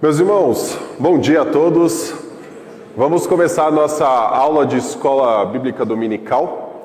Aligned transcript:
Meus 0.00 0.18
irmãos, 0.18 0.78
bom 0.98 1.18
dia 1.18 1.42
a 1.42 1.44
todos. 1.44 2.14
Vamos 2.96 3.26
começar 3.26 3.66
a 3.66 3.70
nossa 3.70 4.06
aula 4.06 4.66
de 4.66 4.76
escola 4.76 5.44
bíblica 5.46 5.84
dominical. 5.84 6.82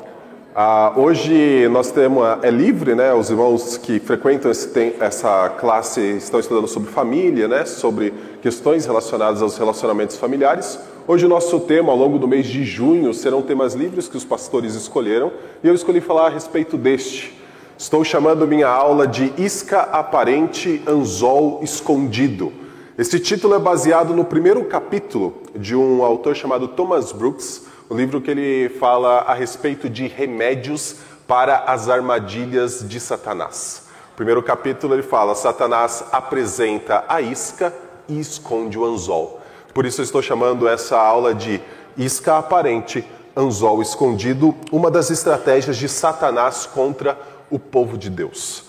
Ah, 0.56 0.94
hoje 0.96 1.68
nós 1.70 1.92
temos 1.92 2.24
é 2.44 2.52
livre, 2.52 2.94
né? 2.94 3.14
Os 3.14 3.30
irmãos 3.30 3.78
que 3.78 4.00
frequentam 4.00 4.52
esse, 4.52 4.96
essa 5.00 5.50
classe 5.60 6.02
estão 6.18 6.40
estudando 6.40 6.68
sobre 6.68 6.92
família, 6.92 7.48
né? 7.48 7.66
Sobre 7.66 8.14
questões 8.42 8.86
relacionadas 8.86 9.42
aos 9.42 9.58
relacionamentos 9.58 10.18
familiares. 10.18 10.80
Hoje 11.08 11.26
o 11.26 11.30
nosso 11.30 11.60
tema, 11.62 11.92
ao 11.92 11.98
longo 11.98 12.20
do 12.20 12.28
mês 12.28 12.46
de 12.46 12.64
junho, 12.64 13.14
serão 13.14 13.42
temas 13.42 13.74
livres 13.74 14.08
que 14.08 14.18
os 14.18 14.24
pastores 14.24 14.76
escolheram 14.76 15.32
e 15.64 15.68
eu 15.68 15.74
escolhi 15.74 16.00
falar 16.00 16.28
a 16.28 16.30
respeito 16.30 16.78
deste. 16.78 17.38
Estou 17.78 18.04
chamando 18.04 18.48
minha 18.48 18.68
aula 18.68 19.08
de 19.08 19.34
Isca 19.38 19.82
Aparente 19.82 20.82
Anzol 20.88 21.60
Escondido. 21.64 22.63
Esse 22.96 23.20
título 23.20 23.56
é 23.56 23.60
baseado 23.60 24.14
no 24.14 24.24
primeiro 24.24 24.64
capítulo 24.66 25.42
de 25.56 25.76
um 25.76 26.04
autor 26.04 26.36
chamado 26.36 26.68
Thomas 26.68 27.12
Brooks, 27.12 27.66
um 27.90 27.96
livro 27.96 28.22
que 28.22 28.30
ele 28.30 28.70
fala 28.70 29.22
a 29.22 29.34
respeito 29.34 29.90
de 29.90 30.06
remédios 30.06 30.98
para 31.28 31.64
as 31.64 31.90
armadilhas 31.90 32.88
de 32.88 33.00
Satanás. 33.00 33.88
Primeiro 34.16 34.44
capítulo 34.44 34.94
ele 34.94 35.02
fala: 35.02 35.34
Satanás 35.34 36.04
apresenta 36.12 37.04
a 37.08 37.20
isca 37.20 37.74
e 38.08 38.20
esconde 38.20 38.78
o 38.78 38.86
anzol. 38.86 39.42
Por 39.74 39.88
isso 39.88 40.02
eu 40.02 40.06
estou 40.06 40.22
chamando 40.22 40.68
essa 40.68 40.96
aula 40.96 41.34
de 41.34 41.60
isca 41.98 42.38
aparente, 42.38 43.04
anzol 43.36 43.82
escondido, 43.82 44.54
uma 44.72 44.92
das 44.92 45.10
estratégias 45.10 45.78
de 45.78 45.90
Satanás 45.90 46.68
contra 46.68 47.18
o 47.50 47.58
povo 47.58 47.98
de 47.98 48.12
Deus. 48.12 48.63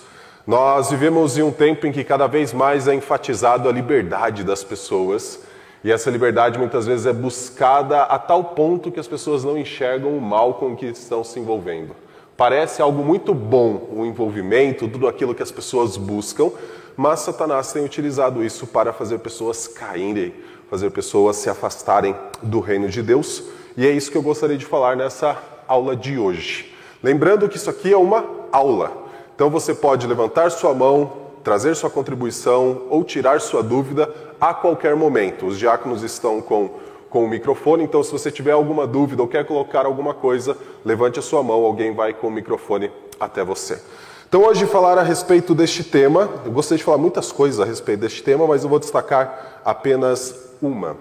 Nós 0.46 0.90
vivemos 0.90 1.38
em 1.38 1.42
um 1.42 1.50
tempo 1.50 1.86
em 1.86 1.92
que 1.92 2.04
cada 2.04 2.26
vez 2.26 2.52
mais 2.52 2.86
é 2.86 2.94
enfatizado 2.94 3.66
a 3.66 3.72
liberdade 3.72 4.44
das 4.44 4.62
pessoas, 4.62 5.40
e 5.82 5.90
essa 5.90 6.10
liberdade 6.10 6.58
muitas 6.58 6.84
vezes 6.84 7.06
é 7.06 7.14
buscada 7.14 8.02
a 8.02 8.18
tal 8.18 8.44
ponto 8.44 8.92
que 8.92 9.00
as 9.00 9.08
pessoas 9.08 9.42
não 9.42 9.56
enxergam 9.56 10.14
o 10.14 10.20
mal 10.20 10.52
com 10.54 10.76
que 10.76 10.84
estão 10.84 11.24
se 11.24 11.40
envolvendo. 11.40 11.96
Parece 12.36 12.82
algo 12.82 13.02
muito 13.02 13.32
bom 13.32 13.88
o 13.90 14.04
envolvimento, 14.04 14.86
tudo 14.86 15.08
aquilo 15.08 15.34
que 15.34 15.42
as 15.42 15.50
pessoas 15.50 15.96
buscam, 15.96 16.50
mas 16.94 17.20
Satanás 17.20 17.72
tem 17.72 17.82
utilizado 17.82 18.44
isso 18.44 18.66
para 18.66 18.92
fazer 18.92 19.20
pessoas 19.20 19.66
caírem, 19.66 20.34
fazer 20.68 20.90
pessoas 20.90 21.36
se 21.36 21.48
afastarem 21.48 22.14
do 22.42 22.60
reino 22.60 22.90
de 22.90 23.00
Deus, 23.00 23.44
e 23.78 23.86
é 23.86 23.90
isso 23.90 24.10
que 24.10 24.18
eu 24.18 24.22
gostaria 24.22 24.58
de 24.58 24.66
falar 24.66 24.94
nessa 24.94 25.38
aula 25.66 25.96
de 25.96 26.18
hoje. 26.18 26.70
Lembrando 27.02 27.48
que 27.48 27.56
isso 27.56 27.70
aqui 27.70 27.94
é 27.94 27.96
uma 27.96 28.26
aula. 28.52 29.03
Então 29.34 29.50
você 29.50 29.74
pode 29.74 30.06
levantar 30.06 30.50
sua 30.50 30.72
mão, 30.72 31.12
trazer 31.42 31.74
sua 31.74 31.90
contribuição 31.90 32.82
ou 32.88 33.02
tirar 33.02 33.40
sua 33.40 33.62
dúvida 33.62 34.12
a 34.40 34.54
qualquer 34.54 34.94
momento. 34.94 35.46
Os 35.46 35.58
diáconos 35.58 36.02
estão 36.02 36.40
com, 36.40 36.70
com 37.10 37.24
o 37.24 37.28
microfone, 37.28 37.84
então 37.84 38.02
se 38.02 38.12
você 38.12 38.30
tiver 38.30 38.52
alguma 38.52 38.86
dúvida 38.86 39.22
ou 39.22 39.28
quer 39.28 39.44
colocar 39.44 39.86
alguma 39.86 40.14
coisa, 40.14 40.56
levante 40.84 41.18
a 41.18 41.22
sua 41.22 41.42
mão, 41.42 41.64
alguém 41.64 41.92
vai 41.92 42.14
com 42.14 42.28
o 42.28 42.30
microfone 42.30 42.90
até 43.18 43.44
você. 43.44 43.80
Então 44.28 44.42
hoje 44.42 44.66
falar 44.66 44.98
a 44.98 45.02
respeito 45.02 45.54
deste 45.54 45.84
tema, 45.84 46.28
eu 46.44 46.52
gostaria 46.52 46.78
de 46.78 46.84
falar 46.84 46.98
muitas 46.98 47.30
coisas 47.30 47.60
a 47.60 47.64
respeito 47.64 48.00
deste 48.00 48.22
tema, 48.22 48.46
mas 48.46 48.62
eu 48.62 48.70
vou 48.70 48.78
destacar 48.78 49.60
apenas 49.64 50.52
uma. 50.62 50.96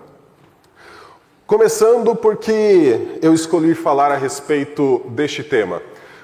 Começando 1.45 2.15
porque 2.15 3.19
eu 3.21 3.33
escolhi 3.33 3.75
falar 3.75 4.11
a 4.11 4.15
respeito 4.15 5.01
deste 5.09 5.43
tema. 5.43 5.81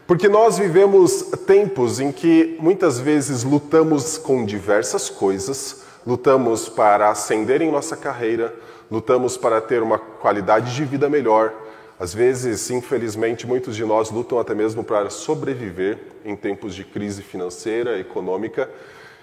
Porque 0.10 0.28
nós 0.28 0.58
vivemos 0.58 1.22
tempos 1.46 2.00
em 2.00 2.12
que 2.12 2.58
muitas 2.60 3.00
vezes 3.00 3.44
lutamos 3.44 4.18
com 4.18 4.44
diversas 4.44 5.08
coisas, 5.08 5.84
lutamos 6.04 6.68
para 6.68 7.12
ascender 7.12 7.62
em 7.62 7.72
nossa 7.72 7.96
carreira, 7.96 8.52
lutamos 8.90 9.38
para 9.38 9.62
ter 9.62 9.84
uma 9.84 10.00
qualidade 10.00 10.74
de 10.74 10.84
vida 10.84 11.08
melhor. 11.08 11.54
Às 12.00 12.12
vezes, 12.12 12.72
infelizmente, 12.72 13.46
muitos 13.46 13.76
de 13.76 13.86
nós 13.86 14.10
lutam 14.10 14.40
até 14.40 14.56
mesmo 14.56 14.84
para 14.84 15.12
sobreviver 15.12 16.00
em 16.26 16.36
tempos 16.36 16.74
de 16.74 16.84
crise 16.84 17.22
financeira, 17.22 18.00
econômica. 18.00 18.68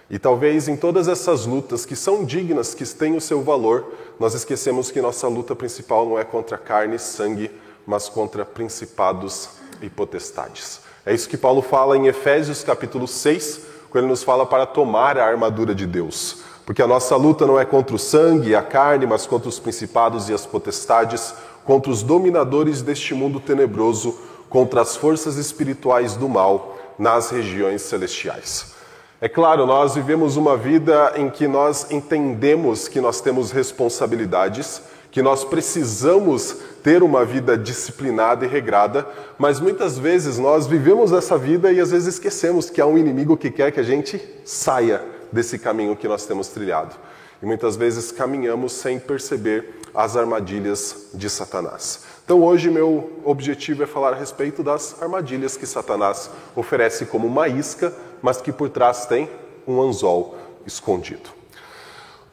E 0.09 0.21
talvez 0.21 0.69
em 0.69 0.77
todas 0.77 1.09
essas 1.09 1.47
lutas 1.47 1.85
que 1.85 1.97
são 1.97 2.25
dignas, 2.25 2.75
que 2.75 2.85
têm 2.85 3.17
o 3.17 3.21
seu 3.21 3.43
valor, 3.43 3.93
nós 4.21 4.35
esquecemos 4.35 4.93
que 4.93 5.01
nossa 5.01 5.27
luta 5.27 5.57
principal 5.57 6.09
não 6.09 6.17
é 6.17 6.23
contra 6.23 6.57
carne 6.57 6.95
e 6.95 7.01
sangue, 7.01 7.51
mas 7.85 8.09
contra 8.09 8.45
principados 8.45 9.66
e 9.81 9.89
potestades. 9.89 10.81
É 11.05 11.15
isso 11.15 11.29
que 11.29 11.37
Paulo 11.37 11.63
fala 11.63 11.97
em 11.97 12.07
Efésios 12.07 12.65
capítulo 12.65 13.07
6, 13.07 13.61
quando 13.91 14.05
ele 14.05 14.11
nos 14.11 14.23
fala 14.23 14.45
para 14.45 14.67
tomar 14.67 15.19
a 15.19 15.27
armadura 15.27 15.75
de 15.75 15.87
Deus. 15.87 16.39
Porque 16.65 16.83
a 16.83 16.87
nossa 16.87 17.15
luta 17.15 17.47
não 17.47 17.59
é 17.59 17.65
contra 17.65 17.95
o 17.95 17.99
sangue 17.99 18.51
e 18.51 18.57
a 18.57 18.63
carne, 18.63 19.07
mas 19.07 19.27
contra 19.27 19.49
os 19.49 19.61
principados 19.61 20.29
e 20.29 20.35
as 20.35 20.45
potestades, 20.45 21.33
contra 21.65 21.91
os 21.91 22.03
dominadores 22.03 22.83
deste 22.83 23.15
mundo 23.15 23.39
tenebroso, 23.39 24.19
contra 24.51 24.81
as 24.81 24.97
forças 24.97 25.37
espirituais 25.37 26.17
do 26.17 26.29
mal 26.29 26.77
nas 26.99 27.31
regiões 27.31 27.83
celestiais. 27.83 28.75
É 29.21 29.29
claro, 29.29 29.65
nós 29.65 29.95
vivemos 29.95 30.37
uma 30.37 30.57
vida 30.57 31.13
em 31.17 31.31
que 31.31 31.49
nós 31.49 31.91
entendemos 31.91 32.87
que 32.87 33.01
nós 33.01 33.21
temos 33.21 33.51
responsabilidades, 33.51 34.83
que 35.17 35.23
nós 35.23 35.45
precisamos 35.45 36.59
ter 36.83 37.03
uma 37.03 37.25
vida 37.25 37.57
disciplinada 37.57 38.45
e 38.45 38.49
regrada, 38.49 39.09
mas 39.39 39.59
muitas 39.59 39.99
vezes 39.99 40.37
nós 40.37 40.67
vivemos 40.67 41.11
essa 41.11 41.39
vida 41.39 41.73
e 41.73 41.81
às 41.81 41.91
vezes 41.91 42.17
esquecemos 42.17 42.69
que 42.69 42.83
há 42.83 42.87
um 42.87 42.99
inimigo 42.99 43.35
que 43.35 43.51
quer 43.51 43.73
que 43.73 43.81
a 43.81 43.83
gente 43.83 44.21
saia 44.45 45.03
desse 45.33 45.59
caminho 45.59 45.97
que 45.97 46.07
nós 46.07 46.27
temos 46.27 46.49
trilhado. 46.49 46.95
E 47.43 47.47
muitas 47.47 47.77
vezes 47.77 48.13
caminhamos 48.13 48.73
sem 48.75 48.99
perceber 48.99 49.81
as 49.95 50.19
armadilhas 50.19 51.09
de 51.15 51.31
Satanás. 51.31 52.05
Então 52.23 52.45
hoje 52.45 52.69
meu 52.69 53.23
objetivo 53.25 53.85
é 53.85 53.87
falar 53.87 54.13
a 54.13 54.17
respeito 54.17 54.63
das 54.63 55.01
armadilhas 55.01 55.57
que 55.57 55.65
Satanás 55.65 56.29
oferece 56.55 57.07
como 57.07 57.27
uma 57.27 57.49
isca, 57.49 57.91
mas 58.21 58.43
que 58.43 58.53
por 58.53 58.69
trás 58.69 59.07
tem 59.07 59.31
um 59.67 59.81
anzol 59.81 60.37
escondido. 60.67 61.36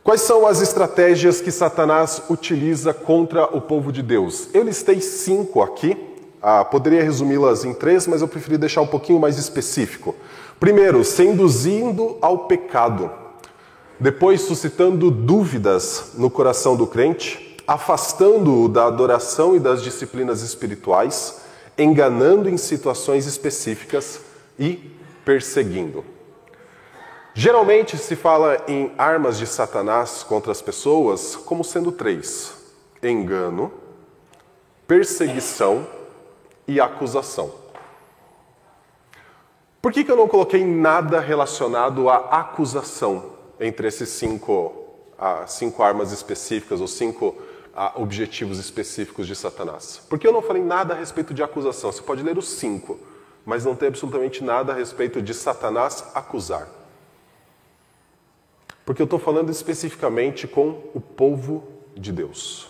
Quais 0.03 0.19
são 0.19 0.45
as 0.45 0.59
estratégias 0.61 1.39
que 1.39 1.49
Satanás 1.49 2.23
utiliza 2.29 2.93
contra 2.93 3.45
o 3.45 3.61
povo 3.61 3.89
de 3.89 4.03
Deus? 4.03 4.49
Eu 4.53 4.63
listei 4.63 4.99
cinco 4.99 5.61
aqui, 5.61 5.97
ah, 6.41 6.65
poderia 6.65 7.01
resumi-las 7.01 7.63
em 7.63 7.73
três, 7.73 8.05
mas 8.05 8.21
eu 8.21 8.27
preferi 8.27 8.57
deixar 8.57 8.81
um 8.81 8.87
pouquinho 8.87 9.17
mais 9.17 9.37
específico. 9.37 10.13
Primeiro, 10.59 11.05
seduzindo 11.05 12.17
ao 12.19 12.39
pecado. 12.39 13.09
Depois, 13.97 14.41
suscitando 14.41 15.09
dúvidas 15.09 16.11
no 16.15 16.29
coração 16.29 16.75
do 16.75 16.85
crente, 16.85 17.55
afastando-o 17.65 18.67
da 18.67 18.87
adoração 18.87 19.55
e 19.55 19.59
das 19.59 19.81
disciplinas 19.81 20.41
espirituais, 20.41 21.39
enganando 21.77 22.49
em 22.49 22.57
situações 22.57 23.25
específicas 23.25 24.19
e 24.59 24.91
perseguindo. 25.23 26.03
Geralmente 27.35 27.97
se 27.97 28.15
fala 28.15 28.63
em 28.67 28.91
armas 28.95 29.39
de 29.39 29.47
Satanás 29.47 30.21
contra 30.21 30.51
as 30.51 30.61
pessoas 30.61 31.35
como 31.35 31.63
sendo 31.63 31.91
três: 31.91 32.53
engano, 33.01 33.71
perseguição 34.87 35.87
e 36.67 36.79
acusação. 36.79 37.51
Por 39.81 39.91
que, 39.91 40.03
que 40.03 40.11
eu 40.11 40.15
não 40.15 40.27
coloquei 40.27 40.63
nada 40.63 41.19
relacionado 41.19 42.07
à 42.07 42.17
acusação 42.39 43.31
entre 43.59 43.87
esses 43.87 44.09
cinco, 44.09 44.71
cinco 45.47 45.81
armas 45.81 46.11
específicas 46.11 46.79
ou 46.79 46.87
cinco 46.87 47.35
objetivos 47.95 48.59
específicos 48.59 49.25
de 49.25 49.35
Satanás? 49.35 50.01
Porque 50.07 50.27
eu 50.27 50.31
não 50.31 50.41
falei 50.41 50.63
nada 50.63 50.93
a 50.93 50.97
respeito 50.97 51.33
de 51.33 51.41
acusação. 51.41 51.91
Você 51.91 52.03
pode 52.03 52.21
ler 52.21 52.37
os 52.37 52.47
cinco, 52.47 52.99
mas 53.43 53.65
não 53.65 53.75
tem 53.75 53.87
absolutamente 53.87 54.43
nada 54.43 54.71
a 54.71 54.75
respeito 54.75 55.19
de 55.19 55.33
Satanás 55.33 56.05
acusar. 56.13 56.82
Porque 58.85 59.01
eu 59.01 59.05
estou 59.05 59.19
falando 59.19 59.49
especificamente 59.49 60.47
com 60.47 60.81
o 60.93 60.99
povo 60.99 61.63
de 61.95 62.11
Deus. 62.11 62.67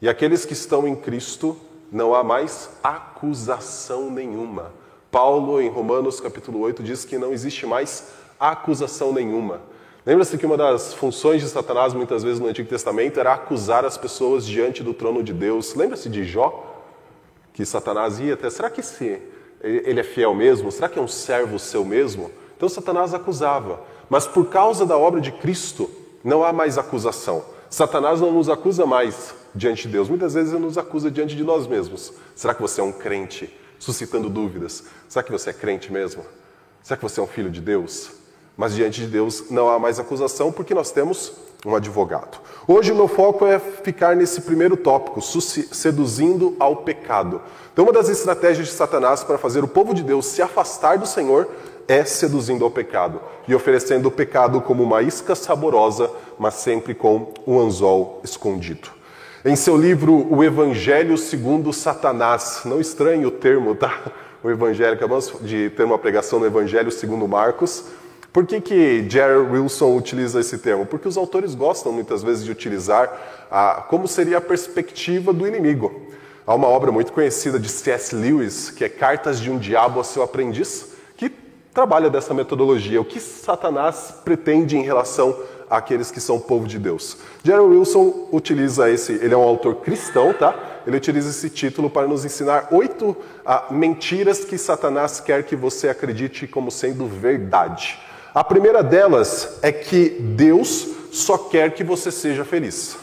E 0.00 0.08
aqueles 0.08 0.44
que 0.44 0.54
estão 0.54 0.88
em 0.88 0.96
Cristo, 0.96 1.56
não 1.92 2.14
há 2.14 2.24
mais 2.24 2.70
acusação 2.82 4.10
nenhuma. 4.10 4.72
Paulo, 5.10 5.60
em 5.60 5.68
Romanos 5.68 6.20
capítulo 6.20 6.60
8, 6.60 6.82
diz 6.82 7.04
que 7.04 7.18
não 7.18 7.32
existe 7.32 7.66
mais 7.66 8.12
acusação 8.38 9.12
nenhuma. 9.12 9.60
Lembra-se 10.06 10.38
que 10.38 10.46
uma 10.46 10.56
das 10.56 10.94
funções 10.94 11.42
de 11.42 11.48
Satanás, 11.48 11.92
muitas 11.92 12.22
vezes 12.22 12.40
no 12.40 12.46
Antigo 12.46 12.68
Testamento, 12.68 13.20
era 13.20 13.34
acusar 13.34 13.84
as 13.84 13.98
pessoas 13.98 14.46
diante 14.46 14.82
do 14.82 14.94
trono 14.94 15.22
de 15.22 15.34
Deus. 15.34 15.74
Lembra-se 15.74 16.08
de 16.08 16.24
Jó? 16.24 16.82
Que 17.52 17.66
Satanás 17.66 18.18
ia 18.18 18.32
até. 18.32 18.48
Será 18.48 18.70
que 18.70 18.80
esse, 18.80 19.20
ele 19.62 20.00
é 20.00 20.04
fiel 20.04 20.34
mesmo? 20.34 20.72
Será 20.72 20.88
que 20.88 20.98
é 20.98 21.02
um 21.02 21.08
servo 21.08 21.58
seu 21.58 21.84
mesmo? 21.84 22.30
Então 22.60 22.68
Satanás 22.68 23.14
acusava. 23.14 23.80
Mas 24.10 24.26
por 24.26 24.50
causa 24.50 24.84
da 24.84 24.94
obra 24.94 25.18
de 25.18 25.32
Cristo, 25.32 25.90
não 26.22 26.44
há 26.44 26.52
mais 26.52 26.76
acusação. 26.76 27.42
Satanás 27.70 28.20
não 28.20 28.30
nos 28.30 28.50
acusa 28.50 28.84
mais 28.84 29.34
diante 29.54 29.84
de 29.84 29.94
Deus. 29.94 30.10
Muitas 30.10 30.34
vezes 30.34 30.52
ele 30.52 30.62
nos 30.62 30.76
acusa 30.76 31.10
diante 31.10 31.34
de 31.34 31.42
nós 31.42 31.66
mesmos. 31.66 32.12
Será 32.36 32.52
que 32.52 32.60
você 32.60 32.82
é 32.82 32.84
um 32.84 32.92
crente? 32.92 33.50
Suscitando 33.78 34.28
dúvidas. 34.28 34.84
Será 35.08 35.22
que 35.22 35.32
você 35.32 35.48
é 35.48 35.52
crente 35.54 35.90
mesmo? 35.90 36.22
Será 36.82 36.98
que 36.98 37.02
você 37.02 37.18
é 37.18 37.22
um 37.22 37.26
filho 37.26 37.48
de 37.48 37.62
Deus? 37.62 38.20
mas 38.60 38.74
diante 38.74 39.00
de 39.00 39.06
Deus 39.06 39.44
não 39.50 39.70
há 39.70 39.78
mais 39.78 39.98
acusação 39.98 40.52
porque 40.52 40.74
nós 40.74 40.90
temos 40.90 41.32
um 41.64 41.74
advogado. 41.74 42.38
Hoje 42.68 42.92
o 42.92 42.94
meu 42.94 43.08
foco 43.08 43.46
é 43.46 43.58
ficar 43.58 44.14
nesse 44.14 44.42
primeiro 44.42 44.76
tópico, 44.76 45.22
seduzindo 45.22 46.54
ao 46.60 46.76
pecado. 46.76 47.40
Então, 47.72 47.86
uma 47.86 47.92
das 47.92 48.10
estratégias 48.10 48.68
de 48.68 48.74
Satanás 48.74 49.24
para 49.24 49.38
fazer 49.38 49.64
o 49.64 49.68
povo 49.68 49.94
de 49.94 50.02
Deus 50.02 50.26
se 50.26 50.42
afastar 50.42 50.98
do 50.98 51.06
Senhor 51.06 51.48
é 51.88 52.04
seduzindo 52.04 52.64
ao 52.64 52.70
pecado 52.70 53.20
e 53.46 53.54
oferecendo 53.54 54.06
o 54.06 54.10
pecado 54.10 54.60
como 54.60 54.82
uma 54.82 55.02
isca 55.02 55.34
saborosa, 55.34 56.10
mas 56.38 56.54
sempre 56.54 56.94
com 56.94 57.32
um 57.46 57.58
anzol 57.58 58.20
escondido. 58.22 58.88
Em 59.44 59.56
seu 59.56 59.76
livro 59.76 60.26
O 60.30 60.44
Evangelho 60.44 61.16
segundo 61.16 61.72
Satanás, 61.72 62.60
não 62.64 62.80
estranhe 62.80 63.24
o 63.24 63.30
termo, 63.30 63.74
tá? 63.74 64.12
O 64.42 64.50
Evangelho, 64.50 64.94
acabamos 64.94 65.32
de 65.40 65.70
ter 65.70 65.84
uma 65.84 65.98
pregação 65.98 66.38
no 66.38 66.46
Evangelho 66.46 66.90
segundo 66.90 67.26
Marcos. 67.26 67.84
Por 68.32 68.46
que, 68.46 68.60
que 68.60 69.06
Jerry 69.08 69.38
Wilson 69.50 69.96
utiliza 69.96 70.40
esse 70.40 70.58
termo? 70.58 70.86
Porque 70.86 71.08
os 71.08 71.16
autores 71.16 71.54
gostam 71.54 71.92
muitas 71.92 72.22
vezes 72.22 72.44
de 72.44 72.50
utilizar 72.50 73.46
a, 73.50 73.84
como 73.88 74.06
seria 74.06 74.38
a 74.38 74.40
perspectiva 74.40 75.32
do 75.32 75.46
inimigo. 75.46 76.08
Há 76.46 76.54
uma 76.54 76.68
obra 76.68 76.92
muito 76.92 77.12
conhecida 77.12 77.58
de 77.58 77.68
C.S. 77.68 78.14
Lewis, 78.14 78.70
que 78.70 78.84
é 78.84 78.88
Cartas 78.88 79.40
de 79.40 79.50
um 79.50 79.58
Diabo 79.58 80.00
a 80.00 80.04
seu 80.04 80.22
Aprendiz, 80.22 80.86
trabalha 81.72 82.10
dessa 82.10 82.34
metodologia. 82.34 83.00
O 83.00 83.04
que 83.04 83.20
Satanás 83.20 84.14
pretende 84.24 84.76
em 84.76 84.82
relação 84.82 85.36
àqueles 85.70 86.10
que 86.10 86.20
são 86.20 86.40
povo 86.40 86.66
de 86.66 86.78
Deus. 86.78 87.16
Jerry 87.44 87.60
Wilson 87.60 88.28
utiliza 88.32 88.90
esse, 88.90 89.12
ele 89.12 89.32
é 89.32 89.36
um 89.36 89.42
autor 89.42 89.76
cristão, 89.76 90.34
tá? 90.34 90.54
Ele 90.84 90.96
utiliza 90.96 91.30
esse 91.30 91.48
título 91.48 91.88
para 91.88 92.08
nos 92.08 92.24
ensinar 92.24 92.68
oito 92.72 93.16
ah, 93.46 93.66
mentiras 93.70 94.44
que 94.44 94.58
Satanás 94.58 95.20
quer 95.20 95.44
que 95.44 95.54
você 95.54 95.88
acredite 95.88 96.48
como 96.48 96.70
sendo 96.70 97.06
verdade. 97.06 98.00
A 98.34 98.42
primeira 98.42 98.82
delas 98.82 99.58
é 99.62 99.70
que 99.70 100.08
Deus 100.08 100.88
só 101.12 101.38
quer 101.38 101.72
que 101.72 101.84
você 101.84 102.10
seja 102.10 102.44
feliz. 102.44 102.96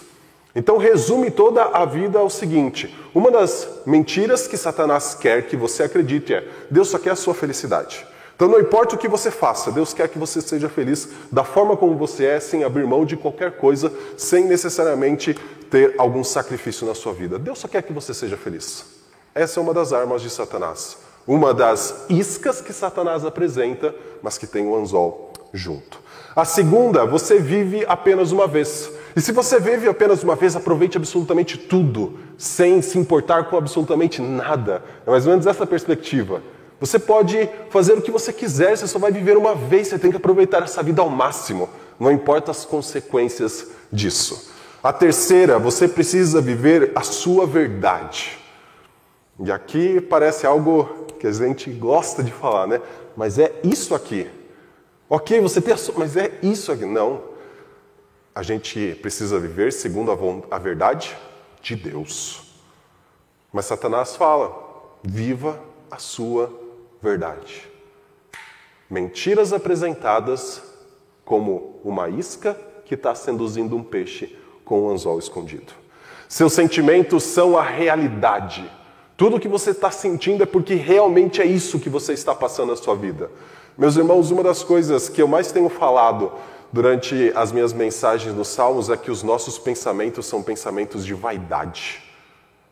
Então 0.56 0.78
resume 0.78 1.30
toda 1.30 1.64
a 1.64 1.86
vida 1.86 2.20
ao 2.20 2.30
seguinte: 2.30 2.94
uma 3.14 3.30
das 3.30 3.68
mentiras 3.86 4.48
que 4.48 4.58
Satanás 4.58 5.14
quer 5.14 5.44
que 5.44 5.56
você 5.56 5.84
acredite 5.84 6.34
é 6.34 6.48
Deus 6.70 6.90
só 6.90 6.98
quer 6.98 7.12
a 7.12 7.16
sua 7.16 7.34
felicidade. 7.34 8.06
Então 8.38 8.48
não 8.48 8.60
importa 8.60 8.94
o 8.94 9.00
que 9.00 9.08
você 9.08 9.32
faça, 9.32 9.72
Deus 9.72 9.96
quer 9.96 10.08
que 10.08 10.20
você 10.20 10.40
seja 10.42 10.70
feliz 10.70 11.10
da 11.32 11.44
forma 11.44 11.76
como 11.76 11.98
você 11.98 12.24
é, 12.24 12.40
sem 12.40 12.64
abrir 12.64 12.86
mão 12.86 13.04
de 13.04 13.18
qualquer 13.18 13.58
coisa, 13.58 13.92
sem 14.16 14.46
necessariamente 14.46 15.34
ter 15.72 15.96
algum 15.98 16.24
sacrifício 16.24 16.86
na 16.86 16.94
sua 16.94 17.14
vida. 17.14 17.40
Deus 17.40 17.58
só 17.58 17.68
quer 17.68 17.82
que 17.82 17.92
você 17.92 18.14
seja 18.14 18.38
feliz. 18.38 18.86
Essa 19.34 19.60
é 19.60 19.64
uma 19.64 19.74
das 19.74 19.92
armas 19.92 20.22
de 20.22 20.30
Satanás. 20.30 20.98
Uma 21.26 21.52
das 21.52 22.06
iscas 22.10 22.62
que 22.62 22.72
Satanás 22.72 23.26
apresenta, 23.26 23.94
mas 24.22 24.38
que 24.38 24.46
tem 24.46 24.68
o 24.68 24.74
um 24.74 24.76
anzol 24.84 25.34
junto. 25.52 26.00
A 26.36 26.46
segunda, 26.46 27.08
você 27.08 27.40
vive 27.40 27.86
apenas 27.88 28.32
uma 28.32 28.46
vez. 28.46 28.92
E 29.16 29.20
se 29.20 29.32
você 29.32 29.60
vive 29.60 29.90
apenas 29.90 30.22
uma 30.22 30.36
vez, 30.36 30.56
aproveite 30.56 30.96
absolutamente 30.96 31.58
tudo, 31.58 32.20
sem 32.38 32.84
se 32.84 33.00
importar 33.00 33.46
com 33.46 33.58
absolutamente 33.58 34.22
nada. 34.22 34.84
É 35.08 35.10
mais 35.10 35.26
ou 35.26 35.32
menos 35.32 35.48
essa 35.48 35.66
perspectiva. 35.66 36.40
Você 36.80 37.00
pode 37.00 37.50
fazer 37.70 37.94
o 37.94 38.02
que 38.02 38.12
você 38.12 38.32
quiser, 38.32 38.78
você 38.78 38.88
só 38.88 39.00
vai 39.00 39.12
viver 39.12 39.36
uma 39.36 39.56
vez, 39.56 39.88
você 39.88 39.98
tem 39.98 40.12
que 40.12 40.18
aproveitar 40.18 40.62
essa 40.62 40.84
vida 40.84 41.02
ao 41.02 41.10
máximo, 41.10 41.70
não 42.00 42.12
importa 42.12 42.52
as 42.52 42.66
consequências 42.66 43.68
disso. 43.92 44.52
A 44.84 44.94
terceira, 44.94 45.58
você 45.58 45.88
precisa 45.88 46.40
viver 46.40 46.92
a 46.94 47.02
sua 47.02 47.48
verdade. 47.48 48.38
E 49.44 49.52
aqui 49.52 50.00
parece 50.00 50.46
algo 50.46 51.08
que 51.20 51.26
a 51.26 51.32
gente 51.32 51.72
gosta 51.72 52.24
de 52.24 52.32
falar, 52.32 52.68
né? 52.68 52.80
Mas 53.16 53.40
é 53.40 53.60
isso 53.64 53.96
aqui. 53.96 54.30
Ok, 55.10 55.42
você 55.42 55.60
tem 55.60 55.74
a 55.74 55.78
sua, 55.78 55.96
mas 55.98 56.16
é 56.16 56.38
isso 56.44 56.72
aqui. 56.72 56.86
Não. 56.86 57.24
A 58.36 58.44
gente 58.44 58.98
precisa 59.02 59.40
viver 59.40 59.74
segundo 59.74 60.12
a, 60.12 60.56
a 60.56 60.60
verdade 60.60 61.18
de 61.62 61.76
Deus. 61.76 62.54
Mas 63.52 63.66
Satanás 63.66 64.16
fala: 64.16 64.56
viva 65.02 65.60
a 65.90 65.98
sua 65.98 66.46
verdade. 66.46 66.67
Mentiras 68.90 69.54
apresentadas 69.54 70.62
como 71.26 71.80
uma 71.84 72.10
isca 72.10 72.58
que 72.86 72.96
está 72.96 73.14
seduzindo 73.14 73.76
um 73.76 73.84
peixe 73.84 74.38
com 74.64 74.84
um 74.84 74.90
anzol 74.90 75.20
escondido. 75.20 75.74
Seus 76.28 76.54
sentimentos 76.54 77.24
são 77.24 77.58
a 77.58 77.64
realidade. 77.64 78.70
Tudo 79.16 79.40
que 79.40 79.48
você 79.48 79.72
está 79.72 79.92
sentindo 79.92 80.44
é 80.44 80.46
porque 80.46 80.76
realmente 80.76 81.42
é 81.42 81.46
isso 81.46 81.80
que 81.80 81.90
você 81.90 82.14
está 82.14 82.36
passando 82.36 82.70
na 82.70 82.76
sua 82.76 82.96
vida. 82.96 83.30
Meus 83.78 83.96
irmãos, 83.96 84.32
uma 84.32 84.44
das 84.44 84.64
coisas 84.64 85.10
que 85.10 85.22
eu 85.22 85.28
mais 85.28 85.52
tenho 85.52 85.70
falado 85.70 86.32
durante 86.72 87.32
as 87.36 87.52
minhas 87.52 87.74
mensagens 87.74 88.34
nos 88.36 88.48
Salmos 88.50 88.90
é 88.90 88.98
que 88.98 89.12
os 89.12 89.24
nossos 89.24 89.58
pensamentos 89.58 90.26
são 90.26 90.44
pensamentos 90.44 91.06
de 91.06 91.14
vaidade. 91.14 92.04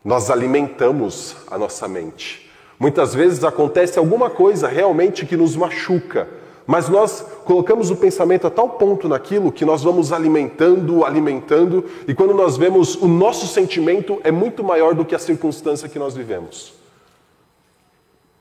Nós 0.04 0.30
alimentamos 0.30 1.36
a 1.50 1.58
nossa 1.58 1.88
mente. 1.88 2.45
Muitas 2.80 3.14
vezes 3.14 3.44
acontece 3.44 3.98
alguma 3.98 4.30
coisa 4.30 4.68
realmente 4.68 5.26
que 5.26 5.38
nos 5.38 5.56
machuca, 5.56 6.28
mas 6.68 6.90
nós 6.90 7.26
colocamos 7.46 7.92
o 7.92 7.96
pensamento 7.96 8.48
a 8.48 8.50
tal 8.50 8.70
ponto 8.70 9.08
naquilo 9.08 9.52
que 9.52 9.64
nós 9.64 9.84
vamos 9.84 10.12
alimentando, 10.12 11.06
alimentando, 11.06 11.86
e 12.08 12.14
quando 12.14 12.34
nós 12.34 12.58
vemos 12.58 12.96
o 12.96 13.08
nosso 13.08 13.48
sentimento 13.48 14.20
é 14.24 14.32
muito 14.32 14.64
maior 14.64 14.94
do 14.94 15.06
que 15.06 15.16
a 15.16 15.20
circunstância 15.20 15.88
que 15.88 16.00
nós 16.00 16.16
vivemos. 16.16 16.74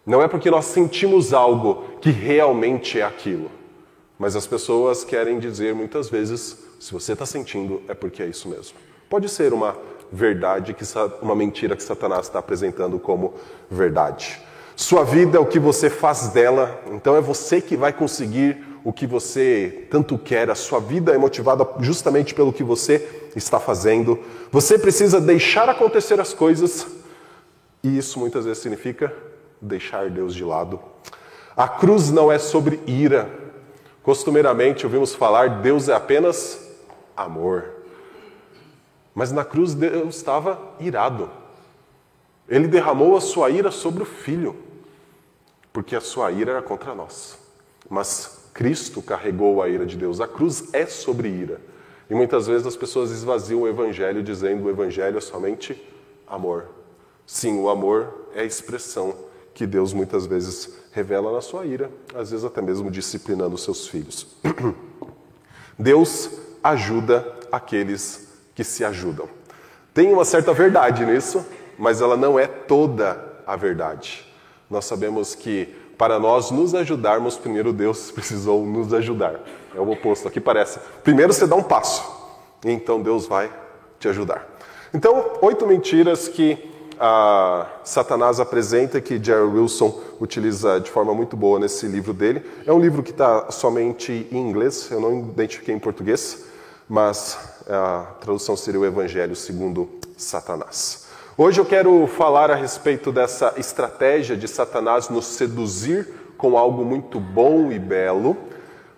Não 0.06 0.22
é 0.22 0.28
porque 0.28 0.50
nós 0.50 0.66
sentimos 0.66 1.32
algo 1.32 1.84
que 2.00 2.10
realmente 2.10 2.98
é 2.98 3.02
aquilo, 3.02 3.50
mas 4.18 4.36
as 4.36 4.46
pessoas 4.46 5.04
querem 5.04 5.38
dizer 5.38 5.74
muitas 5.74 6.10
vezes: 6.10 6.58
se 6.80 6.92
você 6.92 7.12
está 7.12 7.24
sentindo, 7.24 7.82
é 7.88 7.94
porque 7.94 8.22
é 8.22 8.26
isso 8.26 8.48
mesmo. 8.48 8.76
Pode 9.08 9.28
ser 9.28 9.52
uma 9.52 9.76
verdade, 10.14 10.72
que 10.72 10.84
uma 11.20 11.34
mentira 11.34 11.74
que 11.74 11.82
Satanás 11.82 12.26
está 12.26 12.38
apresentando 12.38 13.00
como 13.00 13.34
verdade. 13.68 14.40
Sua 14.76 15.02
vida 15.04 15.36
é 15.38 15.40
o 15.40 15.46
que 15.46 15.58
você 15.58 15.90
faz 15.90 16.28
dela, 16.28 16.80
então 16.92 17.16
é 17.16 17.20
você 17.20 17.60
que 17.60 17.76
vai 17.76 17.92
conseguir 17.92 18.64
o 18.84 18.92
que 18.92 19.06
você 19.06 19.86
tanto 19.90 20.16
quer. 20.16 20.50
A 20.50 20.54
sua 20.54 20.78
vida 20.78 21.12
é 21.12 21.18
motivada 21.18 21.66
justamente 21.80 22.32
pelo 22.32 22.52
que 22.52 22.62
você 22.62 23.28
está 23.34 23.58
fazendo. 23.58 24.20
Você 24.52 24.78
precisa 24.78 25.20
deixar 25.20 25.68
acontecer 25.68 26.20
as 26.20 26.32
coisas, 26.32 26.86
e 27.82 27.98
isso 27.98 28.18
muitas 28.20 28.44
vezes 28.44 28.62
significa 28.62 29.12
deixar 29.60 30.10
Deus 30.10 30.32
de 30.32 30.44
lado. 30.44 30.78
A 31.56 31.66
cruz 31.66 32.10
não 32.10 32.30
é 32.30 32.38
sobre 32.38 32.80
ira. 32.86 33.28
Costumeiramente 34.02 34.86
ouvimos 34.86 35.14
falar 35.14 35.60
Deus 35.60 35.88
é 35.88 35.94
apenas 35.94 36.60
amor. 37.16 37.73
Mas 39.14 39.30
na 39.30 39.44
cruz 39.44 39.74
Deus 39.74 40.16
estava 40.16 40.58
irado. 40.80 41.30
Ele 42.48 42.66
derramou 42.66 43.16
a 43.16 43.20
sua 43.20 43.48
ira 43.48 43.70
sobre 43.70 44.02
o 44.02 44.06
filho, 44.06 44.56
porque 45.72 45.96
a 45.96 46.00
sua 46.00 46.30
ira 46.32 46.52
era 46.52 46.62
contra 46.62 46.94
nós. 46.94 47.38
Mas 47.88 48.50
Cristo 48.52 49.00
carregou 49.00 49.62
a 49.62 49.68
ira 49.68 49.86
de 49.86 49.96
Deus. 49.96 50.20
A 50.20 50.28
cruz 50.28 50.72
é 50.72 50.86
sobre 50.86 51.28
ira. 51.28 51.60
E 52.08 52.14
muitas 52.14 52.46
vezes 52.46 52.66
as 52.66 52.76
pessoas 52.76 53.10
esvaziam 53.10 53.62
o 53.62 53.68
evangelho 53.68 54.22
dizendo 54.22 54.64
o 54.64 54.70
evangelho 54.70 55.16
é 55.16 55.20
somente 55.20 55.80
amor. 56.26 56.66
Sim, 57.26 57.58
o 57.58 57.68
amor 57.68 58.28
é 58.34 58.40
a 58.42 58.44
expressão 58.44 59.14
que 59.54 59.66
Deus 59.66 59.92
muitas 59.92 60.26
vezes 60.26 60.76
revela 60.92 61.32
na 61.32 61.40
sua 61.40 61.64
ira, 61.64 61.90
às 62.14 62.30
vezes 62.30 62.44
até 62.44 62.60
mesmo 62.60 62.90
disciplinando 62.90 63.56
seus 63.56 63.88
filhos. 63.88 64.26
Deus 65.78 66.30
ajuda 66.62 67.38
aqueles 67.50 68.23
que 68.54 68.64
se 68.64 68.84
ajudam. 68.84 69.28
Tem 69.92 70.12
uma 70.12 70.24
certa 70.24 70.52
verdade 70.52 71.04
nisso, 71.04 71.44
mas 71.78 72.00
ela 72.00 72.16
não 72.16 72.38
é 72.38 72.46
toda 72.46 73.34
a 73.46 73.56
verdade. 73.56 74.26
Nós 74.70 74.84
sabemos 74.84 75.34
que 75.34 75.66
para 75.96 76.18
nós 76.18 76.50
nos 76.50 76.74
ajudarmos, 76.74 77.36
primeiro 77.36 77.72
Deus 77.72 78.10
precisou 78.12 78.64
nos 78.64 78.92
ajudar. 78.92 79.40
É 79.74 79.80
o 79.80 79.90
oposto. 79.90 80.28
Aqui 80.28 80.40
parece. 80.40 80.78
Primeiro 81.02 81.32
você 81.32 81.46
dá 81.46 81.56
um 81.56 81.62
passo, 81.62 82.02
e 82.64 82.70
então 82.70 83.00
Deus 83.00 83.26
vai 83.26 83.50
te 83.98 84.08
ajudar. 84.08 84.46
Então, 84.92 85.38
oito 85.42 85.66
mentiras 85.66 86.28
que 86.28 86.70
ah, 86.98 87.66
Satanás 87.82 88.38
apresenta, 88.38 89.00
que 89.00 89.22
Jerry 89.22 89.42
Wilson 89.42 90.00
utiliza 90.20 90.80
de 90.80 90.90
forma 90.90 91.12
muito 91.14 91.36
boa 91.36 91.58
nesse 91.58 91.86
livro 91.86 92.12
dele. 92.12 92.44
É 92.66 92.72
um 92.72 92.78
livro 92.78 93.02
que 93.02 93.10
está 93.10 93.50
somente 93.50 94.26
em 94.30 94.38
inglês, 94.38 94.88
eu 94.90 95.00
não 95.00 95.18
identifiquei 95.18 95.74
em 95.74 95.78
português, 95.78 96.44
mas 96.88 97.53
a 97.68 98.06
tradução 98.20 98.56
seria 98.56 98.80
o 98.80 98.84
Evangelho 98.84 99.34
segundo 99.34 99.88
Satanás. 100.16 101.06
Hoje 101.36 101.60
eu 101.60 101.64
quero 101.64 102.06
falar 102.06 102.50
a 102.50 102.54
respeito 102.54 103.10
dessa 103.10 103.54
estratégia 103.56 104.36
de 104.36 104.46
Satanás 104.46 105.08
nos 105.08 105.26
seduzir 105.26 106.08
com 106.36 106.56
algo 106.56 106.84
muito 106.84 107.18
bom 107.18 107.72
e 107.72 107.78
belo, 107.78 108.36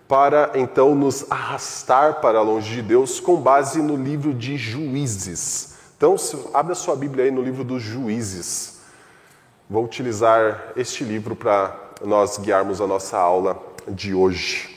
para 0.07 0.51
então 0.55 0.93
nos 0.93 1.25
arrastar 1.29 2.21
para 2.21 2.41
longe 2.41 2.75
de 2.75 2.81
Deus 2.81 3.19
com 3.19 3.37
base 3.37 3.81
no 3.81 3.95
livro 3.95 4.33
de 4.33 4.57
Juízes. 4.57 5.75
Então, 5.97 6.15
abre 6.53 6.73
a 6.73 6.75
sua 6.75 6.95
Bíblia 6.95 7.25
aí 7.25 7.31
no 7.31 7.41
livro 7.41 7.63
dos 7.63 7.81
Juízes. 7.81 8.81
Vou 9.69 9.83
utilizar 9.83 10.73
este 10.75 11.03
livro 11.03 11.35
para 11.35 11.75
nós 12.03 12.37
guiarmos 12.37 12.79
a 12.79 12.87
nossa 12.87 13.17
aula 13.17 13.61
de 13.87 14.13
hoje. 14.13 14.76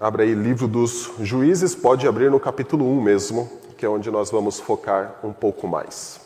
Abra 0.00 0.24
aí 0.24 0.34
livro 0.34 0.66
dos 0.66 1.12
juízes, 1.20 1.72
pode 1.72 2.06
abrir 2.08 2.28
no 2.28 2.40
capítulo 2.40 2.84
1 2.84 3.00
mesmo, 3.00 3.50
que 3.78 3.86
é 3.86 3.88
onde 3.88 4.10
nós 4.10 4.28
vamos 4.28 4.58
focar 4.58 5.20
um 5.22 5.32
pouco 5.32 5.68
mais. 5.68 6.20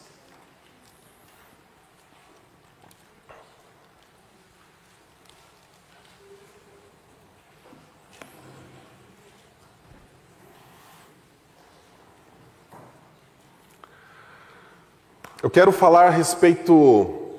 Eu 15.43 15.51
quero 15.51 15.71
falar 15.73 16.07
a 16.07 16.11
respeito 16.11 17.37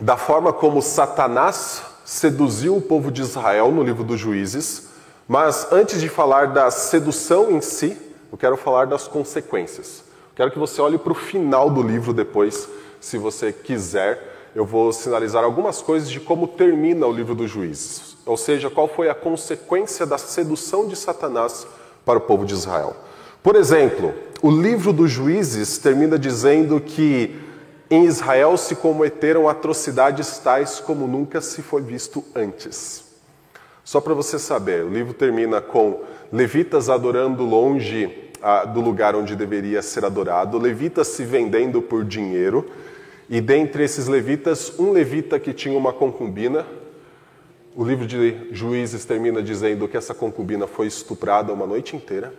da 0.00 0.16
forma 0.16 0.54
como 0.54 0.80
Satanás 0.80 1.82
seduziu 2.04 2.76
o 2.76 2.82
povo 2.82 3.10
de 3.10 3.20
Israel 3.20 3.70
no 3.70 3.82
livro 3.82 4.02
dos 4.02 4.18
Juízes, 4.18 4.89
mas 5.30 5.68
antes 5.70 6.00
de 6.00 6.08
falar 6.08 6.46
da 6.46 6.72
sedução 6.72 7.52
em 7.52 7.60
si, 7.60 7.96
eu 8.32 8.36
quero 8.36 8.56
falar 8.56 8.86
das 8.86 9.06
consequências. 9.06 10.02
Quero 10.34 10.50
que 10.50 10.58
você 10.58 10.80
olhe 10.80 10.98
para 10.98 11.12
o 11.12 11.14
final 11.14 11.70
do 11.70 11.80
livro 11.80 12.12
depois, 12.12 12.68
se 13.00 13.16
você 13.16 13.52
quiser. 13.52 14.50
Eu 14.56 14.64
vou 14.64 14.92
sinalizar 14.92 15.44
algumas 15.44 15.80
coisas 15.80 16.10
de 16.10 16.18
como 16.18 16.48
termina 16.48 17.06
o 17.06 17.12
livro 17.12 17.36
dos 17.36 17.48
Juízes, 17.48 18.16
ou 18.26 18.36
seja, 18.36 18.68
qual 18.68 18.88
foi 18.88 19.08
a 19.08 19.14
consequência 19.14 20.04
da 20.04 20.18
sedução 20.18 20.88
de 20.88 20.96
Satanás 20.96 21.64
para 22.04 22.18
o 22.18 22.22
povo 22.22 22.44
de 22.44 22.54
Israel. 22.54 22.96
Por 23.40 23.54
exemplo, 23.54 24.12
o 24.42 24.50
livro 24.50 24.92
dos 24.92 25.12
Juízes 25.12 25.78
termina 25.78 26.18
dizendo 26.18 26.80
que 26.80 27.40
em 27.88 28.04
Israel 28.04 28.56
se 28.56 28.74
cometeram 28.74 29.48
atrocidades 29.48 30.38
tais 30.38 30.80
como 30.80 31.06
nunca 31.06 31.40
se 31.40 31.62
foi 31.62 31.82
visto 31.82 32.24
antes. 32.34 33.09
Só 33.84 34.00
para 34.00 34.14
você 34.14 34.38
saber, 34.38 34.84
o 34.84 34.88
livro 34.88 35.14
termina 35.14 35.60
com 35.60 36.02
levitas 36.32 36.88
adorando 36.88 37.44
longe 37.44 38.30
ah, 38.42 38.64
do 38.64 38.80
lugar 38.80 39.14
onde 39.16 39.34
deveria 39.34 39.82
ser 39.82 40.04
adorado, 40.04 40.58
levitas 40.58 41.08
se 41.08 41.24
vendendo 41.24 41.82
por 41.82 42.04
dinheiro, 42.04 42.70
e 43.28 43.40
dentre 43.40 43.84
esses 43.84 44.08
levitas, 44.08 44.78
um 44.78 44.90
levita 44.90 45.38
que 45.38 45.52
tinha 45.52 45.78
uma 45.78 45.92
concubina. 45.92 46.66
O 47.76 47.84
livro 47.84 48.04
de 48.04 48.48
Juízes 48.50 49.04
termina 49.04 49.40
dizendo 49.40 49.86
que 49.86 49.96
essa 49.96 50.12
concubina 50.12 50.66
foi 50.66 50.88
estuprada 50.88 51.52
uma 51.52 51.64
noite 51.64 51.94
inteira. 51.94 52.34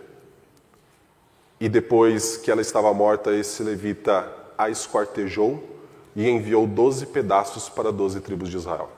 E 1.58 1.66
depois 1.66 2.36
que 2.36 2.50
ela 2.50 2.60
estava 2.60 2.92
morta, 2.92 3.32
esse 3.34 3.62
levita 3.62 4.30
a 4.58 4.68
esquartejou 4.68 5.64
e 6.14 6.28
enviou 6.28 6.66
doze 6.66 7.06
pedaços 7.06 7.70
para 7.70 7.90
doze 7.90 8.20
tribos 8.20 8.50
de 8.50 8.58
Israel. 8.58 8.90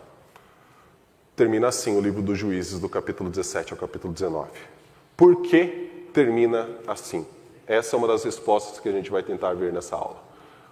Termina 1.36 1.68
assim 1.68 1.96
o 1.96 2.00
livro 2.00 2.22
dos 2.22 2.38
Juízes, 2.38 2.78
do 2.78 2.88
capítulo 2.88 3.28
17 3.28 3.72
ao 3.72 3.78
capítulo 3.78 4.12
19. 4.12 4.50
Por 5.16 5.42
que 5.42 6.08
termina 6.12 6.68
assim? 6.86 7.26
Essa 7.66 7.96
é 7.96 7.98
uma 7.98 8.06
das 8.06 8.22
respostas 8.22 8.78
que 8.78 8.88
a 8.88 8.92
gente 8.92 9.10
vai 9.10 9.22
tentar 9.22 9.52
ver 9.54 9.72
nessa 9.72 9.96
aula. 9.96 10.22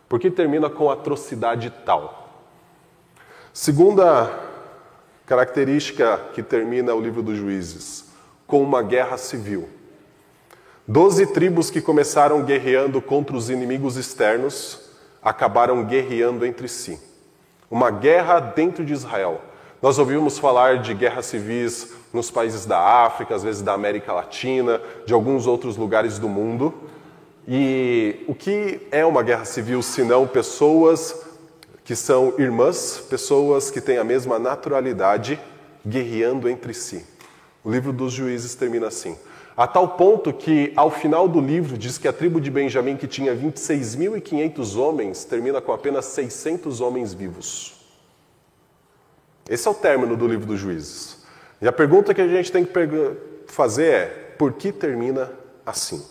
Por 0.09 0.21
que 0.21 0.31
termina 0.31 0.71
com 0.71 0.89
atrocidade 0.89 1.73
tal? 1.85 2.45
Segunda 3.53 4.31
característica 5.27 6.19
que 6.33 6.43
termina 6.43 6.95
o 6.95 7.01
livro 7.01 7.23
dos 7.23 7.37
Juízes, 7.37 8.05
com 8.47 8.63
uma 8.63 8.83
guerra 8.83 9.17
civil. 9.17 9.69
Doze 10.87 11.27
tribos 11.27 11.71
que 11.71 11.81
começaram 11.81 12.43
guerreando 12.45 13.03
contra 13.03 13.37
os 13.37 13.51
inimigos 13.51 13.97
externos 13.97 14.91
acabaram 15.23 15.85
guerreando 15.85 16.47
entre 16.47 16.69
si. 16.69 17.01
Uma 17.71 17.91
guerra 17.91 18.39
dentro 18.39 18.85
de 18.85 18.93
Israel. 18.93 19.41
Nós 19.83 19.99
ouvimos 19.99 20.39
falar 20.39 20.79
de 20.79 20.95
guerras 20.95 21.27
civis 21.27 21.89
nos 22.13 22.31
países 22.31 22.65
da 22.65 22.79
África, 22.79 23.35
às 23.35 23.43
vezes 23.43 23.63
da 23.63 23.73
América 23.73 24.13
Latina, 24.13 24.81
de 25.05 25.13
alguns 25.13 25.49
outros 25.49 25.77
lugares 25.77 26.21
do 26.21 26.29
mundo. 26.29 26.73
E 27.49 28.21
o 28.29 28.35
que 28.35 28.81
é 28.93 29.05
uma 29.05 29.25
guerra 29.25 29.45
civil 29.45 29.83
se 29.83 30.05
não 30.05 30.25
pessoas 30.25 31.21
que 31.85 31.97
são 31.97 32.33
irmãs, 32.39 33.05
pessoas 33.11 33.73
que 33.73 33.81
têm 33.81 33.99
a 33.99 34.05
mesma 34.05 34.39
naturalidade 34.39 35.41
guerreando 35.85 36.49
entre 36.49 36.73
si? 36.75 37.05
O 37.65 37.69
livro 37.69 37.93
dos 37.93 38.13
juízes 38.13 38.55
termina 38.55 38.87
assim. 38.87 39.17
A 39.57 39.67
tal 39.67 39.89
ponto 39.89 40.33
que, 40.33 40.73
ao 40.77 40.93
final 40.93 41.27
do 41.27 41.41
livro, 41.41 41.77
diz 41.77 41.99
que 41.99 42.07
a 42.07 42.13
tribo 42.13 42.41
de 42.41 42.53
Benjamim, 42.53 42.97
que 42.97 43.09
tinha 43.09 43.35
26.500 43.35 44.77
homens, 44.77 45.25
termina 45.25 45.61
com 45.61 45.73
apenas 45.73 46.05
600 46.05 46.81
homens 46.81 47.13
vivos. 47.13 47.82
Esse 49.49 49.67
é 49.67 49.71
o 49.71 49.75
término 49.75 50.17
do 50.17 50.27
livro 50.27 50.47
dos 50.47 50.61
juízes. 50.61 51.19
E 51.61 51.69
a 51.69 51.73
pergunta 51.73 52.15
que 52.15 52.21
a 52.21 52.29
gente 52.29 52.51
tem 52.51 52.65
que 52.65 52.73
fazer 53.47 53.87
é: 53.87 54.07
por 54.39 54.53
que 54.53 54.73
termina 54.73 55.31
assim? 55.65 56.05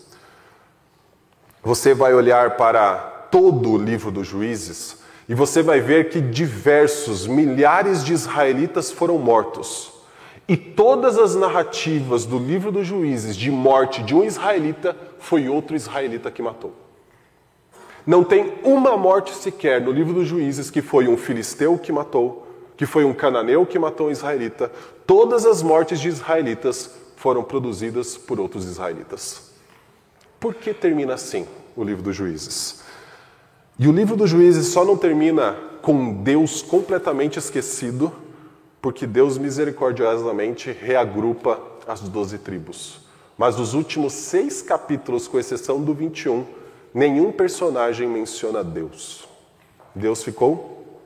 Você 1.62 1.94
vai 1.94 2.12
olhar 2.12 2.56
para 2.56 2.96
todo 3.30 3.72
o 3.72 3.78
livro 3.78 4.10
dos 4.10 4.26
juízes 4.26 4.98
e 5.28 5.34
você 5.34 5.62
vai 5.62 5.80
ver 5.80 6.10
que 6.10 6.20
diversos, 6.20 7.26
milhares 7.26 8.04
de 8.04 8.12
israelitas 8.12 8.90
foram 8.90 9.18
mortos. 9.18 9.92
E 10.48 10.56
todas 10.56 11.16
as 11.16 11.34
narrativas 11.34 12.26
do 12.26 12.38
livro 12.38 12.72
dos 12.72 12.86
juízes 12.86 13.36
de 13.36 13.50
morte 13.50 14.02
de 14.02 14.14
um 14.14 14.24
israelita 14.24 14.96
foi 15.18 15.48
outro 15.48 15.76
israelita 15.76 16.30
que 16.30 16.42
matou. 16.42 16.74
Não 18.04 18.24
tem 18.24 18.54
uma 18.64 18.96
morte 18.96 19.32
sequer 19.32 19.80
no 19.80 19.92
livro 19.92 20.12
dos 20.12 20.26
juízes 20.26 20.70
que 20.70 20.82
foi 20.82 21.06
um 21.06 21.16
filisteu 21.16 21.78
que 21.78 21.92
matou, 21.92 22.48
que 22.76 22.86
foi 22.86 23.04
um 23.04 23.14
cananeu 23.14 23.66
que 23.66 23.78
matou 23.78 24.08
um 24.08 24.10
israelita. 24.10 24.70
Todas 25.06 25.44
as 25.46 25.62
mortes 25.62 26.00
de 26.00 26.08
israelitas 26.08 26.90
foram 27.16 27.42
produzidas 27.42 28.16
por 28.16 28.40
outros 28.40 28.64
israelitas. 28.64 29.52
Por 30.40 30.54
que 30.54 30.74
termina 30.74 31.14
assim 31.14 31.46
o 31.76 31.84
livro 31.84 32.02
dos 32.02 32.16
juízes? 32.16 32.82
E 33.78 33.86
o 33.88 33.92
livro 33.92 34.16
dos 34.16 34.28
juízes 34.28 34.68
só 34.68 34.84
não 34.84 34.96
termina 34.96 35.56
com 35.80 36.22
Deus 36.22 36.62
completamente 36.62 37.38
esquecido 37.38 38.12
porque 38.80 39.06
Deus 39.06 39.38
misericordiosamente 39.38 40.72
reagrupa 40.72 41.60
as 41.86 42.00
doze 42.00 42.38
tribos. 42.38 43.00
Mas 43.38 43.58
os 43.58 43.74
últimos 43.74 44.12
seis 44.12 44.60
capítulos, 44.60 45.28
com 45.28 45.38
exceção 45.38 45.80
do 45.80 45.94
21, 45.94 46.44
nenhum 46.92 47.30
personagem 47.30 48.08
menciona 48.08 48.62
Deus. 48.62 49.28
Deus 49.94 50.22
ficou 50.22 51.00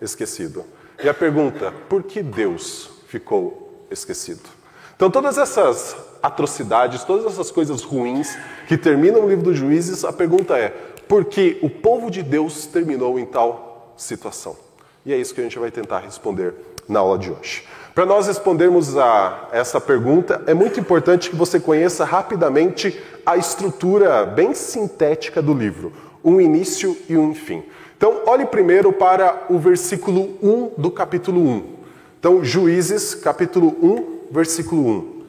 esquecido. 0.00 0.64
E 1.02 1.08
a 1.08 1.14
pergunta, 1.14 1.72
por 1.88 2.04
que 2.04 2.22
Deus 2.22 2.90
ficou 3.08 3.86
esquecido? 3.90 4.48
Então, 4.94 5.10
todas 5.10 5.36
essas 5.36 5.96
atrocidades, 6.22 7.02
todas 7.02 7.26
essas 7.26 7.50
coisas 7.50 7.82
ruins 7.82 8.38
que 8.68 8.78
terminam 8.78 9.24
o 9.24 9.28
livro 9.28 9.46
dos 9.46 9.58
juízes, 9.58 10.04
a 10.04 10.12
pergunta 10.12 10.56
é: 10.56 10.68
por 11.08 11.24
que 11.24 11.58
o 11.60 11.68
povo 11.68 12.08
de 12.08 12.22
Deus 12.22 12.66
terminou 12.66 13.18
em 13.18 13.26
tal 13.26 13.92
situação? 13.96 14.56
E 15.04 15.12
é 15.12 15.16
isso 15.16 15.34
que 15.34 15.40
a 15.40 15.44
gente 15.44 15.58
vai 15.58 15.72
tentar 15.72 15.98
responder 15.98 16.54
na 16.88 17.00
aula 17.00 17.18
de 17.18 17.32
hoje. 17.32 17.66
Para 17.94 18.06
nós 18.06 18.28
respondermos 18.28 18.96
a 18.96 19.48
essa 19.50 19.80
pergunta, 19.80 20.40
é 20.46 20.54
muito 20.54 20.78
importante 20.78 21.30
que 21.30 21.36
você 21.36 21.58
conheça 21.58 22.04
rapidamente 22.04 22.98
a 23.26 23.36
estrutura 23.36 24.24
bem 24.24 24.54
sintética 24.54 25.42
do 25.42 25.52
livro, 25.52 25.92
um 26.24 26.40
início 26.40 26.96
e 27.08 27.18
um 27.18 27.34
fim. 27.34 27.64
Então, 28.02 28.22
olhe 28.26 28.44
primeiro 28.44 28.92
para 28.92 29.46
o 29.48 29.60
versículo 29.60 30.36
1 30.42 30.72
do 30.76 30.90
capítulo 30.90 31.40
1. 31.40 31.76
Então, 32.18 32.44
Juízes, 32.44 33.14
capítulo 33.14 33.68
1, 33.80 34.26
versículo 34.28 35.22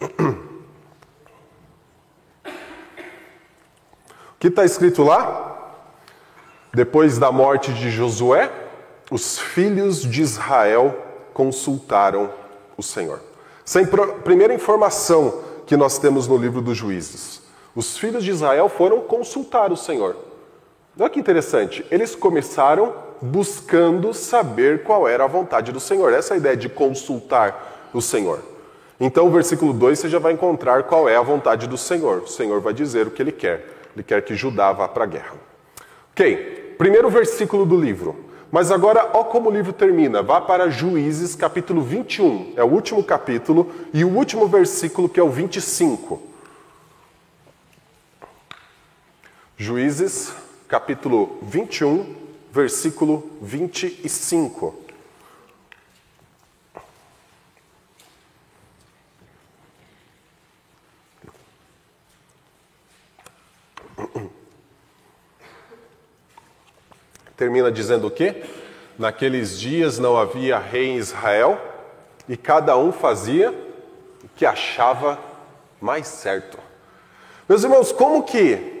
1. 0.00 0.38
O 4.34 4.40
que 4.40 4.48
está 4.48 4.64
escrito 4.64 5.04
lá? 5.04 5.84
Depois 6.74 7.16
da 7.16 7.30
morte 7.30 7.72
de 7.72 7.92
Josué, 7.92 8.50
os 9.08 9.38
filhos 9.38 10.02
de 10.02 10.20
Israel 10.20 10.96
consultaram 11.32 12.28
o 12.76 12.82
Senhor. 12.82 13.20
A 13.20 14.22
primeira 14.24 14.52
informação 14.52 15.44
que 15.64 15.76
nós 15.76 15.96
temos 15.96 16.26
no 16.26 16.36
livro 16.36 16.60
dos 16.60 16.76
juízes. 16.76 17.40
Os 17.72 17.96
filhos 17.96 18.24
de 18.24 18.32
Israel 18.32 18.68
foram 18.68 19.00
consultar 19.02 19.70
o 19.70 19.76
Senhor. 19.76 20.27
Olha 21.00 21.10
que 21.10 21.20
interessante, 21.20 21.86
eles 21.92 22.16
começaram 22.16 22.92
buscando 23.22 24.12
saber 24.12 24.82
qual 24.82 25.06
era 25.06 25.24
a 25.24 25.28
vontade 25.28 25.70
do 25.70 25.78
Senhor. 25.78 26.12
Essa 26.12 26.34
é 26.34 26.38
ideia 26.38 26.56
de 26.56 26.68
consultar 26.68 27.90
o 27.94 28.02
Senhor. 28.02 28.40
Então, 28.98 29.28
o 29.28 29.30
versículo 29.30 29.72
2 29.72 29.96
você 29.96 30.08
já 30.08 30.18
vai 30.18 30.32
encontrar 30.32 30.82
qual 30.84 31.08
é 31.08 31.16
a 31.16 31.22
vontade 31.22 31.68
do 31.68 31.76
Senhor. 31.76 32.22
O 32.22 32.26
Senhor 32.26 32.60
vai 32.60 32.74
dizer 32.74 33.06
o 33.06 33.12
que 33.12 33.22
ele 33.22 33.30
quer. 33.30 33.64
Ele 33.94 34.02
quer 34.02 34.22
que 34.22 34.34
Judá 34.34 34.72
vá 34.72 34.88
para 34.88 35.04
a 35.04 35.06
guerra. 35.06 35.34
Ok, 36.10 36.74
primeiro 36.76 37.08
versículo 37.08 37.64
do 37.64 37.80
livro. 37.80 38.24
Mas 38.50 38.72
agora, 38.72 39.10
ó 39.14 39.22
como 39.22 39.50
o 39.50 39.52
livro 39.52 39.72
termina. 39.72 40.20
Vá 40.20 40.40
para 40.40 40.68
Juízes, 40.68 41.36
capítulo 41.36 41.80
21. 41.80 42.54
É 42.56 42.64
o 42.64 42.66
último 42.66 43.04
capítulo 43.04 43.70
e 43.94 44.04
o 44.04 44.08
último 44.08 44.48
versículo 44.48 45.08
que 45.08 45.20
é 45.20 45.22
o 45.22 45.30
25. 45.30 46.20
Juízes, 49.56 50.32
capítulo 50.68 51.38
21, 51.40 52.14
versículo 52.52 53.38
25. 53.40 54.84
Termina 67.34 67.72
dizendo 67.72 68.08
o 68.08 68.10
quê? 68.10 68.44
Naqueles 68.98 69.58
dias 69.58 69.98
não 69.98 70.18
havia 70.18 70.58
rei 70.58 70.88
em 70.88 70.96
Israel 70.96 71.58
e 72.28 72.36
cada 72.36 72.76
um 72.76 72.92
fazia 72.92 73.52
o 74.22 74.28
que 74.36 74.44
achava 74.44 75.18
mais 75.80 76.08
certo. 76.08 76.58
Meus 77.48 77.64
irmãos, 77.64 77.90
como 77.90 78.22
que 78.24 78.77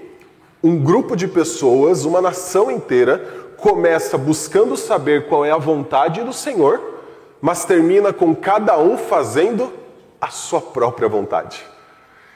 um 0.68 0.78
grupo 0.78 1.16
de 1.16 1.26
pessoas, 1.26 2.04
uma 2.04 2.20
nação 2.20 2.70
inteira, 2.70 3.52
começa 3.56 4.18
buscando 4.18 4.76
saber 4.76 5.26
qual 5.26 5.42
é 5.42 5.50
a 5.50 5.56
vontade 5.56 6.22
do 6.22 6.32
Senhor, 6.32 6.78
mas 7.40 7.64
termina 7.64 8.12
com 8.12 8.36
cada 8.36 8.78
um 8.78 8.98
fazendo 8.98 9.72
a 10.20 10.28
sua 10.28 10.60
própria 10.60 11.08
vontade. 11.08 11.64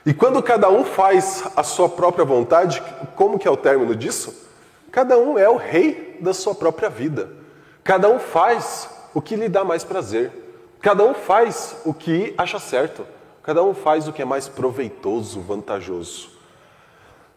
E 0.07 0.15
quando 0.15 0.43
cada 0.43 0.71
um 0.71 0.83
faz 0.83 1.45
a 1.55 1.63
sua 1.63 1.91
própria 1.91 2.25
vontade, 2.25 2.83
como 3.15 3.39
que 3.39 3.47
é 3.47 3.51
o 3.51 3.57
término 3.57 3.95
disso? 3.95 4.49
Cada 4.91 5.19
um 5.19 5.39
é 5.39 5.49
o 5.49 5.57
rei 5.57 6.17
da 6.19 6.33
sua 6.33 6.55
própria 6.55 6.89
vida. 6.89 7.29
Cada 7.85 8.09
um 8.09 8.19
faz 8.19 8.89
o 9.13 9.21
que 9.21 9.37
lhe 9.37 9.49
dá 9.49 9.63
mais 9.63 9.85
prazer. 9.85 10.33
Cada 10.81 11.05
um 11.05 11.13
faz 11.13 11.77
o 11.85 11.93
que 11.93 12.35
acha 12.39 12.59
certo. 12.59 13.07
Cada 13.43 13.63
um 13.63 13.75
faz 13.75 14.09
o 14.09 14.13
que 14.13 14.23
é 14.23 14.25
mais 14.25 14.49
proveitoso, 14.49 15.41
vantajoso. 15.41 16.31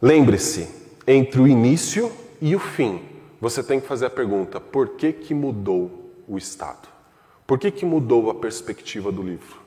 Lembre-se, 0.02 0.85
entre 1.08 1.40
o 1.40 1.48
início 1.48 2.12
e 2.42 2.56
o 2.56 2.60
fim, 2.60 3.02
você 3.40 3.64
tem 3.64 3.80
que 3.80 3.88
fazer 3.88 4.08
a 4.08 4.10
pergunta: 4.10 4.60
por 4.60 4.90
que, 4.90 5.14
que 5.14 5.34
mudou 5.34 6.12
o 6.28 6.38
Estado? 6.38 6.88
Por 7.46 7.60
que, 7.60 7.70
que 7.70 7.86
mudou 7.86 8.30
a 8.30 8.36
perspectiva 8.36 9.12
do 9.12 9.22
livro? 9.22 9.62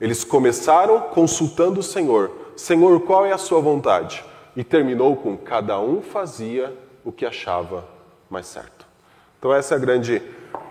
Eles 0.00 0.24
começaram 0.24 1.00
consultando 1.10 1.80
o 1.80 1.82
Senhor: 1.82 2.30
Senhor, 2.56 3.00
qual 3.00 3.24
é 3.24 3.32
a 3.32 3.38
sua 3.38 3.60
vontade? 3.60 4.24
E 4.56 4.64
terminou 4.64 5.16
com: 5.16 5.36
cada 5.36 5.80
um 5.80 6.02
fazia 6.02 6.76
o 7.04 7.12
que 7.12 7.24
achava 7.24 7.86
mais 8.28 8.46
certo. 8.46 8.86
Então, 9.38 9.54
essa 9.54 9.74
é 9.74 9.76
a 9.76 9.80
grande 9.80 10.20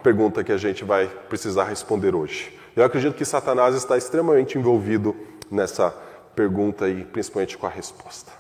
pergunta 0.03 0.43
que 0.43 0.51
a 0.51 0.57
gente 0.57 0.83
vai 0.83 1.07
precisar 1.07 1.63
responder 1.63 2.13
hoje. 2.13 2.57
Eu 2.75 2.83
acredito 2.83 3.15
que 3.15 3.25
Satanás 3.25 3.75
está 3.75 3.97
extremamente 3.97 4.57
envolvido 4.57 5.15
nessa 5.49 5.91
pergunta 6.35 6.87
e 6.87 7.03
principalmente 7.03 7.57
com 7.57 7.65
a 7.65 7.69
resposta. 7.69 8.38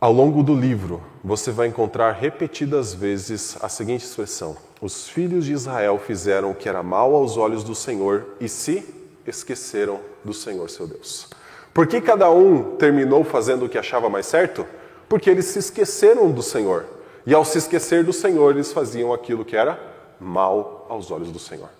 Ao 0.00 0.12
longo 0.12 0.44
do 0.44 0.54
livro, 0.54 1.02
você 1.24 1.50
vai 1.50 1.66
encontrar 1.66 2.12
repetidas 2.12 2.94
vezes 2.94 3.58
a 3.60 3.68
seguinte 3.68 4.04
expressão: 4.04 4.56
Os 4.80 5.08
filhos 5.08 5.44
de 5.44 5.52
Israel 5.52 5.98
fizeram 5.98 6.52
o 6.52 6.54
que 6.54 6.68
era 6.68 6.84
mal 6.84 7.16
aos 7.16 7.36
olhos 7.36 7.64
do 7.64 7.74
Senhor 7.74 8.24
e 8.40 8.48
se 8.48 8.94
esqueceram 9.26 9.98
do 10.24 10.32
Senhor 10.32 10.70
seu 10.70 10.86
Deus. 10.86 11.28
Por 11.74 11.88
que 11.88 12.00
cada 12.00 12.30
um 12.30 12.76
terminou 12.76 13.24
fazendo 13.24 13.64
o 13.64 13.68
que 13.68 13.76
achava 13.76 14.08
mais 14.08 14.26
certo? 14.26 14.64
Porque 15.08 15.28
eles 15.28 15.46
se 15.46 15.58
esqueceram 15.58 16.30
do 16.30 16.44
Senhor. 16.44 16.86
E 17.26 17.34
ao 17.34 17.44
se 17.44 17.58
esquecer 17.58 18.04
do 18.04 18.12
Senhor, 18.12 18.54
eles 18.54 18.72
faziam 18.72 19.12
aquilo 19.12 19.44
que 19.44 19.56
era 19.56 19.80
mal 20.20 20.86
aos 20.88 21.10
olhos 21.10 21.32
do 21.32 21.40
Senhor. 21.40 21.70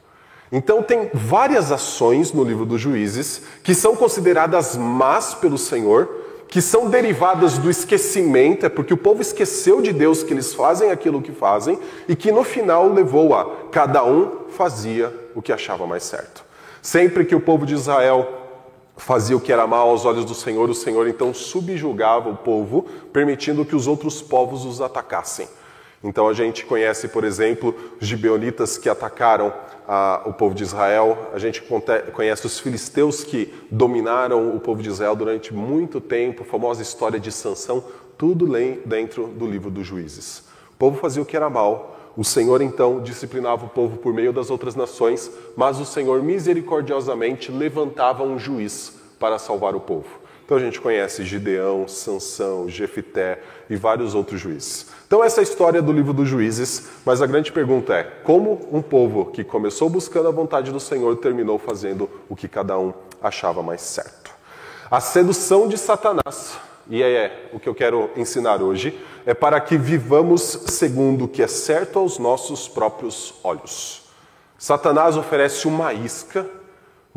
Então, 0.50 0.82
tem 0.82 1.08
várias 1.14 1.70
ações 1.70 2.32
no 2.32 2.42
livro 2.42 2.66
dos 2.66 2.80
juízes 2.80 3.42
que 3.62 3.76
são 3.76 3.94
consideradas 3.94 4.76
más 4.76 5.34
pelo 5.34 5.56
Senhor, 5.56 6.26
que 6.48 6.62
são 6.62 6.88
derivadas 6.88 7.58
do 7.58 7.70
esquecimento, 7.70 8.64
é 8.64 8.68
porque 8.68 8.94
o 8.94 8.96
povo 8.96 9.20
esqueceu 9.20 9.82
de 9.82 9.92
Deus 9.92 10.22
que 10.22 10.32
eles 10.32 10.54
fazem 10.54 10.90
aquilo 10.90 11.20
que 11.20 11.32
fazem, 11.32 11.78
e 12.08 12.16
que 12.16 12.32
no 12.32 12.42
final 12.42 12.88
levou 12.88 13.34
a 13.34 13.44
cada 13.70 14.04
um 14.04 14.48
fazia 14.48 15.14
o 15.34 15.42
que 15.42 15.52
achava 15.52 15.86
mais 15.86 16.02
certo. 16.04 16.44
Sempre 16.80 17.24
que 17.24 17.34
o 17.34 17.40
povo 17.40 17.66
de 17.66 17.74
Israel 17.74 18.26
fazia 18.96 19.36
o 19.36 19.40
que 19.40 19.52
era 19.52 19.66
mal 19.66 19.90
aos 19.90 20.04
olhos 20.04 20.24
do 20.24 20.34
Senhor, 20.34 20.68
o 20.70 20.74
Senhor 20.74 21.06
então 21.06 21.32
subjugava 21.34 22.30
o 22.30 22.36
povo, 22.36 22.86
permitindo 23.12 23.64
que 23.64 23.76
os 23.76 23.86
outros 23.86 24.22
povos 24.22 24.64
os 24.64 24.80
atacassem. 24.80 25.46
Então 26.02 26.28
a 26.28 26.32
gente 26.32 26.64
conhece, 26.64 27.08
por 27.08 27.24
exemplo, 27.24 27.74
os 28.00 28.06
gibeonitas 28.06 28.78
que 28.78 28.88
atacaram 28.88 29.52
ah, 29.86 30.22
o 30.26 30.32
povo 30.32 30.54
de 30.54 30.62
Israel, 30.62 31.30
a 31.32 31.38
gente 31.38 31.62
conhece 32.12 32.46
os 32.46 32.60
filisteus 32.60 33.24
que 33.24 33.52
dominaram 33.70 34.54
o 34.54 34.60
povo 34.60 34.82
de 34.82 34.88
Israel 34.88 35.16
durante 35.16 35.52
muito 35.52 36.00
tempo, 36.00 36.42
a 36.42 36.46
famosa 36.46 36.82
história 36.82 37.18
de 37.18 37.32
Sansão, 37.32 37.82
tudo 38.16 38.46
dentro 38.84 39.26
do 39.26 39.46
livro 39.46 39.70
dos 39.70 39.86
juízes. 39.86 40.44
O 40.72 40.76
povo 40.78 41.00
fazia 41.00 41.22
o 41.22 41.26
que 41.26 41.36
era 41.36 41.50
mal, 41.50 41.96
o 42.16 42.24
Senhor 42.24 42.60
então 42.60 43.00
disciplinava 43.00 43.66
o 43.66 43.68
povo 43.68 43.96
por 43.96 44.12
meio 44.12 44.32
das 44.32 44.50
outras 44.50 44.74
nações, 44.74 45.30
mas 45.56 45.78
o 45.78 45.84
Senhor 45.84 46.22
misericordiosamente 46.22 47.52
levantava 47.52 48.24
um 48.24 48.38
juiz 48.38 48.92
para 49.18 49.38
salvar 49.38 49.74
o 49.74 49.80
povo. 49.80 50.17
Então 50.48 50.56
a 50.56 50.60
gente 50.60 50.80
conhece 50.80 51.26
Gideão, 51.26 51.86
Sansão, 51.86 52.70
Jefité 52.70 53.38
e 53.68 53.76
vários 53.76 54.14
outros 54.14 54.40
juízes. 54.40 54.86
Então 55.06 55.22
essa 55.22 55.40
é 55.40 55.42
a 55.42 55.44
história 55.44 55.82
do 55.82 55.92
livro 55.92 56.14
dos 56.14 56.26
juízes, 56.26 56.88
mas 57.04 57.20
a 57.20 57.26
grande 57.26 57.52
pergunta 57.52 57.92
é: 57.92 58.02
como 58.02 58.66
um 58.72 58.80
povo 58.80 59.26
que 59.26 59.44
começou 59.44 59.90
buscando 59.90 60.26
a 60.26 60.30
vontade 60.30 60.72
do 60.72 60.80
Senhor 60.80 61.14
terminou 61.18 61.58
fazendo 61.58 62.08
o 62.30 62.34
que 62.34 62.48
cada 62.48 62.78
um 62.78 62.94
achava 63.20 63.62
mais 63.62 63.82
certo? 63.82 64.30
A 64.90 65.00
sedução 65.00 65.68
de 65.68 65.76
Satanás, 65.76 66.56
e 66.88 67.02
é 67.02 67.50
o 67.52 67.60
que 67.60 67.68
eu 67.68 67.74
quero 67.74 68.08
ensinar 68.16 68.62
hoje, 68.62 68.98
é 69.26 69.34
para 69.34 69.60
que 69.60 69.76
vivamos 69.76 70.40
segundo 70.68 71.26
o 71.26 71.28
que 71.28 71.42
é 71.42 71.46
certo 71.46 71.98
aos 71.98 72.18
nossos 72.18 72.66
próprios 72.66 73.34
olhos. 73.44 74.08
Satanás 74.56 75.14
oferece 75.14 75.68
uma 75.68 75.92
isca 75.92 76.46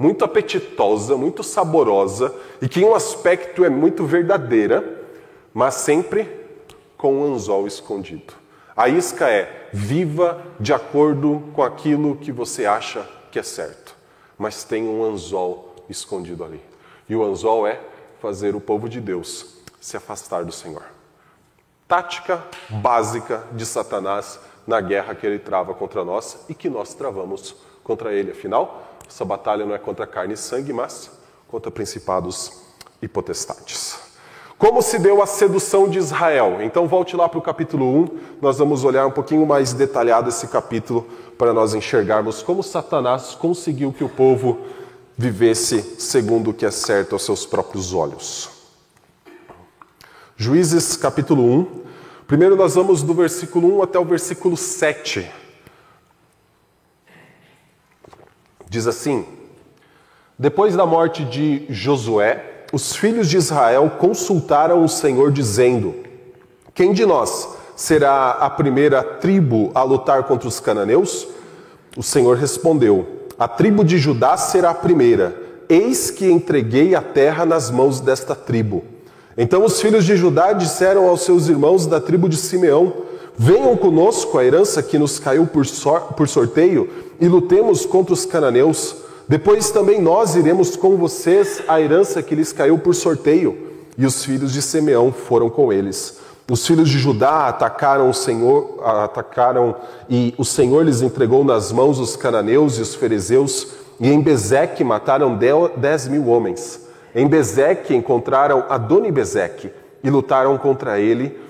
muito 0.01 0.25
apetitosa, 0.25 1.15
muito 1.15 1.43
saborosa 1.43 2.33
e 2.59 2.67
que 2.67 2.81
em 2.81 2.85
um 2.85 2.95
aspecto 2.95 3.63
é 3.63 3.69
muito 3.69 4.03
verdadeira, 4.03 5.03
mas 5.53 5.75
sempre 5.75 6.27
com 6.97 7.19
um 7.19 7.35
anzol 7.35 7.67
escondido. 7.67 8.33
A 8.75 8.89
isca 8.89 9.29
é: 9.29 9.69
viva 9.71 10.41
de 10.59 10.73
acordo 10.73 11.43
com 11.53 11.61
aquilo 11.61 12.15
que 12.15 12.31
você 12.31 12.65
acha 12.65 13.07
que 13.29 13.37
é 13.37 13.43
certo, 13.43 13.95
mas 14.39 14.63
tem 14.63 14.87
um 14.87 15.03
anzol 15.03 15.75
escondido 15.87 16.43
ali. 16.43 16.61
E 17.07 17.15
o 17.15 17.23
anzol 17.23 17.67
é 17.67 17.79
fazer 18.19 18.55
o 18.55 18.59
povo 18.59 18.89
de 18.89 18.99
Deus 18.99 19.57
se 19.79 19.95
afastar 19.95 20.43
do 20.43 20.51
Senhor. 20.51 20.83
Tática 21.87 22.43
básica 22.69 23.43
de 23.51 23.67
Satanás 23.67 24.39
na 24.65 24.81
guerra 24.81 25.13
que 25.13 25.27
ele 25.27 25.37
trava 25.37 25.75
contra 25.75 26.03
nós 26.03 26.43
e 26.49 26.55
que 26.55 26.71
nós 26.71 26.95
travamos 26.95 27.55
contra 27.83 28.13
ele. 28.13 28.31
Afinal, 28.31 28.90
essa 29.11 29.25
batalha 29.25 29.65
não 29.65 29.75
é 29.75 29.77
contra 29.77 30.07
carne 30.07 30.35
e 30.35 30.37
sangue, 30.37 30.71
mas 30.71 31.11
contra 31.49 31.69
principados 31.69 32.53
e 33.01 33.09
potestades. 33.09 33.99
Como 34.57 34.81
se 34.81 34.97
deu 34.97 35.21
a 35.21 35.25
sedução 35.25 35.89
de 35.89 35.97
Israel? 35.97 36.59
Então 36.61 36.87
volte 36.87 37.13
lá 37.13 37.27
para 37.27 37.37
o 37.37 37.41
capítulo 37.41 37.85
1, 38.03 38.19
nós 38.41 38.57
vamos 38.57 38.85
olhar 38.85 39.05
um 39.05 39.11
pouquinho 39.11 39.45
mais 39.45 39.73
detalhado 39.73 40.29
esse 40.29 40.47
capítulo 40.47 41.05
para 41.37 41.53
nós 41.53 41.73
enxergarmos 41.73 42.41
como 42.41 42.63
Satanás 42.63 43.35
conseguiu 43.35 43.91
que 43.91 44.03
o 44.03 44.09
povo 44.09 44.59
vivesse 45.17 45.81
segundo 45.99 46.51
o 46.51 46.53
que 46.53 46.65
é 46.65 46.71
certo 46.71 47.13
aos 47.13 47.25
seus 47.25 47.45
próprios 47.45 47.93
olhos. 47.93 48.49
Juízes 50.37 50.95
capítulo 50.95 51.43
1. 51.43 51.81
Primeiro 52.27 52.55
nós 52.55 52.75
vamos 52.75 53.03
do 53.03 53.13
versículo 53.13 53.79
1 53.79 53.83
até 53.83 53.99
o 53.99 54.05
versículo 54.05 54.55
7. 54.55 55.40
Diz 58.71 58.87
assim: 58.87 59.25
Depois 60.39 60.77
da 60.77 60.85
morte 60.85 61.25
de 61.25 61.65
Josué, 61.67 62.63
os 62.71 62.95
filhos 62.95 63.27
de 63.27 63.35
Israel 63.35 63.97
consultaram 63.99 64.81
o 64.81 64.87
Senhor, 64.87 65.29
dizendo: 65.29 65.93
Quem 66.73 66.93
de 66.93 67.05
nós 67.05 67.49
será 67.75 68.31
a 68.31 68.49
primeira 68.49 69.03
tribo 69.03 69.71
a 69.75 69.83
lutar 69.83 70.23
contra 70.23 70.47
os 70.47 70.61
cananeus? 70.61 71.27
O 71.97 72.01
Senhor 72.01 72.37
respondeu: 72.37 73.27
A 73.37 73.45
tribo 73.45 73.83
de 73.83 73.97
Judá 73.97 74.37
será 74.37 74.69
a 74.69 74.73
primeira. 74.73 75.35
Eis 75.67 76.09
que 76.09 76.31
entreguei 76.31 76.95
a 76.95 77.01
terra 77.01 77.45
nas 77.45 77.69
mãos 77.69 77.99
desta 77.99 78.33
tribo. 78.33 78.85
Então 79.37 79.65
os 79.65 79.81
filhos 79.81 80.05
de 80.05 80.15
Judá 80.15 80.53
disseram 80.53 81.09
aos 81.09 81.25
seus 81.25 81.49
irmãos 81.49 81.85
da 81.85 81.99
tribo 81.99 82.29
de 82.29 82.37
Simeão: 82.37 82.93
Venham 83.43 83.75
conosco 83.75 84.37
a 84.37 84.45
herança 84.45 84.83
que 84.83 84.99
nos 84.99 85.17
caiu 85.17 85.47
por, 85.47 85.65
por 86.15 86.27
sorteio 86.27 86.87
e 87.19 87.27
lutemos 87.27 87.87
contra 87.87 88.13
os 88.13 88.23
cananeus. 88.23 88.97
Depois 89.27 89.71
também 89.71 89.99
nós 89.99 90.35
iremos 90.35 90.75
com 90.75 90.95
vocês 90.95 91.59
a 91.67 91.81
herança 91.81 92.21
que 92.21 92.35
lhes 92.35 92.53
caiu 92.53 92.77
por 92.77 92.93
sorteio. 92.93 93.57
E 93.97 94.05
os 94.05 94.23
filhos 94.23 94.53
de 94.53 94.61
Simeão 94.61 95.11
foram 95.11 95.49
com 95.49 95.73
eles. 95.73 96.19
Os 96.51 96.67
filhos 96.67 96.87
de 96.87 96.99
Judá 96.99 97.47
atacaram 97.47 98.11
o 98.11 98.13
Senhor, 98.13 98.79
atacaram 98.83 99.75
e 100.07 100.35
o 100.37 100.45
Senhor 100.45 100.85
lhes 100.85 101.01
entregou 101.01 101.43
nas 101.43 101.71
mãos 101.71 101.97
os 101.97 102.15
cananeus 102.15 102.77
e 102.77 102.81
os 102.83 102.93
ferezeus, 102.93 103.69
e 103.99 104.07
em 104.07 104.21
Bezeque 104.21 104.83
mataram 104.83 105.35
dez 105.77 106.07
mil 106.07 106.27
homens. 106.27 106.87
Em 107.15 107.25
Bezeque 107.27 107.95
encontraram 107.95 108.65
Adoni-Bezeque 108.69 109.71
e 110.03 110.11
lutaram 110.11 110.59
contra 110.59 110.99
ele 110.99 111.49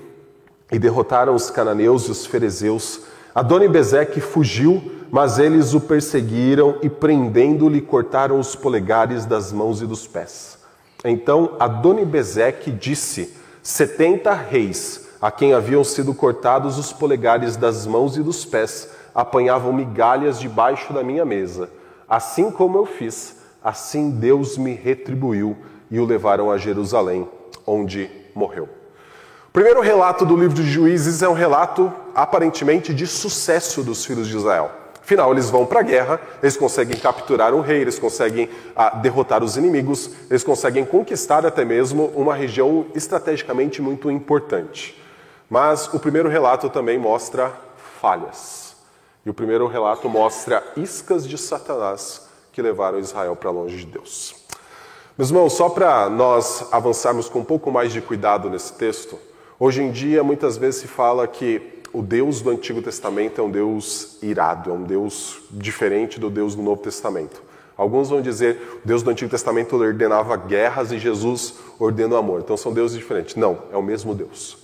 e 0.72 0.78
derrotaram 0.78 1.34
os 1.34 1.50
cananeus 1.50 2.04
e 2.08 2.10
os 2.10 2.26
ferezeus. 2.26 3.02
Adoni-Bezeque 3.34 4.20
fugiu, 4.20 4.82
mas 5.10 5.38
eles 5.38 5.74
o 5.74 5.80
perseguiram 5.80 6.76
e 6.82 6.88
prendendo-lhe 6.88 7.82
cortaram 7.82 8.40
os 8.40 8.56
polegares 8.56 9.26
das 9.26 9.52
mãos 9.52 9.82
e 9.82 9.86
dos 9.86 10.06
pés. 10.06 10.58
Então 11.04 11.56
Adoni-Bezeque 11.60 12.70
disse: 12.70 13.36
setenta 13.62 14.32
reis 14.32 15.08
a 15.20 15.30
quem 15.30 15.52
haviam 15.52 15.84
sido 15.84 16.12
cortados 16.12 16.78
os 16.78 16.92
polegares 16.92 17.56
das 17.56 17.86
mãos 17.86 18.16
e 18.16 18.22
dos 18.24 18.44
pés, 18.44 18.88
apanhavam 19.14 19.72
migalhas 19.72 20.40
debaixo 20.40 20.92
da 20.92 21.04
minha 21.04 21.24
mesa. 21.24 21.70
Assim 22.08 22.50
como 22.50 22.76
eu 22.76 22.84
fiz, 22.84 23.36
assim 23.62 24.10
Deus 24.10 24.58
me 24.58 24.74
retribuiu 24.74 25.56
e 25.88 26.00
o 26.00 26.04
levaram 26.04 26.50
a 26.50 26.58
Jerusalém, 26.58 27.28
onde 27.64 28.10
morreu. 28.34 28.81
O 29.52 29.60
primeiro 29.60 29.82
relato 29.82 30.24
do 30.24 30.34
livro 30.34 30.54
de 30.54 30.62
Juízes 30.62 31.20
é 31.20 31.28
um 31.28 31.34
relato 31.34 31.92
aparentemente 32.14 32.94
de 32.94 33.06
sucesso 33.06 33.82
dos 33.82 34.02
filhos 34.02 34.26
de 34.26 34.34
Israel. 34.34 34.70
Afinal, 34.98 35.30
eles 35.30 35.50
vão 35.50 35.66
para 35.66 35.80
a 35.80 35.82
guerra, 35.82 36.18
eles 36.42 36.56
conseguem 36.56 36.96
capturar 36.96 37.52
um 37.52 37.60
rei, 37.60 37.82
eles 37.82 37.98
conseguem 37.98 38.48
ah, 38.74 38.96
derrotar 38.96 39.44
os 39.44 39.58
inimigos, 39.58 40.08
eles 40.30 40.42
conseguem 40.42 40.86
conquistar 40.86 41.44
até 41.44 41.66
mesmo 41.66 42.06
uma 42.16 42.34
região 42.34 42.86
estrategicamente 42.94 43.82
muito 43.82 44.10
importante. 44.10 44.98
Mas 45.50 45.86
o 45.92 46.00
primeiro 46.00 46.30
relato 46.30 46.70
também 46.70 46.98
mostra 46.98 47.52
falhas. 48.00 48.74
E 49.22 49.28
o 49.28 49.34
primeiro 49.34 49.66
relato 49.66 50.08
mostra 50.08 50.64
iscas 50.78 51.28
de 51.28 51.36
Satanás 51.36 52.26
que 52.52 52.62
levaram 52.62 52.98
Israel 52.98 53.36
para 53.36 53.50
longe 53.50 53.76
de 53.76 53.84
Deus. 53.84 54.34
Meus 55.18 55.28
irmãos, 55.28 55.52
só 55.52 55.68
para 55.68 56.08
nós 56.08 56.68
avançarmos 56.72 57.28
com 57.28 57.40
um 57.40 57.44
pouco 57.44 57.70
mais 57.70 57.92
de 57.92 58.00
cuidado 58.00 58.48
nesse 58.48 58.72
texto, 58.72 59.18
hoje 59.64 59.80
em 59.80 59.92
dia 59.92 60.24
muitas 60.24 60.56
vezes 60.56 60.80
se 60.80 60.88
fala 60.88 61.24
que 61.28 61.62
o 61.92 62.02
Deus 62.02 62.40
do 62.40 62.50
Antigo 62.50 62.82
Testamento 62.82 63.40
é 63.40 63.44
um 63.44 63.50
Deus 63.50 64.20
irado, 64.20 64.70
é 64.70 64.72
um 64.72 64.82
Deus 64.82 65.38
diferente 65.52 66.18
do 66.18 66.28
Deus 66.28 66.56
do 66.56 66.62
Novo 66.62 66.82
Testamento. 66.82 67.40
Alguns 67.76 68.10
vão 68.10 68.20
dizer 68.20 68.80
o 68.82 68.88
Deus 68.88 69.04
do 69.04 69.10
Antigo 69.10 69.30
Testamento 69.30 69.76
ordenava 69.76 70.36
guerras 70.36 70.90
e 70.90 70.98
Jesus 70.98 71.54
ordena 71.78 72.16
o 72.16 72.18
amor. 72.18 72.40
Então 72.40 72.56
são 72.56 72.72
deuses 72.72 72.98
diferentes. 72.98 73.36
Não, 73.36 73.56
é 73.72 73.76
o 73.76 73.82
mesmo 73.82 74.16
Deus. 74.16 74.58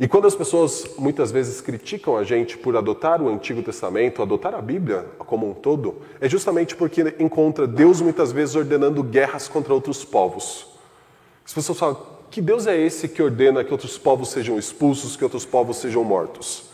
E 0.00 0.08
quando 0.08 0.26
as 0.26 0.34
pessoas 0.34 0.84
muitas 0.98 1.30
vezes 1.30 1.60
criticam 1.60 2.16
a 2.16 2.24
gente 2.24 2.58
por 2.58 2.76
adotar 2.76 3.22
o 3.22 3.28
Antigo 3.28 3.62
Testamento, 3.62 4.20
adotar 4.20 4.52
a 4.52 4.60
Bíblia 4.60 5.06
como 5.18 5.48
um 5.48 5.54
todo, 5.54 5.94
é 6.20 6.28
justamente 6.28 6.74
porque 6.74 7.14
encontra 7.20 7.68
Deus 7.68 8.00
muitas 8.00 8.32
vezes 8.32 8.56
ordenando 8.56 9.00
guerras 9.00 9.46
contra 9.46 9.72
outros 9.72 10.04
povos. 10.04 10.66
As 11.46 11.54
pessoas 11.54 11.78
falam: 11.78 12.17
que 12.30 12.40
Deus 12.40 12.66
é 12.66 12.78
esse 12.78 13.08
que 13.08 13.22
ordena 13.22 13.64
que 13.64 13.72
outros 13.72 13.96
povos 13.96 14.30
sejam 14.30 14.58
expulsos, 14.58 15.16
que 15.16 15.24
outros 15.24 15.44
povos 15.44 15.78
sejam 15.78 16.04
mortos? 16.04 16.64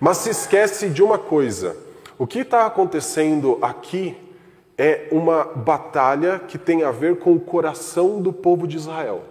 Mas 0.00 0.18
se 0.18 0.30
esquece 0.30 0.88
de 0.88 1.02
uma 1.02 1.18
coisa: 1.18 1.76
o 2.18 2.26
que 2.26 2.40
está 2.40 2.66
acontecendo 2.66 3.58
aqui 3.62 4.16
é 4.76 5.08
uma 5.12 5.44
batalha 5.44 6.38
que 6.38 6.58
tem 6.58 6.82
a 6.82 6.90
ver 6.90 7.18
com 7.18 7.32
o 7.32 7.40
coração 7.40 8.20
do 8.20 8.32
povo 8.32 8.66
de 8.66 8.76
Israel. 8.76 9.22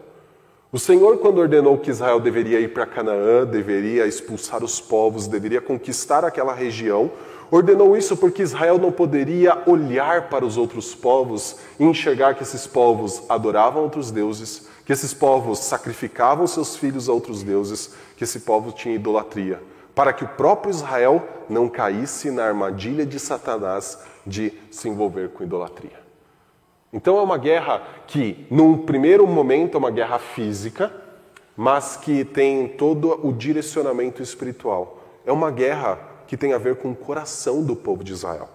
O 0.71 0.79
Senhor, 0.79 1.19
quando 1.19 1.37
ordenou 1.37 1.77
que 1.77 1.91
Israel 1.91 2.19
deveria 2.19 2.59
ir 2.59 2.73
para 2.73 2.85
Canaã, 2.85 3.45
deveria 3.45 4.07
expulsar 4.07 4.63
os 4.63 4.81
povos, 4.81 5.27
deveria 5.27 5.61
conquistar 5.61 6.25
aquela 6.25 6.51
região, 6.51 7.11
ordenou 7.51 7.95
isso 7.95 8.17
porque 8.17 8.41
Israel 8.41 8.79
não 8.79 8.91
poderia 8.91 9.61
olhar 9.67 10.29
para 10.29 10.43
os 10.43 10.57
outros 10.57 10.95
povos 10.95 11.57
e 11.79 11.83
enxergar 11.83 12.33
que 12.33 12.41
esses 12.41 12.65
povos 12.65 13.21
adoravam 13.29 13.83
outros 13.83 14.09
deuses, 14.09 14.67
que 14.85 14.91
esses 14.91 15.13
povos 15.13 15.59
sacrificavam 15.59 16.45
seus 16.45 16.75
filhos 16.75 17.07
a 17.07 17.13
outros 17.13 17.43
deuses, 17.43 17.93
que 18.17 18.23
esse 18.23 18.41
povo 18.41 18.71
tinha 18.71 18.95
idolatria, 18.95 19.61
para 19.95 20.11
que 20.11 20.23
o 20.23 20.27
próprio 20.27 20.71
Israel 20.71 21.23
não 21.49 21.69
caísse 21.69 22.31
na 22.31 22.45
armadilha 22.45 23.05
de 23.05 23.19
Satanás 23.19 23.99
de 24.25 24.53
se 24.71 24.89
envolver 24.89 25.29
com 25.29 25.43
idolatria. 25.43 26.01
Então 26.91 27.17
é 27.17 27.21
uma 27.21 27.37
guerra 27.37 27.81
que, 28.07 28.45
num 28.51 28.77
primeiro 28.77 29.25
momento, 29.25 29.75
é 29.75 29.77
uma 29.79 29.91
guerra 29.91 30.19
física, 30.19 30.91
mas 31.55 31.95
que 31.95 32.25
tem 32.25 32.67
todo 32.67 33.25
o 33.25 33.31
direcionamento 33.31 34.21
espiritual. 34.21 34.99
É 35.25 35.31
uma 35.31 35.49
guerra 35.49 35.99
que 36.27 36.37
tem 36.37 36.53
a 36.53 36.57
ver 36.57 36.75
com 36.77 36.91
o 36.91 36.95
coração 36.95 37.63
do 37.63 37.75
povo 37.75 38.03
de 38.03 38.11
Israel. 38.11 38.49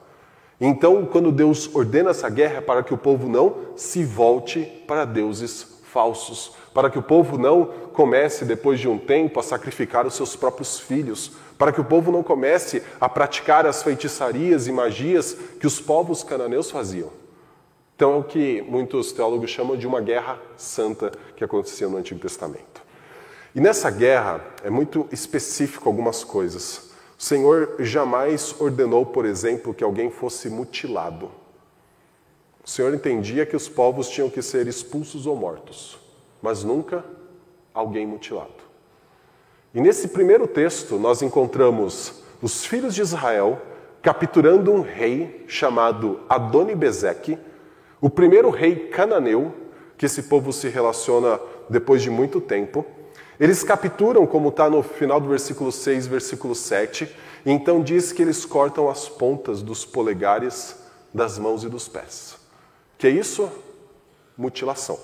Então, 0.60 1.06
quando 1.06 1.30
Deus 1.30 1.72
ordena 1.74 2.10
essa 2.10 2.28
guerra, 2.28 2.58
é 2.58 2.60
para 2.60 2.82
que 2.82 2.92
o 2.92 2.98
povo 2.98 3.28
não 3.28 3.56
se 3.76 4.04
volte 4.04 4.60
para 4.86 5.04
deuses 5.04 5.77
falsos, 5.92 6.52
para 6.72 6.90
que 6.90 6.98
o 6.98 7.02
povo 7.02 7.38
não 7.38 7.66
comece, 7.92 8.44
depois 8.44 8.78
de 8.78 8.88
um 8.88 8.98
tempo, 8.98 9.40
a 9.40 9.42
sacrificar 9.42 10.06
os 10.06 10.14
seus 10.14 10.36
próprios 10.36 10.78
filhos, 10.78 11.32
para 11.56 11.72
que 11.72 11.80
o 11.80 11.84
povo 11.84 12.12
não 12.12 12.22
comece 12.22 12.82
a 13.00 13.08
praticar 13.08 13.66
as 13.66 13.82
feitiçarias 13.82 14.66
e 14.66 14.72
magias 14.72 15.36
que 15.58 15.66
os 15.66 15.80
povos 15.80 16.22
cananeus 16.22 16.70
faziam. 16.70 17.10
Então 17.96 18.12
é 18.12 18.16
o 18.18 18.22
que 18.22 18.62
muitos 18.62 19.10
teólogos 19.10 19.50
chamam 19.50 19.76
de 19.76 19.86
uma 19.86 20.00
guerra 20.00 20.38
santa 20.56 21.10
que 21.36 21.42
acontecia 21.42 21.88
no 21.88 21.96
Antigo 21.96 22.20
Testamento. 22.20 22.80
E 23.54 23.60
nessa 23.60 23.90
guerra 23.90 24.40
é 24.62 24.70
muito 24.70 25.08
específico 25.10 25.88
algumas 25.88 26.22
coisas. 26.22 26.92
O 27.18 27.22
Senhor 27.22 27.74
jamais 27.80 28.54
ordenou, 28.60 29.04
por 29.04 29.24
exemplo, 29.26 29.74
que 29.74 29.82
alguém 29.82 30.12
fosse 30.12 30.48
mutilado. 30.48 31.28
O 32.68 32.70
Senhor 32.70 32.92
entendia 32.92 33.46
que 33.46 33.56
os 33.56 33.66
povos 33.66 34.10
tinham 34.10 34.28
que 34.28 34.42
ser 34.42 34.66
expulsos 34.66 35.26
ou 35.26 35.34
mortos, 35.34 35.98
mas 36.42 36.62
nunca 36.62 37.02
alguém 37.72 38.06
mutilado. 38.06 38.62
E 39.74 39.80
nesse 39.80 40.08
primeiro 40.08 40.46
texto 40.46 40.98
nós 40.98 41.22
encontramos 41.22 42.22
os 42.42 42.66
filhos 42.66 42.94
de 42.94 43.00
Israel 43.00 43.58
capturando 44.02 44.70
um 44.70 44.82
rei 44.82 45.46
chamado 45.48 46.20
Adoni-Bezeque, 46.28 47.38
o 48.02 48.10
primeiro 48.10 48.50
rei 48.50 48.88
cananeu, 48.88 49.50
que 49.96 50.04
esse 50.04 50.24
povo 50.24 50.52
se 50.52 50.68
relaciona 50.68 51.40
depois 51.70 52.02
de 52.02 52.10
muito 52.10 52.38
tempo, 52.38 52.84
eles 53.40 53.62
capturam, 53.62 54.26
como 54.26 54.50
está 54.50 54.68
no 54.68 54.82
final 54.82 55.18
do 55.18 55.28
versículo 55.30 55.72
6, 55.72 56.06
versículo 56.06 56.54
7, 56.54 57.08
e 57.46 57.50
então 57.50 57.82
diz 57.82 58.12
que 58.12 58.20
eles 58.20 58.44
cortam 58.44 58.90
as 58.90 59.08
pontas 59.08 59.62
dos 59.62 59.86
polegares 59.86 60.76
das 61.14 61.38
mãos 61.38 61.64
e 61.64 61.68
dos 61.70 61.88
pés. 61.88 62.46
Que 62.98 63.06
é 63.06 63.10
isso? 63.10 63.48
Mutilação. 64.36 64.98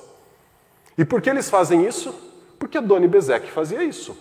E 0.99 1.05
por 1.05 1.23
que 1.23 1.31
eles 1.31 1.49
fazem 1.49 1.87
isso? 1.87 2.15
Porque 2.59 2.77
Adoni 2.77 3.09
Bezeque 3.09 3.51
fazia 3.51 3.83
isso. 3.83 4.17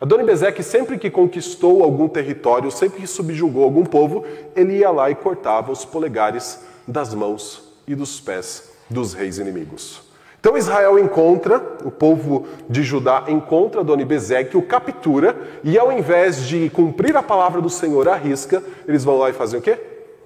Adoni 0.00 0.24
Bezeque, 0.24 0.62
sempre 0.62 0.98
que 0.98 1.10
conquistou 1.10 1.82
algum 1.82 2.08
território, 2.08 2.70
sempre 2.70 3.00
que 3.00 3.06
subjugou 3.06 3.64
algum 3.64 3.84
povo, 3.84 4.24
ele 4.54 4.78
ia 4.78 4.90
lá 4.90 5.10
e 5.10 5.14
cortava 5.14 5.72
os 5.72 5.84
polegares 5.84 6.60
das 6.86 7.14
mãos 7.14 7.72
e 7.86 7.94
dos 7.94 8.20
pés 8.20 8.70
dos 8.88 9.12
reis 9.12 9.38
inimigos. 9.38 10.02
Então 10.40 10.56
Israel 10.56 10.98
encontra, 11.00 11.60
o 11.84 11.90
povo 11.90 12.46
de 12.70 12.84
Judá 12.84 13.24
encontra 13.26 13.80
Adonibezeque, 13.80 14.56
o 14.56 14.62
captura, 14.62 15.36
e 15.64 15.76
ao 15.76 15.90
invés 15.90 16.46
de 16.46 16.70
cumprir 16.70 17.16
a 17.16 17.22
palavra 17.22 17.60
do 17.60 17.68
Senhor 17.68 18.08
à 18.08 18.14
risca, 18.14 18.62
eles 18.86 19.02
vão 19.02 19.18
lá 19.18 19.30
e 19.30 19.32
fazem 19.32 19.58
o 19.58 19.62
quê? 19.62 19.78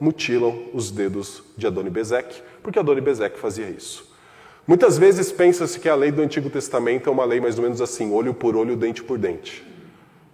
Mutilam 0.02 0.64
os 0.74 0.90
dedos 0.90 1.44
de 1.56 1.64
Adonibezeque, 1.64 2.42
porque 2.60 2.76
Adonibezeque 2.76 3.38
fazia 3.38 3.70
isso. 3.70 4.12
Muitas 4.66 4.98
vezes 4.98 5.30
pensa-se 5.30 5.78
que 5.78 5.88
a 5.88 5.94
lei 5.94 6.10
do 6.10 6.20
Antigo 6.20 6.50
Testamento 6.50 7.08
é 7.08 7.12
uma 7.12 7.24
lei 7.24 7.40
mais 7.40 7.56
ou 7.56 7.62
menos 7.62 7.80
assim, 7.80 8.12
olho 8.12 8.34
por 8.34 8.56
olho, 8.56 8.74
dente 8.74 9.00
por 9.00 9.16
dente. 9.16 9.64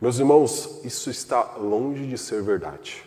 Meus 0.01 0.19
irmãos, 0.19 0.81
isso 0.87 1.11
está 1.11 1.57
longe 1.59 2.07
de 2.07 2.17
ser 2.17 2.43
verdade. 2.43 3.05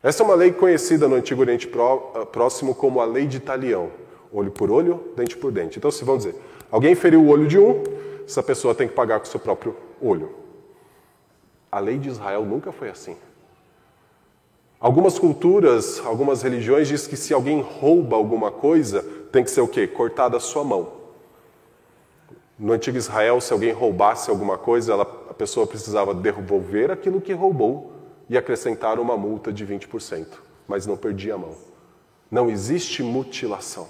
Essa 0.00 0.22
é 0.22 0.26
uma 0.26 0.36
lei 0.36 0.52
conhecida 0.52 1.08
no 1.08 1.16
Antigo 1.16 1.40
Oriente 1.40 1.68
ah, 2.14 2.24
Próximo 2.24 2.72
como 2.72 3.00
a 3.00 3.04
lei 3.04 3.26
de 3.26 3.40
talião. 3.40 3.90
Olho 4.32 4.52
por 4.52 4.70
olho, 4.70 5.02
dente 5.16 5.36
por 5.36 5.50
dente. 5.50 5.78
Então, 5.80 5.90
se 5.90 6.04
vão 6.04 6.16
dizer, 6.16 6.36
alguém 6.70 6.94
feriu 6.94 7.24
o 7.24 7.28
olho 7.28 7.48
de 7.48 7.58
um, 7.58 7.82
essa 8.24 8.40
pessoa 8.40 8.72
tem 8.72 8.86
que 8.86 8.94
pagar 8.94 9.18
com 9.18 9.26
o 9.26 9.28
seu 9.28 9.40
próprio 9.40 9.74
olho. 10.00 10.32
A 11.72 11.80
lei 11.80 11.98
de 11.98 12.08
Israel 12.08 12.44
nunca 12.44 12.70
foi 12.70 12.88
assim. 12.88 13.16
Algumas 14.78 15.18
culturas, 15.18 16.02
algumas 16.04 16.42
religiões 16.42 16.86
dizem 16.86 17.08
que 17.08 17.16
se 17.16 17.32
alguém 17.32 17.60
rouba 17.60 18.14
alguma 18.14 18.50
coisa, 18.50 19.02
tem 19.32 19.42
que 19.42 19.50
ser 19.50 19.62
o 19.62 19.68
quê? 19.68 19.86
Cortada 19.86 20.36
a 20.36 20.40
sua 20.40 20.62
mão. 20.62 20.92
No 22.58 22.72
antigo 22.72 22.96
Israel, 22.96 23.40
se 23.40 23.52
alguém 23.52 23.72
roubasse 23.72 24.30
alguma 24.30 24.58
coisa, 24.58 24.92
ela, 24.92 25.02
a 25.30 25.34
pessoa 25.34 25.66
precisava 25.66 26.14
devolver 26.14 26.90
aquilo 26.90 27.20
que 27.20 27.32
roubou 27.32 27.92
e 28.28 28.36
acrescentaram 28.36 29.02
uma 29.02 29.16
multa 29.16 29.52
de 29.52 29.66
20%, 29.66 30.26
mas 30.68 30.86
não 30.86 30.96
perdia 30.96 31.34
a 31.34 31.38
mão. 31.38 31.54
Não 32.30 32.50
existe 32.50 33.02
mutilação. 33.02 33.88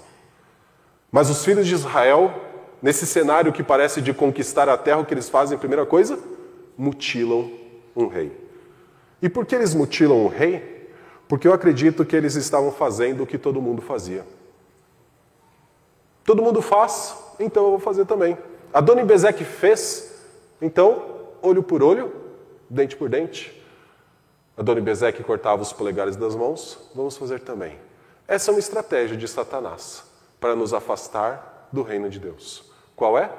Mas 1.11 1.29
os 1.29 1.43
filhos 1.43 1.65
de 1.65 1.73
Israel, 1.73 2.33
nesse 2.81 3.05
cenário 3.05 3.51
que 3.51 3.63
parece 3.63 4.01
de 4.01 4.13
conquistar 4.13 4.69
a 4.69 4.77
terra, 4.77 4.99
o 4.99 5.05
que 5.05 5.13
eles 5.13 5.29
fazem, 5.29 5.57
primeira 5.57 5.85
coisa? 5.85 6.19
Mutilam 6.77 7.49
um 7.95 8.07
rei. 8.07 8.31
E 9.21 9.27
por 9.27 9.45
que 9.45 9.55
eles 9.55 9.73
mutilam 9.73 10.25
um 10.25 10.27
rei? 10.27 10.76
Porque 11.27 11.47
eu 11.47 11.53
acredito 11.53 12.05
que 12.05 12.15
eles 12.15 12.35
estavam 12.35 12.71
fazendo 12.71 13.23
o 13.23 13.27
que 13.27 13.37
todo 13.37 13.61
mundo 13.61 13.81
fazia. 13.81 14.25
Todo 16.23 16.41
mundo 16.41 16.61
faz, 16.61 17.15
então 17.39 17.63
eu 17.65 17.69
vou 17.71 17.79
fazer 17.79 18.05
também. 18.05 18.37
A 18.73 18.81
dona 18.81 19.03
Bezeque 19.03 19.43
fez, 19.43 20.13
então 20.61 21.17
olho 21.41 21.63
por 21.63 21.81
olho, 21.81 22.13
dente 22.69 22.95
por 22.95 23.09
dente. 23.09 23.57
Adoni 24.57 24.81
Bezeque 24.81 25.23
cortava 25.23 25.61
os 25.61 25.71
polegares 25.71 26.15
das 26.15 26.35
mãos, 26.35 26.89
vamos 26.95 27.15
fazer 27.15 27.39
também. 27.39 27.77
Essa 28.27 28.49
é 28.49 28.53
uma 28.53 28.59
estratégia 28.59 29.15
de 29.15 29.27
Satanás 29.27 30.03
para 30.39 30.55
nos 30.55 30.73
afastar 30.73 31.69
do 31.71 31.83
reino 31.83 32.09
de 32.09 32.19
Deus. 32.19 32.63
Qual 32.95 33.17
é? 33.17 33.31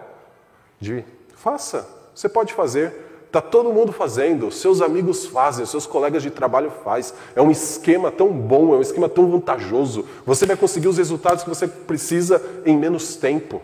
De 0.81 1.05
faça, 1.35 1.89
Você 2.15 2.29
pode 2.29 2.53
fazer. 2.55 3.08
Está 3.29 3.43
todo 3.43 3.71
mundo 3.75 3.93
fazendo, 3.93 4.51
seus 4.51 4.81
amigos 4.81 5.27
fazem, 5.27 5.67
seus 5.67 5.87
colegas 5.87 6.23
de 6.23 6.31
trabalho 6.31 6.73
fazem. 6.83 7.15
É 7.37 7.43
um 7.43 7.51
esquema 7.51 8.11
tão 8.11 8.31
bom, 8.31 8.73
é 8.75 8.79
um 8.79 8.81
esquema 8.81 9.07
tão 9.07 9.31
vantajoso. 9.31 10.07
Você 10.25 10.47
vai 10.47 10.57
conseguir 10.57 10.89
os 10.89 10.97
resultados 10.97 11.45
que 11.45 11.49
você 11.51 11.69
precisa 11.69 12.43
em 12.65 12.75
menos 12.75 13.17
tempo. 13.17 13.61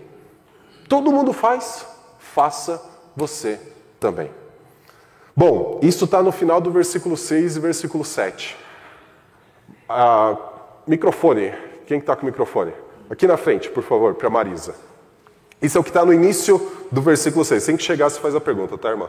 Todo 0.86 1.10
mundo 1.10 1.32
faz, 1.32 1.86
faça 2.18 2.78
você 3.16 3.58
também. 3.98 4.30
Bom, 5.34 5.80
isso 5.82 6.04
está 6.04 6.22
no 6.22 6.30
final 6.30 6.60
do 6.60 6.70
versículo 6.70 7.16
6 7.16 7.56
e 7.56 7.60
versículo 7.60 8.04
7. 8.04 8.58
Ah, 9.88 10.36
microfone, 10.86 11.54
quem 11.86 12.00
está 12.00 12.14
com 12.14 12.22
o 12.22 12.26
microfone? 12.26 12.74
Aqui 13.08 13.26
na 13.26 13.38
frente, 13.38 13.70
por 13.70 13.82
favor, 13.82 14.14
para 14.14 14.28
Marisa. 14.28 14.74
Isso 15.62 15.78
é 15.78 15.80
o 15.80 15.84
que 15.84 15.88
está 15.88 16.04
no 16.04 16.12
início 16.12 16.70
do 16.92 17.00
versículo 17.00 17.46
6. 17.46 17.62
Sem 17.62 17.78
que 17.78 17.82
chegar, 17.82 18.10
você 18.10 18.20
faz 18.20 18.34
a 18.34 18.40
pergunta, 18.40 18.76
tá, 18.76 18.90
irmã? 18.90 19.08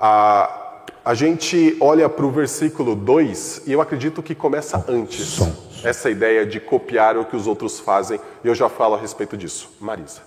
Ah, 0.00 0.66
a 1.04 1.14
gente 1.14 1.76
olha 1.80 2.08
para 2.08 2.26
o 2.26 2.30
versículo 2.30 2.94
2 2.94 3.62
e 3.66 3.72
eu 3.72 3.80
acredito 3.80 4.22
que 4.22 4.34
começa 4.34 4.84
antes. 4.88 5.38
Essa 5.84 6.10
ideia 6.10 6.44
de 6.44 6.58
copiar 6.58 7.16
o 7.16 7.24
que 7.24 7.36
os 7.36 7.46
outros 7.46 7.78
fazem, 7.78 8.18
e 8.42 8.48
eu 8.48 8.54
já 8.54 8.68
falo 8.68 8.94
a 8.94 8.98
respeito 8.98 9.36
disso. 9.36 9.70
Marisa. 9.80 10.22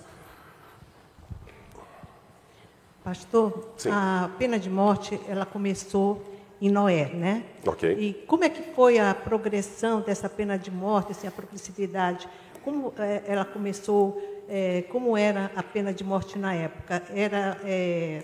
Pastor, 3.03 3.71
Sim. 3.75 3.89
a 3.91 4.29
pena 4.37 4.57
de 4.57 4.69
morte, 4.69 5.19
ela 5.27 5.45
começou 5.45 6.23
em 6.61 6.69
Noé, 6.69 7.09
né? 7.13 7.43
Ok. 7.65 7.91
E 7.99 8.13
como 8.25 8.43
é 8.43 8.49
que 8.49 8.73
foi 8.73 8.99
a 8.99 9.13
progressão 9.13 10.01
dessa 10.01 10.29
pena 10.29 10.57
de 10.57 10.71
morte, 10.71 11.11
assim, 11.11 11.27
a 11.27 11.31
progressividade? 11.31 12.27
Como 12.63 12.93
eh, 12.97 13.23
ela 13.25 13.45
começou, 13.45 14.21
eh, 14.47 14.83
como 14.89 15.17
era 15.17 15.51
a 15.55 15.63
pena 15.63 15.93
de 15.93 16.03
morte 16.03 16.37
na 16.37 16.53
época? 16.53 17.03
Era 17.13 17.57
eh, 17.63 18.23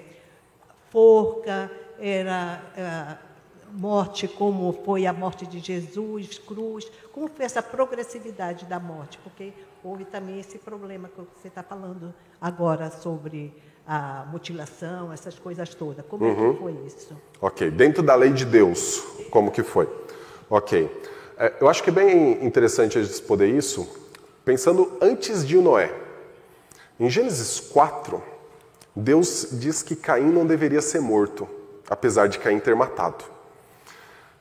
forca, 0.96 1.70
era 2.00 2.62
eh, 2.78 3.18
morte 3.74 4.30
como 4.30 4.72
foi 4.86 5.06
a 5.06 5.12
morte 5.12 5.46
de 5.46 5.60
Jesus, 5.60 6.40
cruz? 6.40 6.90
Como 7.12 7.28
foi 7.28 7.44
essa 7.44 7.62
progressividade 7.62 8.66
da 8.66 8.80
morte? 8.80 9.20
Porque 9.22 9.52
houve 9.84 10.06
também 10.06 10.40
esse 10.40 10.58
problema 10.58 11.10
que 11.10 11.22
você 11.38 11.50
está 11.50 11.62
falando 11.62 12.14
agora 12.40 12.90
sobre 12.90 13.54
a 13.86 14.26
mutilação, 14.32 15.12
essas 15.12 15.38
coisas 15.38 15.76
todas. 15.76 16.06
Como 16.06 16.26
é 16.26 16.34
que 16.34 16.60
foi 16.60 16.72
isso? 16.88 17.14
Ok, 17.42 17.70
dentro 17.72 18.02
da 18.02 18.16
lei 18.16 18.32
de 18.32 18.46
Deus, 18.46 19.04
como 19.30 19.52
que 19.52 19.64
foi? 19.64 19.90
Ok, 20.50 20.90
É, 21.38 21.52
eu 21.60 21.68
acho 21.68 21.84
que 21.84 21.90
é 21.90 21.94
bem 21.94 22.46
interessante 22.46 22.98
a 22.98 23.02
gente 23.02 23.12
responder 23.12 23.50
isso 23.50 23.86
pensando 24.46 24.98
antes 25.02 25.46
de 25.46 25.58
Noé. 25.58 25.94
Em 26.98 27.10
Gênesis 27.10 27.60
4, 27.60 28.24
Deus 28.96 29.50
diz 29.52 29.84
que 29.84 29.96
Caim 29.96 30.32
não 30.32 30.46
deveria 30.46 30.82
ser 30.82 31.02
morto, 31.02 31.48
apesar 31.90 32.28
de 32.28 32.40
Caim 32.40 32.60
ter 32.60 32.76
matado. 32.76 33.26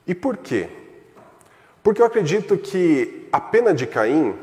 E 0.07 0.15
por 0.15 0.37
quê? 0.37 0.69
Porque 1.83 2.01
eu 2.01 2.05
acredito 2.05 2.57
que 2.57 3.27
a 3.31 3.39
pena 3.39 3.73
de 3.73 3.85
Caim 3.85 4.35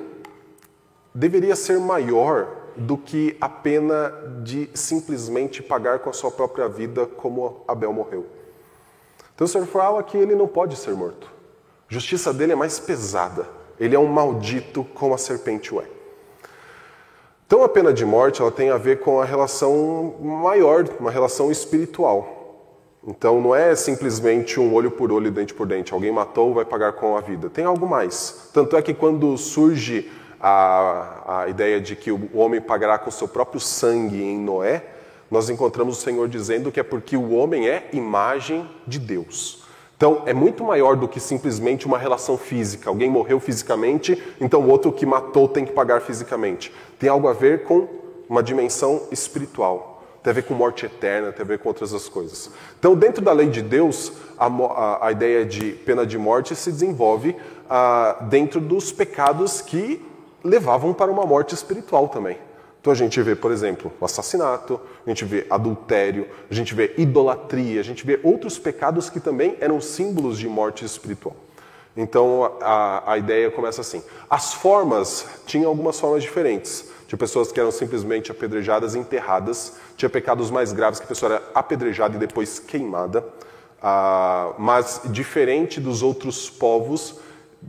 deveria 1.14 1.56
ser 1.56 1.78
maior 1.78 2.62
do 2.76 2.96
que 2.96 3.36
a 3.40 3.48
pena 3.48 4.12
de 4.42 4.70
simplesmente 4.74 5.62
pagar 5.62 5.98
com 6.00 6.10
a 6.10 6.12
sua 6.12 6.30
própria 6.30 6.68
vida 6.68 7.06
como 7.06 7.64
Abel 7.66 7.92
morreu. 7.92 8.26
Então 9.34 9.44
o 9.44 9.48
Senhor 9.48 9.66
fala 9.66 10.02
que 10.02 10.16
ele 10.16 10.34
não 10.34 10.46
pode 10.46 10.76
ser 10.76 10.94
morto. 10.94 11.30
A 11.90 11.92
justiça 11.92 12.32
dele 12.32 12.52
é 12.52 12.56
mais 12.56 12.78
pesada. 12.78 13.46
Ele 13.78 13.94
é 13.94 13.98
um 13.98 14.06
maldito 14.06 14.84
como 14.94 15.14
a 15.14 15.18
serpente 15.18 15.74
o 15.74 15.80
é. 15.80 15.86
Então 17.52 17.62
a 17.62 17.68
pena 17.68 17.92
de 17.92 18.02
morte 18.02 18.40
ela 18.40 18.50
tem 18.50 18.70
a 18.70 18.78
ver 18.78 19.00
com 19.00 19.20
a 19.20 19.26
relação 19.26 20.14
maior, 20.22 20.88
uma 20.98 21.10
relação 21.10 21.52
espiritual. 21.52 22.96
Então 23.06 23.42
não 23.42 23.54
é 23.54 23.76
simplesmente 23.76 24.58
um 24.58 24.72
olho 24.72 24.90
por 24.90 25.12
olho, 25.12 25.30
dente 25.30 25.52
por 25.52 25.66
dente. 25.66 25.92
Alguém 25.92 26.10
matou, 26.10 26.54
vai 26.54 26.64
pagar 26.64 26.94
com 26.94 27.14
a 27.14 27.20
vida. 27.20 27.50
Tem 27.50 27.66
algo 27.66 27.86
mais. 27.86 28.48
Tanto 28.54 28.74
é 28.74 28.80
que 28.80 28.94
quando 28.94 29.36
surge 29.36 30.10
a, 30.40 31.42
a 31.42 31.48
ideia 31.50 31.78
de 31.78 31.94
que 31.94 32.10
o 32.10 32.30
homem 32.32 32.58
pagará 32.58 32.96
com 32.96 33.10
seu 33.10 33.28
próprio 33.28 33.60
sangue 33.60 34.22
em 34.22 34.38
Noé, 34.38 34.86
nós 35.30 35.50
encontramos 35.50 35.98
o 35.98 36.00
Senhor 36.00 36.26
dizendo 36.28 36.72
que 36.72 36.80
é 36.80 36.82
porque 36.82 37.18
o 37.18 37.32
homem 37.34 37.68
é 37.68 37.86
imagem 37.92 38.66
de 38.86 38.98
Deus. 38.98 39.61
Então 40.02 40.24
é 40.26 40.34
muito 40.34 40.64
maior 40.64 40.96
do 40.96 41.06
que 41.06 41.20
simplesmente 41.20 41.86
uma 41.86 41.96
relação 41.96 42.36
física. 42.36 42.90
Alguém 42.90 43.08
morreu 43.08 43.38
fisicamente, 43.38 44.20
então 44.40 44.60
o 44.60 44.68
outro 44.68 44.90
que 44.90 45.06
matou 45.06 45.46
tem 45.46 45.64
que 45.64 45.70
pagar 45.70 46.00
fisicamente. 46.00 46.74
Tem 46.98 47.08
algo 47.08 47.28
a 47.28 47.32
ver 47.32 47.62
com 47.62 47.86
uma 48.28 48.42
dimensão 48.42 49.02
espiritual. 49.12 50.02
Tem 50.20 50.32
a 50.32 50.34
ver 50.34 50.42
com 50.42 50.54
morte 50.54 50.86
eterna, 50.86 51.30
tem 51.30 51.44
a 51.44 51.46
ver 51.46 51.60
com 51.60 51.68
outras 51.68 51.94
as 51.94 52.08
coisas. 52.08 52.50
Então, 52.80 52.96
dentro 52.96 53.22
da 53.22 53.30
lei 53.32 53.48
de 53.48 53.62
Deus, 53.62 54.12
a, 54.36 54.46
a- 54.48 55.06
a 55.06 55.12
ideia 55.12 55.46
de 55.46 55.70
pena 55.70 56.04
de 56.04 56.18
morte 56.18 56.56
se 56.56 56.72
desenvolve 56.72 57.36
ah, 57.70 58.16
dentro 58.28 58.60
dos 58.60 58.90
pecados 58.90 59.60
que 59.60 60.04
levavam 60.42 60.92
para 60.92 61.12
uma 61.12 61.24
morte 61.24 61.54
espiritual 61.54 62.08
também. 62.08 62.38
Então 62.82 62.92
a 62.92 62.96
gente 62.96 63.22
vê, 63.22 63.36
por 63.36 63.52
exemplo, 63.52 63.92
o 64.00 64.04
assassinato, 64.04 64.80
a 65.06 65.08
gente 65.08 65.24
vê 65.24 65.46
adultério, 65.48 66.26
a 66.50 66.52
gente 66.52 66.74
vê 66.74 66.92
idolatria, 66.98 67.78
a 67.78 67.84
gente 67.84 68.04
vê 68.04 68.18
outros 68.24 68.58
pecados 68.58 69.08
que 69.08 69.20
também 69.20 69.56
eram 69.60 69.80
símbolos 69.80 70.36
de 70.36 70.48
morte 70.48 70.84
espiritual. 70.84 71.36
Então 71.96 72.56
a, 72.60 73.12
a 73.12 73.18
ideia 73.18 73.52
começa 73.52 73.80
assim. 73.80 74.02
As 74.28 74.52
formas, 74.52 75.24
tinham 75.46 75.68
algumas 75.68 76.00
formas 76.00 76.24
diferentes. 76.24 76.90
Tinha 77.06 77.16
pessoas 77.16 77.52
que 77.52 77.60
eram 77.60 77.70
simplesmente 77.70 78.32
apedrejadas 78.32 78.96
e 78.96 78.98
enterradas. 78.98 79.74
Tinha 79.96 80.10
pecados 80.10 80.50
mais 80.50 80.72
graves 80.72 80.98
que 80.98 81.04
a 81.04 81.08
pessoa 81.08 81.34
era 81.34 81.42
apedrejada 81.54 82.16
e 82.16 82.18
depois 82.18 82.58
queimada. 82.58 83.24
Ah, 83.80 84.54
mas 84.58 85.02
diferente 85.04 85.80
dos 85.80 86.02
outros 86.02 86.50
povos, 86.50 87.20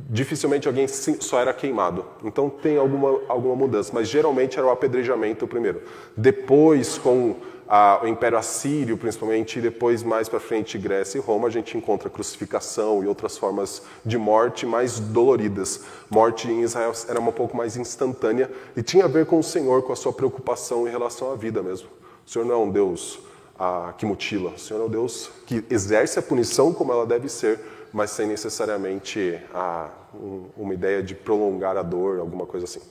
dificilmente 0.09 0.67
alguém 0.67 0.87
só 0.87 1.39
era 1.39 1.53
queimado. 1.53 2.05
Então 2.23 2.49
tem 2.49 2.77
alguma, 2.77 3.21
alguma 3.27 3.55
mudança, 3.55 3.91
mas 3.93 4.07
geralmente 4.07 4.57
era 4.57 4.67
o 4.67 4.71
apedrejamento 4.71 5.47
primeiro. 5.47 5.81
Depois, 6.17 6.97
com 6.97 7.35
ah, 7.67 8.01
o 8.03 8.07
Império 8.07 8.37
Assírio, 8.37 8.97
principalmente, 8.97 9.57
e 9.57 9.61
depois 9.61 10.03
mais 10.03 10.27
para 10.27 10.39
frente 10.39 10.77
Grécia 10.77 11.17
e 11.17 11.21
Roma, 11.21 11.47
a 11.47 11.51
gente 11.51 11.77
encontra 11.77 12.09
crucificação 12.09 13.03
e 13.03 13.07
outras 13.07 13.37
formas 13.37 13.83
de 14.05 14.17
morte 14.17 14.65
mais 14.65 14.99
doloridas. 14.99 15.81
Morte 16.09 16.49
em 16.49 16.61
Israel 16.61 16.91
era 17.07 17.19
um 17.19 17.31
pouco 17.31 17.55
mais 17.55 17.77
instantânea 17.77 18.51
e 18.75 18.83
tinha 18.83 19.05
a 19.05 19.07
ver 19.07 19.25
com 19.25 19.39
o 19.39 19.43
Senhor, 19.43 19.83
com 19.83 19.93
a 19.93 19.95
sua 19.95 20.13
preocupação 20.13 20.87
em 20.87 20.91
relação 20.91 21.31
à 21.31 21.35
vida 21.35 21.63
mesmo. 21.63 21.87
O 22.25 22.29
Senhor 22.29 22.45
não 22.45 22.53
é 22.53 22.57
um 22.57 22.69
Deus 22.69 23.19
ah, 23.57 23.93
que 23.97 24.05
mutila, 24.05 24.51
o 24.51 24.59
Senhor 24.59 24.81
é 24.81 24.85
um 24.85 24.89
Deus 24.89 25.31
que 25.45 25.63
exerce 25.69 26.19
a 26.19 26.21
punição 26.21 26.73
como 26.73 26.91
ela 26.91 27.05
deve 27.05 27.29
ser, 27.29 27.59
mas 27.93 28.09
sem 28.11 28.25
necessariamente 28.27 29.39
ah, 29.53 29.89
um- 30.15 30.45
uma 30.57 30.73
ideia 30.73 31.03
de 31.03 31.13
prolongar 31.13 31.77
a 31.77 31.83
dor, 31.83 32.19
alguma 32.19 32.45
coisa 32.45 32.65
assim. 32.65 32.81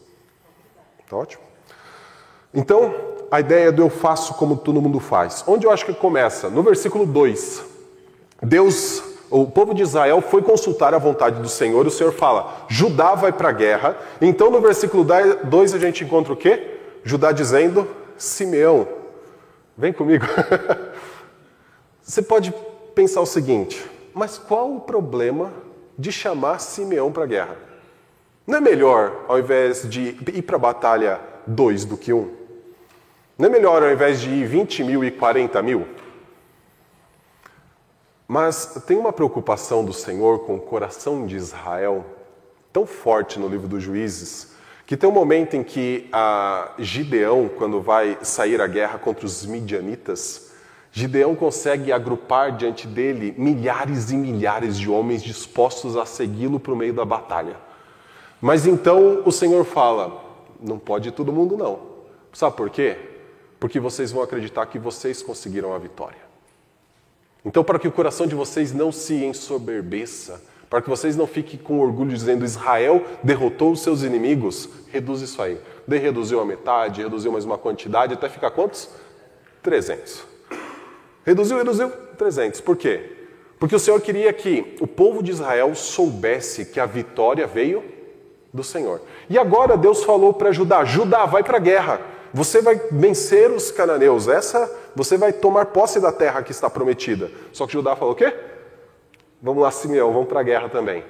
Tá 1.10 1.16
ótimo? 1.16 1.42
Então, 2.54 2.94
a 3.30 3.40
ideia 3.40 3.72
do 3.72 3.82
eu 3.82 3.90
faço 3.90 4.34
como 4.34 4.56
todo 4.56 4.80
mundo 4.80 5.00
faz. 5.00 5.42
Onde 5.46 5.66
eu 5.66 5.70
acho 5.70 5.84
que 5.84 5.94
começa? 5.94 6.48
No 6.48 6.62
versículo 6.62 7.04
2. 7.06 7.64
Deus, 8.42 9.02
o 9.30 9.46
povo 9.46 9.74
de 9.74 9.82
Israel 9.82 10.20
foi 10.20 10.42
consultar 10.42 10.94
a 10.94 10.98
vontade 10.98 11.40
do 11.40 11.48
Senhor, 11.48 11.86
o 11.86 11.90
Senhor 11.90 12.12
fala: 12.12 12.66
Judá 12.68 13.14
vai 13.14 13.32
para 13.32 13.48
a 13.48 13.52
guerra. 13.52 13.96
Então, 14.20 14.50
no 14.50 14.60
versículo 14.60 15.04
2 15.44 15.74
a 15.74 15.78
gente 15.78 16.04
encontra 16.04 16.32
o 16.32 16.36
quê? 16.36 16.78
Judá 17.02 17.32
dizendo: 17.32 17.88
Simeão, 18.16 18.86
vem 19.76 19.92
comigo. 19.92 20.26
Você 22.02 22.20
pode 22.20 22.52
pensar 22.94 23.20
o 23.20 23.26
seguinte: 23.26 23.82
mas 24.14 24.38
qual 24.38 24.74
o 24.74 24.80
problema 24.80 25.52
de 25.98 26.10
chamar 26.12 26.58
Simeão 26.58 27.12
para 27.12 27.24
a 27.24 27.26
guerra? 27.26 27.56
Não 28.46 28.58
é 28.58 28.60
melhor, 28.60 29.24
ao 29.28 29.38
invés 29.38 29.88
de 29.88 30.16
ir 30.32 30.42
para 30.42 30.56
a 30.56 30.58
batalha, 30.58 31.20
dois 31.46 31.84
do 31.84 31.96
que 31.96 32.12
um? 32.12 32.30
Não 33.38 33.46
é 33.46 33.50
melhor, 33.50 33.82
ao 33.82 33.90
invés 33.90 34.20
de 34.20 34.30
ir 34.30 34.46
20 34.46 34.84
mil 34.84 35.04
e 35.04 35.10
40 35.10 35.62
mil? 35.62 35.86
Mas 38.26 38.82
tem 38.86 38.96
uma 38.96 39.12
preocupação 39.12 39.84
do 39.84 39.92
Senhor 39.92 40.40
com 40.40 40.56
o 40.56 40.60
coração 40.60 41.26
de 41.26 41.36
Israel 41.36 42.04
tão 42.72 42.86
forte 42.86 43.38
no 43.38 43.48
livro 43.48 43.68
dos 43.68 43.82
Juízes, 43.82 44.52
que 44.86 44.96
tem 44.96 45.08
um 45.08 45.12
momento 45.12 45.54
em 45.54 45.62
que 45.62 46.08
a 46.12 46.72
Gideão, 46.78 47.48
quando 47.48 47.80
vai 47.80 48.18
sair 48.22 48.60
à 48.60 48.66
guerra 48.66 48.98
contra 48.98 49.26
os 49.26 49.44
midianitas, 49.44 50.51
Gideão 50.94 51.34
consegue 51.34 51.90
agrupar 51.90 52.54
diante 52.54 52.86
dele 52.86 53.34
milhares 53.38 54.10
e 54.10 54.16
milhares 54.16 54.78
de 54.78 54.90
homens 54.90 55.22
dispostos 55.22 55.96
a 55.96 56.04
segui-lo 56.04 56.60
para 56.60 56.72
o 56.72 56.76
meio 56.76 56.92
da 56.92 57.04
batalha. 57.04 57.56
Mas 58.40 58.66
então 58.66 59.22
o 59.24 59.32
Senhor 59.32 59.64
fala: 59.64 60.22
não 60.60 60.78
pode 60.78 61.10
todo 61.10 61.32
mundo 61.32 61.56
não. 61.56 61.80
Sabe 62.30 62.56
por 62.56 62.68
quê? 62.68 62.98
Porque 63.58 63.80
vocês 63.80 64.12
vão 64.12 64.22
acreditar 64.22 64.66
que 64.66 64.78
vocês 64.78 65.22
conseguiram 65.22 65.72
a 65.72 65.78
vitória. 65.78 66.20
Então, 67.44 67.64
para 67.64 67.78
que 67.78 67.88
o 67.88 67.92
coração 67.92 68.26
de 68.26 68.34
vocês 68.34 68.72
não 68.72 68.92
se 68.92 69.14
ensoberbeça, 69.24 70.42
para 70.68 70.80
que 70.80 70.88
vocês 70.88 71.16
não 71.16 71.26
fiquem 71.26 71.58
com 71.58 71.80
orgulho 71.80 72.12
dizendo 72.12 72.44
Israel 72.44 73.04
derrotou 73.22 73.72
os 73.72 73.80
seus 73.80 74.02
inimigos, 74.02 74.68
reduz 74.90 75.20
isso 75.20 75.40
aí. 75.42 75.58
Daí 75.86 75.98
reduziu 75.98 76.40
a 76.40 76.44
metade, 76.44 77.02
reduziu 77.02 77.32
mais 77.32 77.44
uma 77.44 77.58
quantidade, 77.58 78.14
até 78.14 78.28
ficar 78.28 78.50
quantos? 78.50 78.88
300. 79.62 80.31
Reduziu, 81.24 81.56
reduziu 81.56 81.90
300. 82.18 82.60
Por 82.60 82.76
quê? 82.76 83.12
Porque 83.58 83.76
o 83.76 83.78
Senhor 83.78 84.00
queria 84.00 84.32
que 84.32 84.76
o 84.80 84.86
povo 84.86 85.22
de 85.22 85.30
Israel 85.30 85.74
soubesse 85.74 86.66
que 86.66 86.80
a 86.80 86.86
vitória 86.86 87.46
veio 87.46 87.84
do 88.52 88.64
Senhor. 88.64 89.00
E 89.30 89.38
agora 89.38 89.76
Deus 89.76 90.02
falou 90.04 90.32
para 90.32 90.52
Judá: 90.52 90.84
Judá, 90.84 91.24
vai 91.26 91.42
para 91.42 91.56
a 91.58 91.60
guerra. 91.60 92.00
Você 92.34 92.60
vai 92.60 92.80
vencer 92.90 93.50
os 93.50 93.70
cananeus. 93.70 94.26
Essa, 94.26 94.70
você 94.96 95.16
vai 95.16 95.32
tomar 95.32 95.66
posse 95.66 96.00
da 96.00 96.10
terra 96.10 96.42
que 96.42 96.50
está 96.50 96.68
prometida. 96.68 97.30
Só 97.52 97.66
que 97.66 97.74
Judá 97.74 97.94
falou 97.94 98.14
o 98.14 98.16
quê? 98.16 98.34
Vamos 99.40 99.62
lá, 99.62 99.70
Simeão, 99.70 100.12
vamos 100.12 100.28
para 100.28 100.40
a 100.40 100.42
guerra 100.42 100.68
também. 100.68 101.04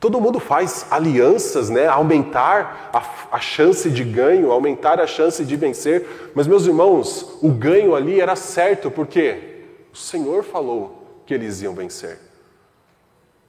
Todo 0.00 0.18
mundo 0.18 0.40
faz 0.40 0.86
alianças, 0.90 1.68
né? 1.68 1.86
Aumentar 1.86 2.90
a, 2.90 3.36
a, 3.36 3.38
chance 3.38 3.90
de 3.90 4.02
ganho, 4.02 4.50
aumentar 4.50 4.98
a 4.98 5.06
chance 5.06 5.44
de 5.44 5.56
vencer. 5.56 6.32
Mas, 6.34 6.46
meus 6.46 6.64
irmãos, 6.64 7.36
o 7.42 7.50
ganho 7.50 7.94
ali 7.94 8.18
era 8.18 8.34
certo, 8.34 8.90
porque 8.90 9.66
o 9.92 9.96
Senhor 9.96 10.42
falou 10.42 11.22
que 11.26 11.34
eles 11.34 11.60
iam 11.60 11.74
vencer. 11.74 12.18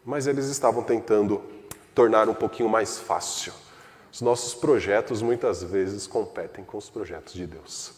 Mas 0.04 0.28
eles 0.28 0.48
estavam 0.48 0.84
tentando 0.84 1.42
tornar 1.96 2.28
um 2.28 2.34
pouquinho 2.34 2.68
mais 2.68 3.00
fácil. 3.00 3.54
Os 4.12 4.20
nossos 4.20 4.54
projetos 4.54 5.22
muitas 5.22 5.64
vezes 5.64 6.06
competem 6.06 6.66
com 6.66 6.78
os 6.78 6.90
projetos 6.90 7.34
de 7.34 7.48
Deus. 7.48 7.94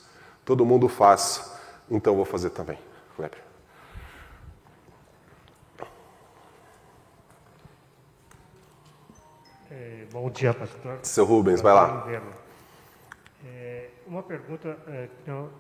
Todo 0.45 0.63
mundo 0.63 0.87
faz, 0.87 1.53
então 1.89 2.15
vou 2.15 2.25
fazer 2.25 2.51
também. 2.51 2.77
É, 9.83 10.05
bom 10.13 10.29
dia, 10.29 10.53
pastor. 10.53 10.99
Seu 11.03 11.25
Rubens, 11.25 11.59
vai 11.59 11.73
lá. 11.73 12.07
É, 13.45 13.89
uma 14.07 14.23
pergunta 14.23 14.77
é, 14.87 15.09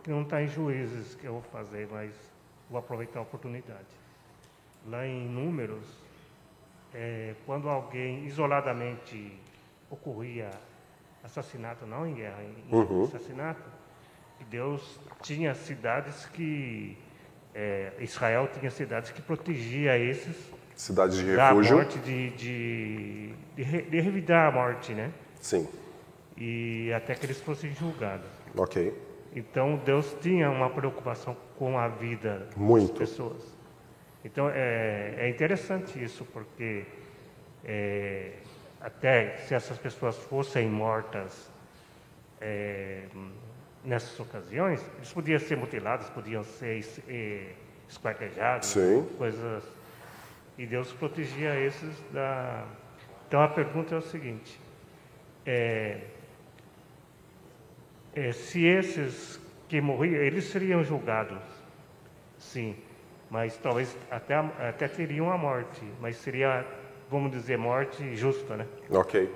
que 0.01 0.09
não 0.09 0.21
está 0.21 0.41
em 0.41 0.47
juízes 0.47 1.13
que 1.15 1.25
eu 1.25 1.33
vou 1.33 1.41
fazer, 1.51 1.89
mas 1.91 2.13
vou 2.69 2.79
aproveitar 2.79 3.19
a 3.19 3.23
oportunidade. 3.23 3.83
Lá 4.87 5.05
em 5.05 5.27
Números, 5.27 5.85
é, 6.93 7.35
quando 7.45 7.67
alguém 7.67 8.25
isoladamente 8.25 9.37
ocorria 9.89 10.51
assassinato, 11.21 11.85
não 11.85 12.07
em 12.07 12.13
guerra, 12.13 12.43
em 12.43 12.73
uhum. 12.73 13.03
assassinato, 13.03 13.69
Deus 14.49 15.01
tinha 15.21 15.53
cidades 15.53 16.25
que 16.27 16.97
é, 17.53 17.91
Israel 17.99 18.47
tinha 18.57 18.71
cidades 18.71 19.11
que 19.11 19.21
protegia 19.21 19.97
esses 19.97 20.49
cidades 20.75 21.17
de 21.17 21.25
refúgio 21.25 21.77
da 21.77 21.83
morte 21.83 21.99
de, 21.99 22.29
de, 22.31 23.33
de, 23.55 23.81
de 23.83 23.99
revidar 23.99 24.47
a 24.47 24.51
morte, 24.51 24.93
né? 24.93 25.11
Sim. 25.39 25.67
E 26.37 26.91
até 26.93 27.15
que 27.15 27.25
eles 27.25 27.39
fossem 27.39 27.73
julgados. 27.73 28.27
Ok. 28.57 28.93
Então 29.35 29.81
Deus 29.83 30.15
tinha 30.21 30.49
uma 30.49 30.69
preocupação 30.69 31.35
com 31.57 31.77
a 31.77 31.87
vida 31.87 32.47
Muito. 32.55 32.89
das 32.89 32.97
pessoas. 32.97 33.43
Então 34.23 34.49
é, 34.49 35.15
é 35.17 35.29
interessante 35.29 36.01
isso 36.01 36.25
porque 36.25 36.85
é, 37.63 38.33
até 38.79 39.37
se 39.37 39.53
essas 39.55 39.77
pessoas 39.77 40.17
fossem 40.17 40.69
mortas 40.69 41.49
é, 42.39 43.03
nessas 43.83 44.17
ocasiões, 44.19 44.81
eles 44.97 45.11
podiam 45.11 45.39
ser 45.39 45.57
mutilados, 45.57 46.09
podiam 46.09 46.43
ser 46.43 46.85
é, 47.07 47.47
esquartejados, 47.89 48.73
coisas. 49.17 49.63
E 50.57 50.65
Deus 50.65 50.91
protegia 50.93 51.59
esses 51.59 51.99
da. 52.11 52.65
Então 53.27 53.41
a 53.41 53.47
pergunta 53.47 53.95
é 53.95 53.97
o 53.97 54.01
seguinte: 54.01 54.59
é, 55.45 56.01
é, 58.13 58.31
se 58.31 58.63
esses 58.65 59.39
que 59.67 59.81
morriam, 59.81 60.21
eles 60.21 60.45
seriam 60.45 60.83
julgados, 60.83 61.41
sim, 62.37 62.75
mas 63.29 63.57
talvez 63.57 63.97
até, 64.11 64.35
até 64.35 64.87
teriam 64.87 65.31
a 65.31 65.37
morte, 65.37 65.81
mas 65.99 66.17
seria 66.17 66.65
vamos 67.13 67.31
dizer, 67.31 67.57
morte 67.59 68.15
justa, 68.15 68.55
né? 68.55 68.65
Ok. 68.89 69.31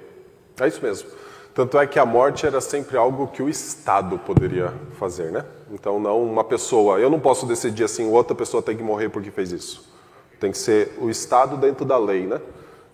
É 0.60 0.68
isso 0.68 0.82
mesmo. 0.82 1.10
Tanto 1.54 1.78
é 1.80 1.86
que 1.86 2.00
a 2.00 2.06
morte 2.06 2.46
era 2.46 2.60
sempre 2.60 2.98
algo 2.98 3.28
que 3.28 3.42
o 3.42 3.50
Estado 3.50 4.18
poderia 4.18 4.74
fazer, 4.94 5.32
né? 5.32 5.46
Então, 5.72 6.00
não 6.00 6.24
uma 6.24 6.44
pessoa. 6.44 7.00
Eu 7.00 7.10
não 7.10 7.20
posso 7.20 7.46
decidir 7.46 7.84
assim, 7.84 8.10
outra 8.10 8.36
pessoa 8.36 8.64
tem 8.64 8.76
que 8.76 8.84
morrer 8.84 9.10
porque 9.10 9.30
fez 9.30 9.52
isso. 9.52 9.97
Tem 10.40 10.52
que 10.52 10.58
ser 10.58 10.98
o 11.00 11.10
Estado 11.10 11.58
dentro 11.58 11.86
da 11.86 11.98
lei, 11.98 12.26
né? 12.26 12.40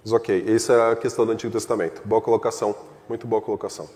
Mas 0.04 0.14
ok, 0.14 0.46
essa 0.48 0.74
é 0.74 0.92
a 0.92 0.96
questão 0.96 1.26
do 1.26 1.32
Antigo 1.32 1.52
Testamento. 1.52 2.02
Boa 2.06 2.22
colocação, 2.22 2.76
muito 3.08 3.26
boa 3.26 3.42
colocação. 3.42 3.88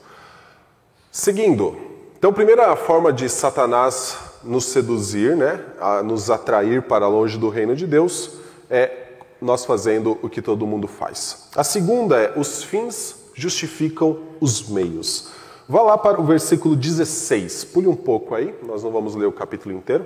Seguindo, 1.12 1.76
então, 2.18 2.34
primeira 2.34 2.76
forma 2.76 3.14
de 3.14 3.30
Satanás 3.30 4.18
nos 4.44 4.66
seduzir, 4.66 5.36
né, 5.36 5.64
a 5.80 6.02
nos 6.02 6.32
atrair 6.32 6.82
para 6.82 7.08
longe 7.08 7.38
do 7.38 7.48
reino 7.48 7.76
de 7.76 7.86
Deus, 7.86 8.40
é 8.70 9.08
nós 9.40 9.66
fazendo 9.66 10.18
o 10.24 10.30
que 10.30 10.42
todo 10.42 10.66
mundo 10.66 10.88
faz. 10.88 11.50
A 11.56 11.64
segunda 11.64 12.20
é: 12.20 12.34
os 12.36 12.64
fins 12.64 13.16
justificam 13.36 14.20
os 14.42 14.68
meios. 14.68 15.30
Vá 15.70 15.82
lá 15.82 15.98
para 15.98 16.20
o 16.20 16.24
versículo 16.24 16.76
16. 16.76 17.66
Pule 17.66 17.88
um 17.88 17.96
pouco 17.96 18.34
aí, 18.34 18.56
nós 18.66 18.84
não 18.84 18.92
vamos 18.92 19.14
ler 19.14 19.28
o 19.28 19.32
capítulo 19.32 19.76
inteiro. 19.76 20.06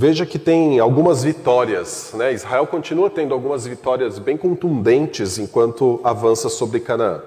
Veja 0.00 0.24
que 0.24 0.38
tem 0.38 0.78
algumas 0.78 1.24
vitórias, 1.24 2.12
né? 2.14 2.32
Israel 2.32 2.68
continua 2.68 3.10
tendo 3.10 3.34
algumas 3.34 3.66
vitórias 3.66 4.16
bem 4.20 4.36
contundentes 4.36 5.38
enquanto 5.38 6.00
avança 6.04 6.48
sobre 6.48 6.78
Canaã. 6.78 7.20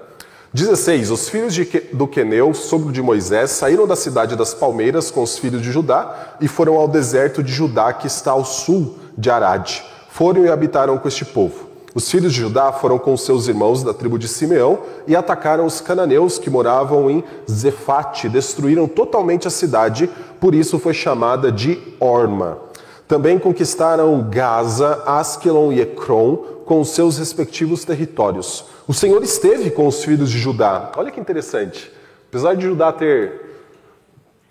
16. 0.54 1.10
Os 1.10 1.28
filhos 1.28 1.52
de, 1.52 1.66
do 1.92 2.08
Queneu, 2.08 2.54
sogro 2.54 2.90
de 2.90 3.02
Moisés, 3.02 3.50
saíram 3.50 3.86
da 3.86 3.94
cidade 3.94 4.36
das 4.36 4.54
palmeiras 4.54 5.10
com 5.10 5.22
os 5.22 5.38
filhos 5.38 5.60
de 5.60 5.70
Judá 5.70 6.38
e 6.40 6.48
foram 6.48 6.76
ao 6.76 6.88
deserto 6.88 7.42
de 7.42 7.52
Judá, 7.52 7.92
que 7.92 8.06
está 8.06 8.30
ao 8.30 8.42
sul 8.42 8.96
de 9.18 9.28
Arade. 9.28 9.84
Foram 10.08 10.46
e 10.46 10.48
habitaram 10.48 10.96
com 10.96 11.06
este 11.06 11.26
povo. 11.26 11.71
Os 11.94 12.10
filhos 12.10 12.32
de 12.32 12.40
Judá 12.40 12.72
foram 12.72 12.98
com 12.98 13.16
seus 13.16 13.48
irmãos 13.48 13.82
da 13.82 13.92
tribo 13.92 14.18
de 14.18 14.26
Simeão 14.26 14.78
e 15.06 15.14
atacaram 15.14 15.66
os 15.66 15.80
cananeus 15.80 16.38
que 16.38 16.48
moravam 16.48 17.10
em 17.10 17.22
Zefate, 17.50 18.28
destruíram 18.28 18.88
totalmente 18.88 19.46
a 19.46 19.50
cidade, 19.50 20.08
por 20.40 20.54
isso 20.54 20.78
foi 20.78 20.94
chamada 20.94 21.52
de 21.52 21.78
Orma. 22.00 22.58
Também 23.06 23.38
conquistaram 23.38 24.26
Gaza, 24.30 25.02
Askelon 25.04 25.70
e 25.72 25.80
Ekron 25.80 26.36
com 26.64 26.82
seus 26.82 27.18
respectivos 27.18 27.84
territórios. 27.84 28.64
O 28.88 28.94
Senhor 28.94 29.22
esteve 29.22 29.70
com 29.70 29.86
os 29.86 30.02
filhos 30.02 30.30
de 30.30 30.38
Judá. 30.38 30.90
Olha 30.96 31.10
que 31.10 31.20
interessante. 31.20 31.92
Apesar 32.28 32.54
de 32.54 32.64
Judá 32.64 32.90
ter 32.90 33.52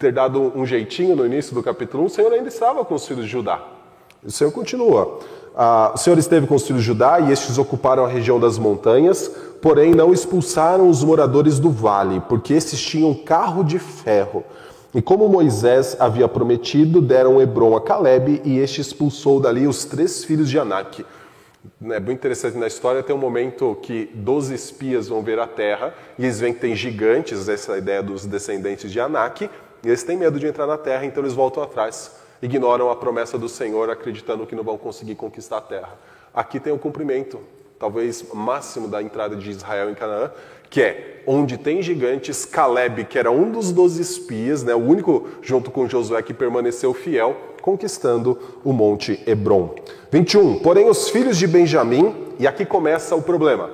ter 0.02 0.12
dado 0.12 0.52
um 0.56 0.66
jeitinho 0.66 1.16
no 1.16 1.24
início 1.24 1.54
do 1.54 1.62
capítulo 1.62 2.04
1, 2.04 2.06
o 2.08 2.10
Senhor 2.10 2.34
ainda 2.34 2.48
estava 2.48 2.84
com 2.84 2.96
os 2.96 3.06
filhos 3.06 3.26
de 3.26 3.32
Judá. 3.32 3.64
O 4.24 4.32
Senhor 4.32 4.52
continua. 4.52 5.20
Ah, 5.56 5.92
o 5.94 5.98
Senhor 5.98 6.18
esteve 6.18 6.48
com 6.48 6.56
os 6.56 6.66
filhos 6.66 6.82
de 6.82 6.88
Judá 6.88 7.20
e 7.20 7.32
estes 7.32 7.58
ocuparam 7.58 8.06
a 8.06 8.08
região 8.08 8.40
das 8.40 8.58
montanhas, 8.58 9.30
porém 9.62 9.94
não 9.94 10.14
expulsaram 10.14 10.90
os 10.90 11.04
moradores 11.04 11.60
do 11.60 11.70
vale, 11.70 12.22
porque 12.22 12.54
estes 12.54 12.82
tinham 12.82 13.14
carro 13.14 13.64
de 13.64 13.78
ferro. 13.78 14.44
E 14.94 15.02
como 15.02 15.28
Moisés 15.28 15.96
havia 16.00 16.28
prometido, 16.28 17.02
deram 17.02 17.42
Hebron 17.42 17.76
a 17.76 17.82
Caleb 17.82 18.42
e 18.44 18.60
este 18.60 18.82
expulsou 18.82 19.40
dali 19.40 19.68
os 19.68 19.86
três 19.86 20.24
filhos 20.24 20.50
de 20.50 20.58
Anak. 20.58 21.06
É 21.84 22.00
muito 22.00 22.14
interessante 22.14 22.58
na 22.58 22.68
história, 22.68 23.04
tem 23.04 23.16
um 23.16 23.20
momento 23.20 23.78
que 23.82 24.10
12 24.16 24.54
espias 24.54 25.08
vão 25.08 25.22
ver 25.22 25.38
a 25.38 25.48
terra 25.48 25.94
e 26.18 26.24
eles 26.24 26.40
veem 26.40 26.54
que 26.54 26.60
tem 26.60 26.76
gigantes, 26.76 27.48
essa 27.48 27.74
é 27.74 27.78
ideia 27.78 28.02
dos 28.02 28.26
descendentes 28.26 28.92
de 28.92 29.00
Anak, 29.00 29.50
e 29.84 29.88
eles 29.88 30.02
têm 30.04 30.18
medo 30.18 30.40
de 30.40 30.48
entrar 30.48 30.66
na 30.66 30.78
terra, 30.78 31.06
então 31.06 31.22
eles 31.22 31.34
voltam 31.34 31.62
atrás 31.62 32.21
ignoram 32.42 32.90
a 32.90 32.96
promessa 32.96 33.38
do 33.38 33.48
Senhor, 33.48 33.90
acreditando 33.90 34.46
que 34.46 34.56
não 34.56 34.64
vão 34.64 34.78
conseguir 34.78 35.16
conquistar 35.16 35.58
a 35.58 35.62
terra. 35.62 36.00
Aqui 36.34 36.60
tem 36.60 36.74
o 36.74 36.78
cumprimento, 36.80 37.40
talvez 37.78 38.26
máximo 38.34 38.88
da 38.88 39.02
entrada 39.02 39.36
de 39.36 39.50
Israel 39.50 39.90
em 39.90 39.94
Canaã, 39.94 40.32
que 40.70 40.82
é 40.82 41.24
onde 41.28 41.58
tem 41.58 41.82
gigantes, 41.82 42.46
Caleb, 42.46 43.06
que 43.06 43.20
era 43.20 43.30
um 43.30 43.52
dos 43.52 43.72
doze 43.72 44.02
espias, 44.02 44.64
né, 44.64 44.74
o 44.74 44.80
único 44.80 45.28
junto 45.42 45.70
com 45.70 45.88
Josué 45.88 46.22
que 46.22 46.34
permaneceu 46.34 46.94
fiel, 46.94 47.36
conquistando 47.62 48.40
o 48.64 48.72
monte 48.72 49.22
Hebron. 49.28 49.76
21. 50.10 50.60
Porém, 50.60 50.90
os 50.90 51.10
filhos 51.10 51.38
de 51.38 51.46
Benjamim, 51.46 52.16
e 52.40 52.48
aqui 52.48 52.66
começa 52.66 53.16
o 53.16 53.22
problema, 53.22 53.70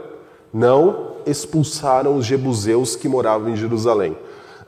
não 0.51 1.18
expulsaram 1.26 2.15
os 2.15 2.26
jebuseus 2.26 2.95
que 2.95 3.07
moravam 3.07 3.49
em 3.49 3.55
Jerusalém. 3.55 4.18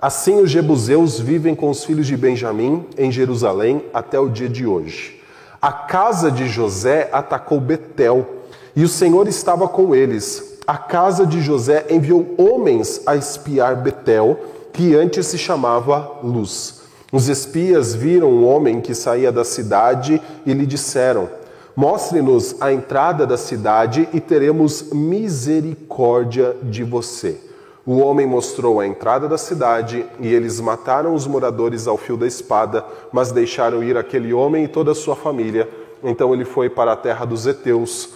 Assim 0.02 0.40
os 0.40 0.50
jebuseus 0.50 1.20
vivem 1.20 1.54
com 1.54 1.70
os 1.70 1.84
filhos 1.84 2.08
de 2.08 2.16
Benjamim 2.16 2.86
em 2.98 3.12
Jerusalém 3.12 3.84
até 3.94 4.18
o 4.18 4.30
dia 4.30 4.48
de 4.48 4.66
hoje. 4.66 5.22
A 5.62 5.74
casa 5.74 6.32
de 6.32 6.48
José 6.48 7.10
atacou 7.12 7.60
Betel, 7.60 8.26
e 8.74 8.86
o 8.86 8.88
Senhor 8.88 9.28
estava 9.28 9.68
com 9.68 9.94
eles. 9.94 10.58
A 10.66 10.78
casa 10.78 11.26
de 11.26 11.42
José 11.42 11.86
enviou 11.90 12.34
homens 12.38 13.02
a 13.06 13.18
espiar 13.18 13.76
Betel, 13.76 14.40
que 14.72 14.96
antes 14.96 15.28
se 15.28 15.38
chamava 15.38 16.20
Luz. 16.24 16.80
Os 17.12 17.28
espias 17.28 17.94
viram 17.94 18.30
um 18.30 18.48
homem 18.48 18.80
que 18.80 18.96
saía 18.96 19.34
da 19.34 19.44
cidade 19.44 20.22
e 20.46 20.54
lhe 20.54 20.66
disseram: 20.66 21.28
Mostre-nos 21.76 22.56
a 22.62 22.72
entrada 22.72 23.28
da 23.28 23.36
cidade 23.36 24.08
e 24.14 24.22
teremos 24.22 24.94
misericórdia 24.94 26.56
de 26.64 26.86
você. 26.86 27.49
O 27.92 27.98
homem 28.02 28.28
mostrou 28.28 28.80
a 28.80 28.86
entrada 28.86 29.28
da 29.28 29.36
cidade 29.36 30.06
e 30.20 30.32
eles 30.32 30.60
mataram 30.60 31.16
os 31.16 31.26
moradores 31.26 31.88
ao 31.88 31.98
fio 31.98 32.16
da 32.16 32.28
espada, 32.28 32.86
mas 33.12 33.32
deixaram 33.32 33.84
ir 33.84 33.98
aquele 33.98 34.32
homem 34.32 34.66
e 34.66 34.68
toda 34.68 34.92
a 34.92 34.96
sua 34.96 35.16
família. 35.16 35.68
Então 36.04 36.32
ele 36.32 36.46
foi 36.46 36.70
para 36.70 36.94
a 36.94 36.96
terra 36.96 37.26
dos 37.26 37.48
heteus, 37.48 38.10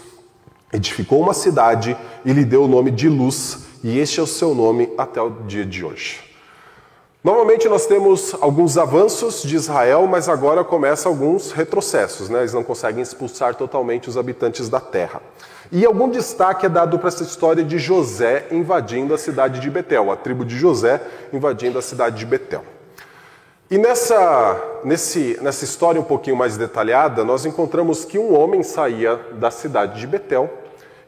edificou 0.72 1.20
uma 1.20 1.34
cidade 1.34 1.98
e 2.24 2.32
lhe 2.32 2.46
deu 2.46 2.66
o 2.66 2.68
nome 2.68 2.92
de 2.92 3.10
Luz, 3.10 3.66
e 3.84 3.98
este 3.98 4.20
é 4.20 4.22
o 4.22 4.28
seu 4.28 4.54
nome 4.54 4.94
até 4.96 5.20
o 5.20 5.32
dia 5.48 5.66
de 5.66 5.84
hoje. 5.84 6.33
Normalmente 7.24 7.70
nós 7.70 7.86
temos 7.86 8.36
alguns 8.42 8.78
avanços 8.78 9.44
de 9.44 9.56
Israel, 9.56 10.06
mas 10.08 10.28
agora 10.28 10.62
começa 10.62 11.08
alguns 11.08 11.54
retrocessos, 11.54 12.28
né? 12.28 12.40
Eles 12.40 12.52
não 12.52 12.66
conseguem 12.66 13.02
expulsar 13.02 13.56
totalmente 13.56 14.10
os 14.10 14.18
habitantes 14.18 14.68
da 14.68 14.82
terra. 14.82 15.22
E 15.72 15.86
algum 15.86 16.10
destaque 16.10 16.66
é 16.66 16.70
dado 16.70 17.00
para 17.00 17.08
essa 17.08 17.24
história 17.24 17.64
de 17.64 17.80
José 17.80 18.48
invadindo 18.52 19.14
a 19.14 19.18
cidade 19.18 19.62
de 19.62 19.70
Betel, 19.70 20.12
a 20.12 20.18
tribo 20.18 20.44
de 20.44 20.58
José 20.58 21.02
invadindo 21.32 21.80
a 21.80 21.82
cidade 21.82 22.18
de 22.18 22.26
Betel. 22.26 22.66
E 23.72 23.78
nessa, 23.78 24.62
nesse, 24.84 25.40
nessa 25.42 25.64
história 25.64 26.02
um 26.02 26.04
pouquinho 26.04 26.36
mais 26.36 26.58
detalhada, 26.58 27.24
nós 27.24 27.46
encontramos 27.46 28.04
que 28.04 28.20
um 28.20 28.38
homem 28.38 28.64
saía 28.64 29.16
da 29.36 29.50
cidade 29.50 29.98
de 29.98 30.08
Betel. 30.08 30.50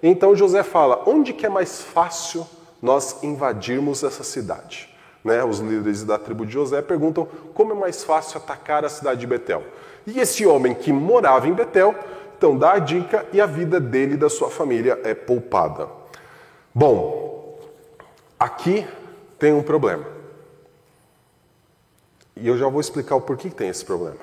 Então 0.01 0.33
José 0.33 0.63
fala: 0.63 1.03
onde 1.05 1.33
que 1.33 1.45
é 1.45 1.49
mais 1.49 1.81
fácil 1.81 2.47
nós 2.81 3.21
invadirmos 3.21 4.01
essa 4.01 4.23
cidade? 4.23 4.94
Né? 5.25 5.43
Os 5.43 5.57
líderes 5.57 6.03
da 6.03 6.19
tribo 6.19 6.45
de 6.45 6.53
José 6.53 6.83
perguntam 6.83 7.27
como 7.55 7.73
é 7.73 7.75
mais 7.75 8.03
fácil 8.03 8.37
atacar 8.37 8.85
a 8.85 8.89
cidade 8.89 9.19
de 9.19 9.25
Betel. 9.25 9.63
E 10.05 10.19
esse 10.19 10.45
homem 10.45 10.75
que 10.75 10.93
morava 10.93 11.47
em 11.47 11.53
Betel, 11.53 11.95
então 12.37 12.55
dá 12.55 12.73
a 12.73 12.79
dica 12.79 13.25
e 13.33 13.41
a 13.41 13.47
vida 13.47 13.79
dele 13.79 14.13
e 14.13 14.17
da 14.17 14.29
sua 14.29 14.51
família 14.51 15.01
é 15.03 15.15
poupada. 15.15 15.89
Bom, 16.71 17.59
aqui 18.39 18.85
tem 19.39 19.51
um 19.51 19.63
problema. 19.63 20.05
E 22.35 22.47
eu 22.47 22.55
já 22.55 22.67
vou 22.67 22.79
explicar 22.79 23.15
o 23.15 23.21
porquê 23.21 23.49
que 23.49 23.55
tem 23.55 23.69
esse 23.69 23.83
problema. 23.83 24.19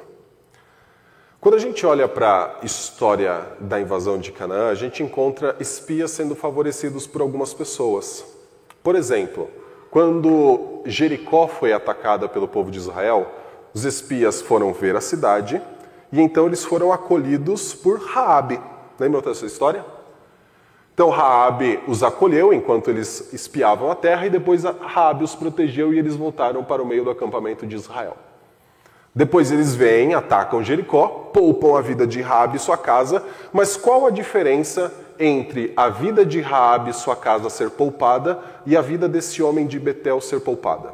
Quando 1.40 1.56
a 1.56 1.58
gente 1.58 1.84
olha 1.84 2.06
para 2.06 2.58
a 2.62 2.64
história 2.64 3.44
da 3.58 3.80
invasão 3.80 4.18
de 4.18 4.30
Canaã, 4.30 4.68
a 4.68 4.76
gente 4.76 5.02
encontra 5.02 5.56
espias 5.58 6.12
sendo 6.12 6.36
favorecidos 6.36 7.08
por 7.08 7.20
algumas 7.20 7.52
pessoas. 7.52 8.24
Por 8.84 8.94
exemplo, 8.94 9.50
quando 9.92 10.80
Jericó 10.86 11.46
foi 11.46 11.70
atacada 11.70 12.26
pelo 12.26 12.48
povo 12.48 12.70
de 12.70 12.78
Israel, 12.78 13.30
os 13.74 13.84
espias 13.84 14.40
foram 14.40 14.72
ver 14.72 14.96
a 14.96 15.02
cidade 15.02 15.60
e 16.10 16.18
então 16.18 16.46
eles 16.46 16.64
foram 16.64 16.90
acolhidos 16.90 17.74
por 17.74 18.00
Raabe. 18.00 18.58
Lembra 18.98 19.20
dessa 19.20 19.44
história? 19.44 19.84
Então 20.94 21.10
Raabe 21.10 21.78
os 21.86 22.02
acolheu 22.02 22.54
enquanto 22.54 22.88
eles 22.88 23.34
espiavam 23.34 23.90
a 23.90 23.94
terra 23.94 24.24
e 24.24 24.30
depois 24.30 24.64
Raabe 24.64 25.24
os 25.24 25.34
protegeu 25.34 25.92
e 25.92 25.98
eles 25.98 26.16
voltaram 26.16 26.64
para 26.64 26.82
o 26.82 26.86
meio 26.86 27.04
do 27.04 27.10
acampamento 27.10 27.66
de 27.66 27.76
Israel. 27.76 28.16
Depois 29.14 29.52
eles 29.52 29.74
vêm, 29.74 30.14
atacam 30.14 30.64
Jericó, 30.64 31.30
poupam 31.34 31.76
a 31.76 31.82
vida 31.82 32.06
de 32.06 32.22
Raabe 32.22 32.56
e 32.56 32.60
sua 32.60 32.78
casa, 32.78 33.22
mas 33.52 33.76
qual 33.76 34.06
a 34.06 34.10
diferença 34.10 34.90
entre 35.24 35.72
a 35.76 35.88
vida 35.88 36.26
de 36.26 36.40
Raabe 36.40 36.92
sua 36.92 37.14
casa 37.14 37.48
ser 37.48 37.70
poupada 37.70 38.42
e 38.66 38.76
a 38.76 38.82
vida 38.82 39.08
desse 39.08 39.40
homem 39.40 39.68
de 39.68 39.78
Betel 39.78 40.20
ser 40.20 40.40
poupada. 40.40 40.92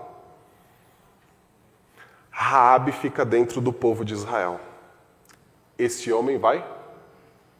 Raabe 2.31 2.93
fica 2.93 3.25
dentro 3.25 3.59
do 3.59 3.73
povo 3.73 4.05
de 4.05 4.13
Israel. 4.13 4.61
Esse 5.79 6.13
homem 6.13 6.37
vai 6.37 6.65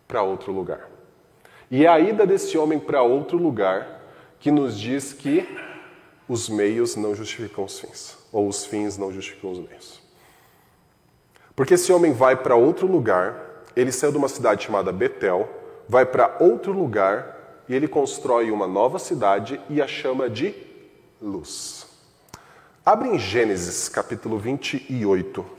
para 0.07 0.23
outro 0.23 0.53
lugar. 0.53 0.91
E 1.71 1.87
é 1.87 1.89
a 1.89 1.99
ida 1.99 2.27
desse 2.27 2.59
homem 2.59 2.79
para 2.79 3.03
outro 3.03 3.39
lugar 3.39 4.03
que 4.39 4.51
nos 4.51 4.79
diz 4.79 5.15
que 5.15 5.49
os 6.29 6.51
meios 6.51 6.97
não 6.97 7.15
justificam 7.15 7.65
os 7.65 7.81
fins, 7.81 8.19
ou 8.31 8.47
os 8.47 8.67
fins 8.67 8.99
não 8.99 9.11
justificam 9.11 9.53
os 9.53 9.59
meios. 9.59 10.03
Porque 11.57 11.75
esse 11.75 11.91
homem 11.93 12.13
vai 12.13 12.37
para 12.37 12.55
outro 12.55 12.87
lugar, 12.87 13.65
ele 13.75 13.91
saiu 13.91 14.13
de 14.13 14.19
uma 14.19 14.29
cidade 14.29 14.65
chamada 14.65 14.93
Betel, 14.93 15.58
vai 15.89 16.05
para 16.05 16.37
outro 16.41 16.73
lugar 16.73 17.65
e 17.69 17.75
ele 17.75 17.89
constrói 17.89 18.51
uma 18.51 18.67
nova 18.67 18.99
cidade 18.99 19.61
e 19.71 19.81
a 19.81 19.87
chama 19.87 20.29
de 20.29 20.55
luz. 21.21 21.87
Abre 22.85 23.09
em 23.09 23.19
Gênesis 23.19 23.89
capítulo 23.89 24.39
28. 24.39 25.58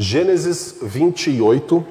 Gênesis 0.00 0.76
28. 0.80 1.84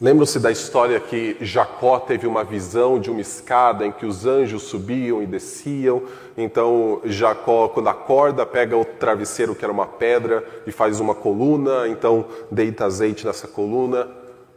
Lembram-se 0.00 0.38
da 0.38 0.50
história 0.50 0.98
que 0.98 1.36
Jacó 1.42 1.98
teve 1.98 2.26
uma 2.26 2.42
visão 2.42 2.98
de 2.98 3.10
uma 3.10 3.20
escada 3.20 3.84
em 3.84 3.92
que 3.92 4.06
os 4.06 4.24
anjos 4.24 4.62
subiam 4.62 5.22
e 5.22 5.26
desciam. 5.26 6.04
Então 6.38 7.02
Jacó, 7.04 7.68
quando 7.68 7.90
acorda, 7.90 8.46
pega 8.46 8.74
o 8.74 8.84
travesseiro 8.86 9.54
que 9.54 9.62
era 9.62 9.70
uma 9.70 9.86
pedra 9.86 10.42
e 10.66 10.72
faz 10.72 11.00
uma 11.00 11.14
coluna. 11.14 11.86
Então 11.86 12.24
deita 12.50 12.86
azeite 12.86 13.26
nessa 13.26 13.46
coluna. 13.46 14.08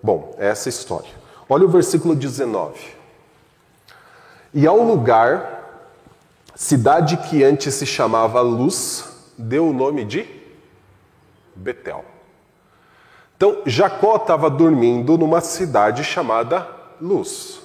Bom, 0.02 0.34
é 0.40 0.48
essa 0.48 0.70
história. 0.70 1.12
Olha 1.50 1.66
o 1.66 1.70
versículo 1.70 2.16
19. 2.16 2.80
E 4.54 4.66
ao 4.66 4.82
lugar, 4.82 5.92
cidade 6.56 7.18
que 7.18 7.44
antes 7.44 7.74
se 7.74 7.86
chamava 7.86 8.40
Luz, 8.40 9.17
deu 9.38 9.68
o 9.68 9.74
nome 9.74 10.04
de 10.04 10.28
Betel. 11.56 12.04
Então, 13.36 13.62
Jacó 13.66 14.16
estava 14.16 14.50
dormindo 14.50 15.18
numa 15.18 15.42
cidade 15.42 16.04
chamada 16.04 16.68
Luz. 17.00 17.62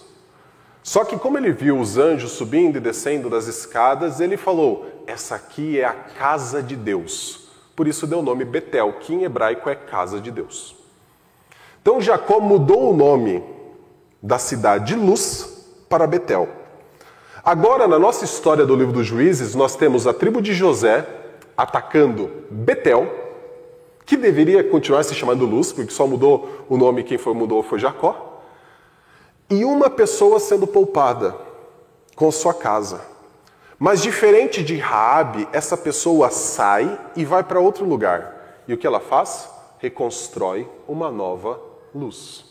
Só 0.83 1.05
que, 1.05 1.17
como 1.17 1.39
ele 1.39 1.53
viu 1.53 1.79
os 1.79 1.97
anjos 1.97 2.33
subindo 2.33 2.77
e 2.77 2.81
descendo 2.81 3.31
das 3.31 3.47
escadas, 3.47 4.21
ele 4.21 4.37
falou: 4.37 4.87
Essa 5.07 5.37
aqui 5.37 5.81
é 5.81 5.85
a 5.85 5.95
casa 5.95 6.63
de 6.63 6.77
Deus. 6.77 7.49
Por 7.75 7.89
isso 7.89 8.07
deu 8.07 8.19
o 8.19 8.23
nome 8.23 8.45
Betel, 8.45 8.93
que 9.01 9.15
em 9.15 9.23
hebraico 9.23 9.71
é 9.71 9.75
casa 9.75 10.21
de 10.21 10.31
Deus. 10.31 10.77
Então, 11.81 12.01
Jacó 12.01 12.39
mudou 12.39 12.93
o 12.93 12.97
nome 12.97 13.43
da 14.23 14.39
cidade 14.39 14.95
de 14.95 14.95
Luz 14.95 15.67
para 15.89 16.07
Betel. 16.07 16.49
Agora, 17.45 17.89
na 17.89 17.99
nossa 17.99 18.25
história 18.25 18.65
do 18.65 18.77
livro 18.77 18.93
dos 18.93 19.07
Juízes, 19.07 19.55
nós 19.55 19.75
temos 19.75 20.07
a 20.07 20.13
tribo 20.13 20.41
de 20.41 20.53
José, 20.53 21.05
atacando 21.57 22.31
Betel, 22.51 23.07
que 24.05 24.17
deveria 24.17 24.65
continuar 24.65 25.03
se 25.05 25.15
chamando 25.15 25.47
Luz, 25.47 25.73
porque 25.73 25.93
só 25.93 26.07
mudou 26.07 26.67
o 26.69 26.77
nome, 26.77 27.05
quem 27.05 27.19
foi 27.19 27.35
mudou 27.35 27.63
foi 27.63 27.79
Jacó, 27.79 28.43
e 29.49 29.65
uma 29.65 29.91
pessoa 29.91 30.41
sendo 30.41 30.67
poupada 30.67 31.37
com 32.17 32.31
sua 32.31 32.55
casa. 32.55 33.01
Mas 33.79 34.01
diferente 34.01 34.63
de 34.63 34.77
Raabe, 34.77 35.49
essa 35.53 35.77
pessoa 35.77 36.31
sai 36.31 36.99
e 37.17 37.25
vai 37.25 37.43
para 37.43 37.59
outro 37.61 37.85
lugar. 37.85 38.63
E 38.69 38.73
o 38.73 38.79
que 38.79 38.87
ela 38.87 39.01
faz? 39.01 39.51
Reconstrói 39.79 40.69
uma 40.87 41.11
nova 41.11 41.61
luz. 41.93 42.45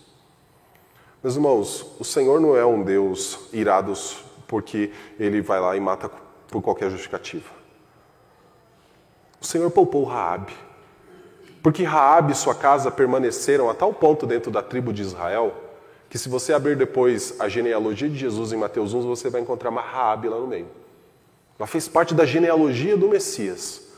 Meus 1.24 1.36
irmãos, 1.36 1.86
o 1.99 2.04
Senhor 2.04 2.41
não 2.41 2.58
é 2.58 2.66
um 2.66 2.84
Deus 2.84 3.39
irado 3.54 3.93
porque 4.47 4.91
ele 5.18 5.41
vai 5.41 5.60
lá 5.60 5.78
e 5.78 5.80
mata 5.80 6.12
por 6.49 6.62
qualquer 6.62 6.89
justificativa. 6.89 7.61
Senhor 9.52 9.70
poupou 9.70 10.06
Raabe. 10.06 10.54
Porque 11.62 11.84
Raabe 11.84 12.32
e 12.32 12.36
sua 12.36 12.56
casa 12.56 12.89
permaneceram 12.89 13.70
a 13.70 13.74
tal 13.74 13.93
ponto 13.93 14.26
dentro 14.26 14.49
da 14.49 14.64
tribo 14.64 14.93
de 14.93 15.02
Israel, 15.02 15.54
que 16.10 16.18
se 16.18 16.30
você 16.30 16.54
abrir 16.54 16.76
depois 16.76 17.36
a 17.39 17.47
genealogia 17.49 18.10
de 18.10 18.18
Jesus 18.18 18.54
em 18.54 18.58
Mateus 18.58 18.93
1, 18.93 19.02
você 19.02 19.30
vai 19.30 19.41
encontrar 19.41 19.70
uma 19.70 19.82
Raabe 19.82 20.30
lá 20.30 20.38
no 20.38 20.47
meio. 20.47 20.68
Ela 21.60 21.68
fez 21.68 21.88
parte 21.88 22.16
da 22.16 22.26
genealogia 22.26 22.95
do 22.97 23.10
Messias. 23.10 23.89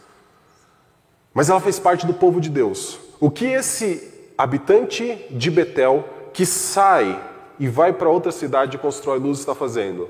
Mas 1.34 1.50
ela 1.50 1.62
fez 1.62 1.80
parte 1.80 2.06
do 2.06 2.14
povo 2.14 2.42
de 2.42 2.50
Deus. 2.50 3.00
O 3.20 3.32
que 3.32 3.46
esse 3.46 4.12
habitante 4.38 5.26
de 5.30 5.50
Betel 5.50 6.04
que 6.34 6.46
sai 6.46 7.24
e 7.60 7.68
vai 7.68 7.94
para 7.94 8.10
outra 8.10 8.32
cidade 8.32 8.76
e 8.76 8.80
constrói 8.80 9.20
luz 9.20 9.40
está 9.40 9.56
fazendo? 9.56 10.10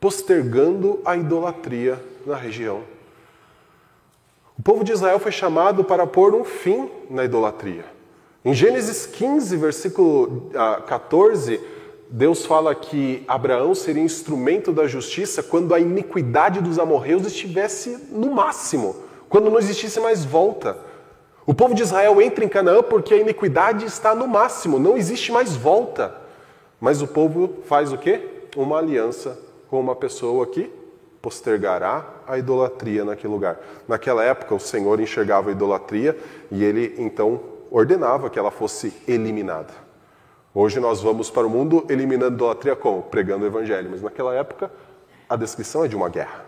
Postergando 0.00 1.00
a 1.04 1.16
idolatria 1.16 1.98
na 2.26 2.36
região. 2.36 2.93
O 4.56 4.62
povo 4.62 4.84
de 4.84 4.92
Israel 4.92 5.18
foi 5.18 5.32
chamado 5.32 5.82
para 5.82 6.06
pôr 6.06 6.34
um 6.34 6.44
fim 6.44 6.88
na 7.10 7.24
idolatria. 7.24 7.84
Em 8.44 8.54
Gênesis 8.54 9.04
15, 9.04 9.56
versículo 9.56 10.50
14, 10.86 11.60
Deus 12.08 12.46
fala 12.46 12.72
que 12.74 13.24
Abraão 13.26 13.74
seria 13.74 14.02
instrumento 14.02 14.72
da 14.72 14.86
justiça 14.86 15.42
quando 15.42 15.74
a 15.74 15.80
iniquidade 15.80 16.60
dos 16.60 16.78
amorreus 16.78 17.26
estivesse 17.26 17.98
no 18.12 18.30
máximo, 18.30 18.94
quando 19.28 19.50
não 19.50 19.58
existisse 19.58 19.98
mais 19.98 20.24
volta. 20.24 20.78
O 21.44 21.52
povo 21.52 21.74
de 21.74 21.82
Israel 21.82 22.22
entra 22.22 22.44
em 22.44 22.48
Canaã 22.48 22.80
porque 22.82 23.14
a 23.14 23.18
iniquidade 23.18 23.84
está 23.84 24.14
no 24.14 24.28
máximo, 24.28 24.78
não 24.78 24.96
existe 24.96 25.32
mais 25.32 25.56
volta. 25.56 26.14
Mas 26.80 27.02
o 27.02 27.08
povo 27.08 27.56
faz 27.64 27.92
o 27.92 27.98
quê? 27.98 28.20
Uma 28.56 28.78
aliança 28.78 29.36
com 29.68 29.80
uma 29.80 29.96
pessoa 29.96 30.46
que 30.46 30.70
postergará 31.24 32.04
a 32.26 32.36
idolatria 32.36 33.02
naquele 33.02 33.32
lugar. 33.32 33.58
Naquela 33.88 34.22
época, 34.22 34.54
o 34.54 34.60
Senhor 34.60 35.00
enxergava 35.00 35.48
a 35.48 35.52
idolatria 35.52 36.14
e 36.50 36.62
ele 36.62 36.94
então 36.98 37.40
ordenava 37.70 38.28
que 38.28 38.38
ela 38.38 38.50
fosse 38.50 38.92
eliminada. 39.08 39.72
Hoje 40.54 40.78
nós 40.78 41.00
vamos 41.00 41.30
para 41.30 41.46
o 41.46 41.50
mundo 41.50 41.86
eliminando 41.88 42.34
idolatria 42.34 42.76
como? 42.76 43.04
Pregando 43.04 43.42
o 43.42 43.46
evangelho. 43.46 43.88
Mas 43.90 44.02
naquela 44.02 44.34
época, 44.34 44.70
a 45.26 45.34
descrição 45.34 45.82
é 45.82 45.88
de 45.88 45.96
uma 45.96 46.10
guerra. 46.10 46.44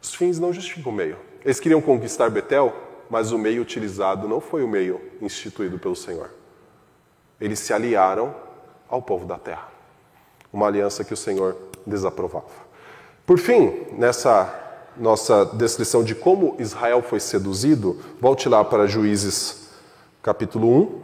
Os 0.00 0.14
fins 0.14 0.38
não 0.38 0.54
justificam 0.54 0.90
o 0.90 0.94
meio. 0.94 1.18
Eles 1.44 1.60
queriam 1.60 1.82
conquistar 1.82 2.30
Betel, 2.30 2.74
mas 3.10 3.30
o 3.30 3.36
meio 3.36 3.60
utilizado 3.60 4.26
não 4.26 4.40
foi 4.40 4.64
o 4.64 4.68
meio 4.68 5.02
instituído 5.20 5.78
pelo 5.78 5.94
Senhor. 5.94 6.30
Eles 7.38 7.58
se 7.58 7.74
aliaram 7.74 8.34
ao 8.88 9.02
povo 9.02 9.26
da 9.26 9.38
terra. 9.38 9.68
Uma 10.50 10.66
aliança 10.66 11.04
que 11.04 11.12
o 11.12 11.16
Senhor 11.16 11.58
desaprovava. 11.86 12.61
Por 13.32 13.38
fim, 13.38 13.86
nessa 13.92 14.92
nossa 14.94 15.46
descrição 15.46 16.04
de 16.04 16.14
como 16.14 16.54
Israel 16.58 17.00
foi 17.00 17.18
seduzido, 17.18 17.98
volte 18.20 18.46
lá 18.46 18.62
para 18.62 18.86
Juízes 18.86 19.70
capítulo 20.22 20.68
1. 20.68 21.02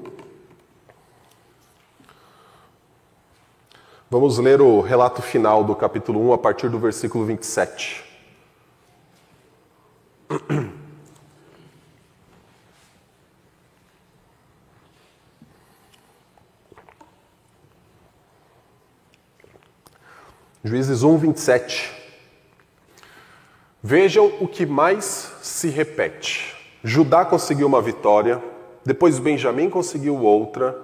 Vamos 4.11 4.37
ler 4.37 4.61
o 4.61 4.83
relato 4.83 5.23
final 5.23 5.65
do 5.65 5.75
capítulo 5.75 6.21
1 6.29 6.35
a 6.35 6.39
partir 6.39 6.69
do 6.69 6.79
versículo 6.79 7.25
27. 7.25 8.05
Juízes 20.63 21.03
1, 21.03 21.17
27. 21.17 21.98
Vejam 23.83 24.33
o 24.41 24.49
que 24.49 24.67
mais 24.67 25.31
se 25.41 25.69
repete. 25.69 26.53
Judá 26.83 27.25
conseguiu 27.25 27.69
uma 27.69 27.81
vitória, 27.81 28.43
depois 28.85 29.21
Benjamim 29.21 29.71
conseguiu 29.71 30.17
outra, 30.17 30.77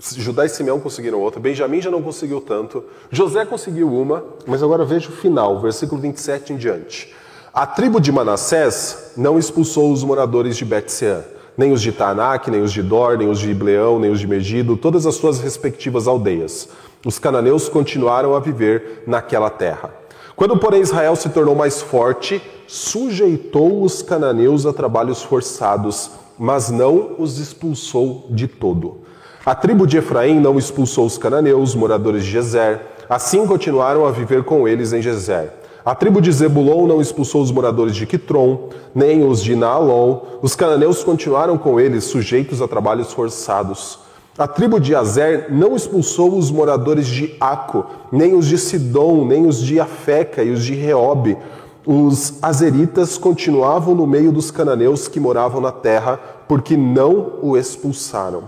Judá 0.00 0.44
e 0.44 0.48
Simeão 0.48 0.80
conseguiram 0.80 1.20
outra, 1.20 1.38
Benjamim 1.38 1.80
já 1.80 1.88
não 1.88 2.02
conseguiu 2.02 2.40
tanto, 2.40 2.82
José 3.12 3.44
conseguiu 3.44 3.88
uma, 3.88 4.24
mas 4.44 4.60
agora 4.60 4.84
veja 4.84 5.08
o 5.08 5.12
final, 5.12 5.60
versículo 5.60 6.00
27 6.00 6.52
em 6.52 6.56
diante. 6.56 7.14
A 7.54 7.64
tribo 7.64 8.00
de 8.00 8.10
Manassés 8.10 9.12
não 9.16 9.38
expulsou 9.38 9.92
os 9.92 10.02
moradores 10.02 10.56
de 10.56 10.64
Betseã, 10.64 11.22
nem 11.56 11.70
os 11.70 11.80
de 11.80 11.92
Tanak, 11.92 12.50
nem 12.50 12.60
os 12.60 12.72
de 12.72 12.82
Dor, 12.82 13.18
nem 13.18 13.28
os 13.28 13.38
de 13.38 13.52
Ibleão, 13.52 14.00
nem 14.00 14.10
os 14.10 14.18
de 14.18 14.26
Megido, 14.26 14.76
todas 14.76 15.06
as 15.06 15.14
suas 15.14 15.38
respectivas 15.38 16.08
aldeias. 16.08 16.68
Os 17.06 17.20
cananeus 17.20 17.68
continuaram 17.68 18.34
a 18.34 18.40
viver 18.40 19.04
naquela 19.06 19.48
terra. 19.48 20.01
Quando, 20.36 20.56
porém, 20.56 20.80
Israel 20.80 21.14
se 21.16 21.28
tornou 21.28 21.54
mais 21.54 21.82
forte, 21.82 22.42
sujeitou 22.66 23.82
os 23.82 24.02
cananeus 24.02 24.64
a 24.66 24.72
trabalhos 24.72 25.22
forçados, 25.22 26.10
mas 26.38 26.70
não 26.70 27.16
os 27.18 27.38
expulsou 27.38 28.26
de 28.30 28.48
todo. 28.48 28.98
A 29.44 29.54
tribo 29.54 29.86
de 29.86 29.98
Efraim 29.98 30.40
não 30.40 30.58
expulsou 30.58 31.04
os 31.04 31.18
cananeus, 31.18 31.74
moradores 31.74 32.24
de 32.24 32.30
Gezer, 32.30 32.80
assim 33.08 33.46
continuaram 33.46 34.06
a 34.06 34.10
viver 34.10 34.44
com 34.44 34.66
eles 34.66 34.92
em 34.92 35.02
Gezer. 35.02 35.52
A 35.84 35.96
tribo 35.96 36.20
de 36.20 36.30
Zebulon 36.30 36.86
não 36.86 37.00
expulsou 37.00 37.42
os 37.42 37.50
moradores 37.50 37.96
de 37.96 38.06
Quitron, 38.06 38.68
nem 38.94 39.24
os 39.24 39.42
de 39.42 39.56
Naalon. 39.56 40.20
Os 40.40 40.54
cananeus 40.54 41.02
continuaram 41.02 41.58
com 41.58 41.80
eles, 41.80 42.04
sujeitos 42.04 42.62
a 42.62 42.68
trabalhos 42.68 43.12
forçados. 43.12 43.98
A 44.38 44.48
tribo 44.48 44.80
de 44.80 44.94
Azer 44.94 45.48
não 45.50 45.76
expulsou 45.76 46.38
os 46.38 46.50
moradores 46.50 47.06
de 47.06 47.36
Aco, 47.38 47.84
nem 48.10 48.34
os 48.34 48.46
de 48.46 48.56
Sidom, 48.56 49.26
nem 49.26 49.46
os 49.46 49.58
de 49.58 49.78
Afeca 49.78 50.42
e 50.42 50.50
os 50.50 50.64
de 50.64 50.72
Reob. 50.72 51.36
Os 51.84 52.38
azeritas 52.40 53.18
continuavam 53.18 53.94
no 53.94 54.06
meio 54.06 54.32
dos 54.32 54.50
cananeus 54.50 55.06
que 55.06 55.20
moravam 55.20 55.60
na 55.60 55.70
terra, 55.70 56.18
porque 56.48 56.78
não 56.78 57.40
o 57.42 57.58
expulsaram. 57.58 58.44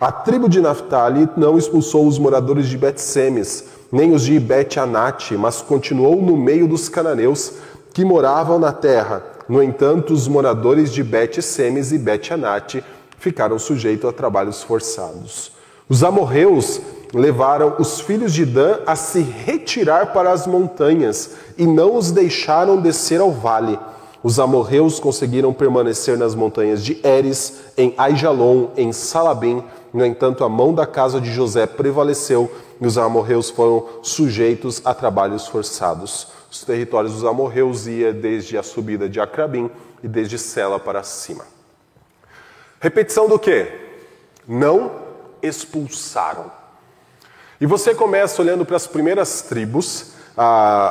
A 0.00 0.12
tribo 0.12 0.48
de 0.48 0.60
Naphtali 0.60 1.28
não 1.36 1.58
expulsou 1.58 2.06
os 2.06 2.16
moradores 2.16 2.68
de 2.68 2.78
Bet-Semes, 2.78 3.64
nem 3.90 4.12
os 4.12 4.22
de 4.22 4.38
Bet-Anate, 4.38 5.36
mas 5.36 5.60
continuou 5.60 6.22
no 6.22 6.36
meio 6.36 6.68
dos 6.68 6.88
cananeus 6.88 7.54
que 7.92 8.04
moravam 8.04 8.60
na 8.60 8.70
terra. 8.70 9.24
No 9.48 9.60
entanto, 9.60 10.12
os 10.12 10.28
moradores 10.28 10.92
de 10.92 11.02
Bet-Semes 11.02 11.90
e 11.90 11.98
Bet-Anate 11.98 12.84
ficaram 13.24 13.58
sujeitos 13.58 14.08
a 14.08 14.12
trabalhos 14.12 14.62
forçados. 14.62 15.50
Os 15.88 16.04
amorreus 16.04 16.78
levaram 17.14 17.76
os 17.78 18.00
filhos 18.00 18.34
de 18.34 18.44
Dan 18.44 18.80
a 18.86 18.94
se 18.94 19.20
retirar 19.20 20.12
para 20.12 20.30
as 20.30 20.46
montanhas 20.46 21.30
e 21.56 21.66
não 21.66 21.96
os 21.96 22.10
deixaram 22.10 22.78
descer 22.80 23.22
ao 23.22 23.32
vale. 23.32 23.78
Os 24.22 24.38
amorreus 24.38 25.00
conseguiram 25.00 25.54
permanecer 25.54 26.18
nas 26.18 26.34
montanhas 26.34 26.84
de 26.84 27.00
Eres, 27.02 27.60
em 27.78 27.94
Aijalon, 27.96 28.68
em 28.76 28.92
Salabim, 28.92 29.62
no 29.92 30.04
entanto, 30.04 30.44
a 30.44 30.48
mão 30.48 30.74
da 30.74 30.86
casa 30.86 31.20
de 31.20 31.32
José 31.32 31.66
prevaleceu 31.66 32.50
e 32.80 32.86
os 32.86 32.98
amorreus 32.98 33.48
foram 33.48 33.86
sujeitos 34.02 34.82
a 34.84 34.92
trabalhos 34.92 35.46
forçados. 35.46 36.26
Os 36.50 36.62
territórios 36.62 37.14
dos 37.14 37.24
amorreus 37.24 37.86
ia 37.86 38.12
desde 38.12 38.58
a 38.58 38.62
subida 38.62 39.08
de 39.08 39.20
Acrabim 39.20 39.70
e 40.02 40.08
desde 40.08 40.36
Sela 40.36 40.80
para 40.80 41.02
cima. 41.04 41.53
Repetição 42.84 43.26
do 43.26 43.38
que? 43.38 43.66
Não 44.46 44.92
expulsaram. 45.40 46.52
E 47.58 47.64
você 47.64 47.94
começa 47.94 48.42
olhando 48.42 48.66
para 48.66 48.76
as 48.76 48.86
primeiras 48.86 49.40
tribos, 49.40 50.12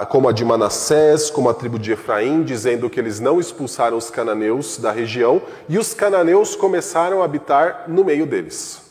como 0.10 0.28
a 0.28 0.32
de 0.32 0.44
Manassés, 0.44 1.30
como 1.30 1.50
a 1.50 1.54
tribo 1.54 1.78
de 1.78 1.92
Efraim, 1.92 2.42
dizendo 2.42 2.90
que 2.90 3.00
eles 3.00 3.20
não 3.20 3.40
expulsaram 3.40 3.96
os 3.96 4.10
cananeus 4.10 4.80
da 4.80 4.92
região, 4.92 5.40
e 5.70 5.78
os 5.78 5.94
cananeus 5.94 6.56
começaram 6.56 7.22
a 7.22 7.26
habitar 7.26 7.84
no 7.88 8.04
meio 8.04 8.26
deles. 8.26 8.82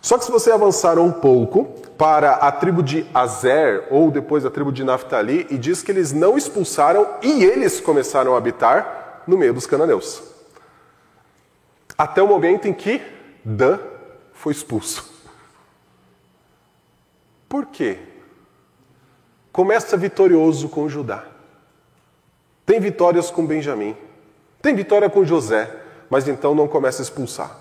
Só 0.00 0.16
que 0.16 0.24
se 0.24 0.32
você 0.32 0.50
avançar 0.50 0.98
um 0.98 1.12
pouco 1.12 1.66
para 1.98 2.36
a 2.36 2.50
tribo 2.50 2.82
de 2.82 3.04
Azer, 3.12 3.88
ou 3.90 4.10
depois 4.10 4.46
a 4.46 4.50
tribo 4.50 4.72
de 4.72 4.82
Naphtali, 4.82 5.46
e 5.50 5.58
diz 5.58 5.82
que 5.82 5.92
eles 5.92 6.14
não 6.14 6.38
expulsaram 6.38 7.06
e 7.20 7.44
eles 7.44 7.78
começaram 7.78 8.32
a 8.34 8.38
habitar 8.38 9.22
no 9.26 9.36
meio 9.36 9.52
dos 9.52 9.66
cananeus. 9.66 10.31
Até 12.02 12.20
o 12.20 12.26
momento 12.26 12.66
em 12.66 12.72
que 12.72 13.00
Dan 13.44 13.78
foi 14.32 14.52
expulso. 14.52 15.08
Por 17.48 17.66
quê? 17.66 17.96
Começa 19.52 19.96
vitorioso 19.96 20.68
com 20.68 20.88
Judá. 20.88 21.24
Tem 22.66 22.80
vitórias 22.80 23.30
com 23.30 23.46
Benjamim. 23.46 23.96
Tem 24.60 24.74
vitória 24.74 25.08
com 25.08 25.24
José. 25.24 25.72
Mas 26.10 26.26
então 26.26 26.56
não 26.56 26.66
começa 26.66 27.02
a 27.02 27.04
expulsar. 27.04 27.56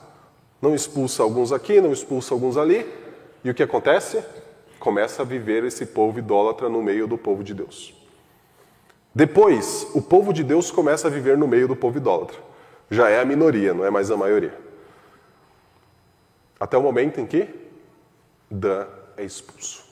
Não 0.60 0.74
expulsa 0.74 1.22
alguns 1.22 1.52
aqui, 1.52 1.80
não 1.80 1.94
expulsa 1.94 2.34
alguns 2.34 2.58
ali. 2.58 2.92
E 3.44 3.52
o 3.52 3.54
que 3.54 3.62
acontece? 3.62 4.24
Começa 4.80 5.22
a 5.22 5.26
viver 5.26 5.66
esse 5.66 5.86
povo 5.86 6.18
idólatra 6.18 6.68
no 6.68 6.82
meio 6.82 7.06
do 7.06 7.16
povo 7.16 7.44
de 7.44 7.54
Deus. 7.54 7.94
Depois, 9.14 9.86
o 9.94 10.02
povo 10.02 10.34
de 10.34 10.44
Deus 10.44 10.72
começa 10.72 11.08
a 11.08 11.12
viver 11.12 11.38
no 11.38 11.48
meio 11.48 11.68
do 11.68 11.76
povo 11.76 12.00
idólatra. 12.00 12.50
Já 12.92 13.10
é 13.10 13.22
a 13.22 13.26
minoria, 13.26 13.74
não 13.74 13.86
é 13.86 13.90
mais 13.90 14.12
a 14.12 14.18
maioria. 14.18 14.60
Até 16.60 16.78
o 16.78 16.84
momento 16.84 17.20
em 17.20 17.26
que 17.26 17.48
Dan 18.50 18.86
é 19.16 19.24
expulso. 19.24 19.84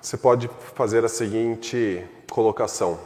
Você 0.00 0.16
pode 0.16 0.48
fazer 0.74 1.04
a 1.04 1.08
seguinte 1.08 2.06
colocação: 2.30 2.98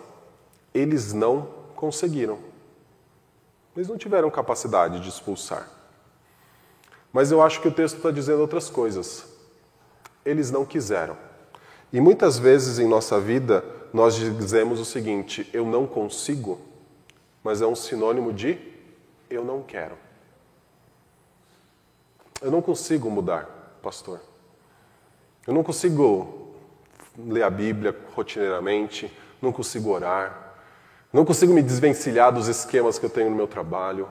eles 0.72 1.12
não 1.12 1.48
conseguiram. 1.74 2.38
Eles 3.76 3.88
não 3.88 3.98
tiveram 3.98 4.30
capacidade 4.30 5.00
de 5.00 5.08
expulsar. 5.08 5.68
Mas 7.12 7.32
eu 7.32 7.42
acho 7.42 7.60
que 7.60 7.66
o 7.66 7.72
texto 7.72 7.96
está 7.96 8.12
dizendo 8.12 8.40
outras 8.40 8.70
coisas. 8.70 9.26
Eles 10.24 10.52
não 10.52 10.64
quiseram. 10.64 11.16
E 11.92 12.00
muitas 12.00 12.38
vezes 12.38 12.78
em 12.78 12.86
nossa 12.86 13.20
vida 13.20 13.64
nós 13.92 14.14
dizemos 14.14 14.78
o 14.78 14.84
seguinte: 14.84 15.50
eu 15.52 15.66
não 15.66 15.84
consigo, 15.84 16.60
mas 17.44 17.60
é 17.60 17.66
um 17.66 17.74
sinônimo 17.74 18.32
de 18.32 18.58
eu 19.28 19.44
não 19.44 19.62
quero. 19.62 19.96
Eu 22.40 22.50
não 22.50 22.62
consigo 22.62 23.10
mudar, 23.10 23.78
pastor. 23.82 24.20
Eu 25.46 25.52
não 25.52 25.62
consigo 25.62 26.54
ler 27.16 27.42
a 27.42 27.50
Bíblia 27.50 27.94
rotineiramente, 28.14 29.12
não 29.40 29.52
consigo 29.52 29.90
orar, 29.90 30.54
não 31.12 31.24
consigo 31.24 31.52
me 31.52 31.62
desvencilhar 31.62 32.32
dos 32.32 32.48
esquemas 32.48 32.98
que 32.98 33.04
eu 33.04 33.10
tenho 33.10 33.30
no 33.30 33.36
meu 33.36 33.46
trabalho. 33.46 34.08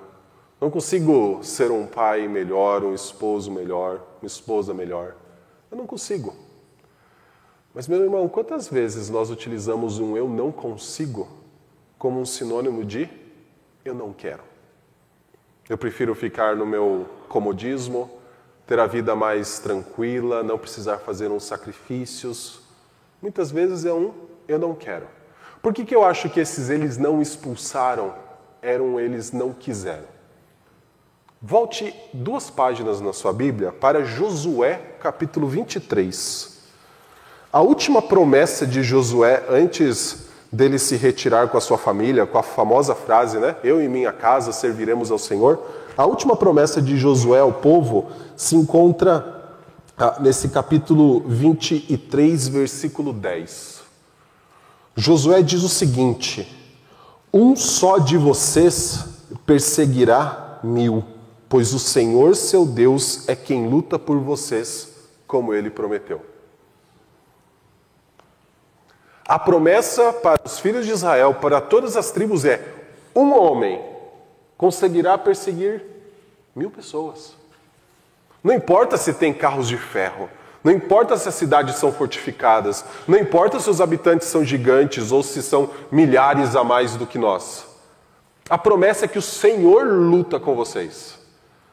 Não 0.62 0.70
consigo 0.70 1.44
ser 1.44 1.72
um 1.72 1.86
pai 1.86 2.28
melhor, 2.28 2.84
um 2.84 2.94
esposo 2.94 3.52
melhor, 3.52 4.02
uma 4.22 4.28
esposa 4.28 4.74
melhor. 4.74 5.16
Eu 5.70 5.78
não 5.78 5.86
consigo. 5.86 6.34
Mas, 7.74 7.88
meu 7.88 8.02
irmão, 8.02 8.30
quantas 8.30 8.68
vezes 8.68 9.10
nós 9.10 9.32
utilizamos 9.32 10.00
um 10.00 10.16
eu 10.16 10.30
não 10.30 10.52
consigo 10.52 11.28
como 11.98 12.20
um 12.20 12.26
sinônimo 12.26 12.86
de 12.86 13.10
eu 13.84 13.94
não 13.94 14.14
quero? 14.14 14.44
Eu 15.70 15.78
prefiro 15.78 16.14
ficar 16.14 16.56
no 16.56 16.66
meu 16.66 17.10
comodismo, 17.28 18.10
ter 18.68 18.80
a 18.80 18.86
vida 18.86 19.16
mais 19.16 19.60
tranquila, 19.60 20.44
não 20.44 20.58
precisar 20.58 20.98
fazer 20.98 21.30
uns 21.32 21.44
sacrifícios. 21.44 22.62
Muitas 23.22 23.52
vezes 23.52 23.86
é 23.86 23.94
um 23.94 24.14
eu 24.48 24.60
não 24.60 24.76
quero. 24.76 25.08
Por 25.62 25.74
que, 25.74 25.86
que 25.86 25.96
eu 25.96 26.04
acho 26.04 26.30
que 26.30 26.40
esses 26.40 26.70
eles 26.70 26.98
não 26.98 27.22
expulsaram 27.22 28.14
eram 28.62 29.00
eles 29.00 29.32
não 29.32 29.54
quiseram? 29.54 30.14
Volte 31.42 31.94
duas 32.14 32.50
páginas 32.50 33.02
na 33.02 33.12
sua 33.12 33.34
Bíblia 33.34 33.72
para 33.72 34.04
Josué, 34.04 34.76
capítulo 35.02 35.48
23. 35.48 36.54
A 37.52 37.62
última 37.62 38.02
promessa 38.02 38.66
de 38.66 38.82
Josué 38.82 39.46
antes 39.50 40.30
dele 40.54 40.78
se 40.78 40.96
retirar 40.96 41.50
com 41.50 41.58
a 41.58 41.62
sua 41.62 41.80
família, 41.80 42.28
com 42.28 42.38
a 42.38 42.44
famosa 42.44 42.94
frase, 42.94 43.40
né? 43.40 43.56
Eu 43.64 43.82
e 43.82 43.90
minha 43.90 44.14
casa 44.14 44.52
serviremos 44.52 45.10
ao 45.10 45.18
Senhor. 45.18 45.60
A 45.98 46.06
última 46.06 46.36
promessa 46.36 46.80
de 46.80 46.96
Josué 46.96 47.40
ao 47.40 47.52
povo 47.52 48.12
se 48.36 48.56
encontra 48.56 49.58
ah, 49.98 50.18
nesse 50.20 50.50
capítulo 50.50 51.22
23, 51.22 52.48
versículo 52.50 53.12
10. 53.12 53.82
Josué 54.96 55.42
diz 55.42 55.64
o 55.64 55.70
seguinte: 55.70 56.48
Um 57.34 57.56
só 57.56 57.98
de 57.98 58.16
vocês 58.16 59.06
perseguirá 59.48 60.60
mil, 60.64 61.04
pois 61.50 61.74
o 61.74 61.80
Senhor 61.80 62.36
seu 62.36 62.64
Deus 62.64 63.28
é 63.28 63.36
quem 63.36 63.68
luta 63.68 63.98
por 63.98 64.20
vocês, 64.20 64.90
como 65.26 65.52
ele 65.52 65.72
prometeu. 65.72 66.33
A 69.28 69.40
promessa 69.40 70.12
para 70.12 70.42
os 70.46 70.60
filhos 70.60 70.86
de 70.86 70.92
Israel, 70.92 71.36
para 71.36 71.62
todas 71.62 71.96
as 71.96 72.12
tribos, 72.12 72.44
é: 72.44 72.62
um 73.16 73.34
homem 73.34 73.82
conseguirá 74.58 75.18
perseguir 75.18 75.84
mil 76.56 76.70
pessoas. 76.70 77.36
Não 78.44 78.54
importa 78.54 78.98
se 78.98 79.14
tem 79.14 79.34
carros 79.34 79.68
de 79.68 79.78
ferro, 79.78 80.30
não 80.64 80.72
importa 80.72 81.18
se 81.18 81.30
as 81.30 81.36
cidades 81.36 81.76
são 81.76 81.92
fortificadas, 81.92 82.84
não 83.08 83.18
importa 83.18 83.60
se 83.60 83.70
os 83.70 83.80
habitantes 83.80 84.28
são 84.28 84.44
gigantes 84.44 85.12
ou 85.12 85.24
se 85.24 85.42
são 85.42 85.70
milhares 85.92 86.56
a 86.56 86.64
mais 86.64 86.96
do 86.96 87.08
que 87.08 87.18
nós. 87.18 87.66
A 88.50 88.58
promessa 88.58 89.06
é 89.06 89.08
que 89.08 89.18
o 89.18 89.22
Senhor 89.22 89.86
luta 89.88 90.40
com 90.40 90.56
vocês. 90.56 91.18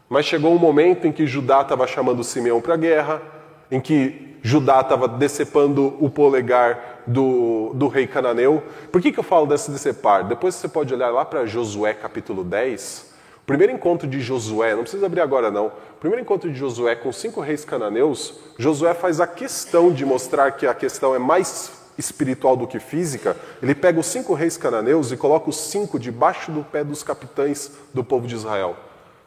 Mas 0.09 0.27
chegou 0.27 0.53
um 0.53 0.59
momento 0.59 1.07
em 1.07 1.13
que 1.13 1.27
Judá 1.27 1.63
estava 1.63 1.87
chamando 1.87 2.25
Simeão 2.25 2.61
para 2.61 2.75
a 2.75 2.77
guerra, 2.77 3.23
em 3.71 3.81
que 3.81 4.30
Judá 4.43 4.81
estava 4.81 5.07
decepando 5.07 5.97
o 6.01 6.09
polegar 6.09 7.03
do, 7.07 7.73
do 7.75 7.89
rei 7.89 8.07
cananeu. 8.07 8.63
Por 8.91 9.01
que, 9.01 9.13
que 9.13 9.19
eu 9.19 9.25
falo 9.25 9.47
desse 9.47 9.71
decepar? 9.71 10.27
Depois 10.27 10.55
você 10.55 10.69
pode 10.69 10.93
olhar 10.95 11.11
lá 11.11 11.25
para 11.25 11.47
Josué 11.47 11.93
capítulo 11.95 12.43
10. 12.45 13.11
O 13.43 13.47
primeiro 13.47 13.73
encontro 13.73 14.07
de 14.07 14.21
Josué, 14.21 14.75
não 14.75 14.83
precisa 14.83 15.07
abrir 15.07 15.21
agora 15.21 15.51
não. 15.51 15.67
O 15.67 16.01
primeiro 16.01 16.23
encontro 16.23 16.51
de 16.51 16.59
Josué 16.59 16.95
com 16.95 17.13
cinco 17.13 17.41
reis 17.41 17.65
cananeus, 17.65 18.39
Josué 18.59 18.95
faz 18.95 19.21
a 19.21 19.27
questão 19.27 19.93
de 19.93 20.05
mostrar 20.07 20.53
que 20.53 20.67
a 20.67 20.75
questão 20.75 21.15
é 21.15 21.19
mais 21.19 21.81
espiritual 21.99 22.57
do 22.57 22.67
que 22.67 22.79
física. 22.79 23.37
Ele 23.63 23.75
pega 23.75 24.01
os 24.01 24.07
cinco 24.07 24.35
reis 24.35 24.57
cananeus 24.57 25.13
e 25.13 25.17
coloca 25.17 25.51
os 25.51 25.57
cinco 25.57 25.99
debaixo 25.99 26.51
do 26.51 26.65
pé 26.65 26.83
dos 26.83 27.03
capitães 27.03 27.73
do 27.93 28.03
povo 28.03 28.27
de 28.27 28.35
Israel. 28.35 28.77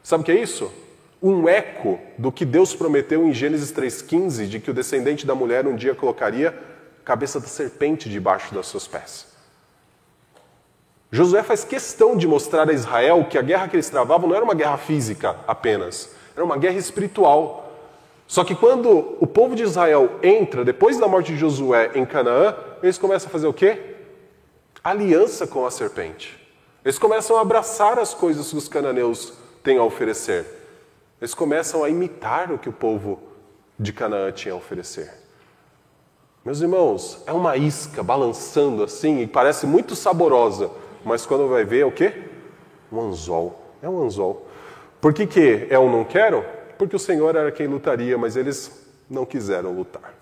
Sabe 0.02 0.22
o 0.22 0.24
que 0.24 0.32
é 0.32 0.40
isso? 0.40 0.70
Um 1.26 1.48
eco 1.48 1.98
do 2.18 2.30
que 2.30 2.44
Deus 2.44 2.74
prometeu 2.74 3.26
em 3.26 3.32
Gênesis 3.32 3.72
3,15, 3.72 4.46
de 4.46 4.60
que 4.60 4.70
o 4.70 4.74
descendente 4.74 5.26
da 5.26 5.34
mulher 5.34 5.66
um 5.66 5.74
dia 5.74 5.94
colocaria 5.94 6.50
a 6.50 7.02
cabeça 7.02 7.40
da 7.40 7.46
serpente 7.46 8.10
debaixo 8.10 8.52
dos 8.52 8.68
seus 8.68 8.86
pés. 8.86 9.26
Josué 11.10 11.42
faz 11.42 11.64
questão 11.64 12.14
de 12.14 12.28
mostrar 12.28 12.68
a 12.68 12.74
Israel 12.74 13.24
que 13.24 13.38
a 13.38 13.42
guerra 13.42 13.68
que 13.68 13.76
eles 13.76 13.88
travavam 13.88 14.28
não 14.28 14.36
era 14.36 14.44
uma 14.44 14.54
guerra 14.54 14.76
física 14.76 15.34
apenas, 15.48 16.10
era 16.36 16.44
uma 16.44 16.58
guerra 16.58 16.76
espiritual. 16.76 17.72
Só 18.26 18.44
que 18.44 18.54
quando 18.54 19.16
o 19.18 19.26
povo 19.26 19.56
de 19.56 19.62
Israel 19.62 20.18
entra, 20.22 20.62
depois 20.62 20.98
da 20.98 21.08
morte 21.08 21.32
de 21.32 21.38
Josué 21.38 21.92
em 21.94 22.04
Canaã, 22.04 22.54
eles 22.82 22.98
começam 22.98 23.28
a 23.28 23.32
fazer 23.32 23.46
o 23.46 23.52
quê? 23.54 23.96
Aliança 24.82 25.46
com 25.46 25.64
a 25.64 25.70
serpente. 25.70 26.38
Eles 26.84 26.98
começam 26.98 27.38
a 27.38 27.40
abraçar 27.40 27.98
as 27.98 28.12
coisas 28.12 28.50
que 28.50 28.58
os 28.58 28.68
cananeus 28.68 29.32
têm 29.62 29.78
a 29.78 29.82
oferecer. 29.82 30.63
Eles 31.24 31.32
começam 31.32 31.82
a 31.82 31.88
imitar 31.88 32.52
o 32.52 32.58
que 32.58 32.68
o 32.68 32.72
povo 32.72 33.18
de 33.78 33.94
Canaã 33.94 34.30
tinha 34.30 34.52
a 34.52 34.58
oferecer. 34.58 35.10
Meus 36.44 36.60
irmãos, 36.60 37.22
é 37.26 37.32
uma 37.32 37.56
isca 37.56 38.02
balançando 38.02 38.84
assim 38.84 39.22
e 39.22 39.26
parece 39.26 39.66
muito 39.66 39.96
saborosa, 39.96 40.70
mas 41.02 41.24
quando 41.24 41.48
vai 41.48 41.64
ver 41.64 41.80
é 41.80 41.86
o 41.86 41.90
quê? 41.90 42.24
Um 42.92 43.00
anzol. 43.00 43.58
É 43.80 43.88
um 43.88 44.02
anzol. 44.02 44.46
Por 45.00 45.14
que, 45.14 45.26
que 45.26 45.66
é 45.70 45.78
um 45.78 45.90
não 45.90 46.04
quero? 46.04 46.44
Porque 46.76 46.94
o 46.94 46.98
Senhor 46.98 47.34
era 47.34 47.50
quem 47.50 47.68
lutaria, 47.68 48.18
mas 48.18 48.36
eles 48.36 48.86
não 49.08 49.24
quiseram 49.24 49.72
lutar. 49.72 50.12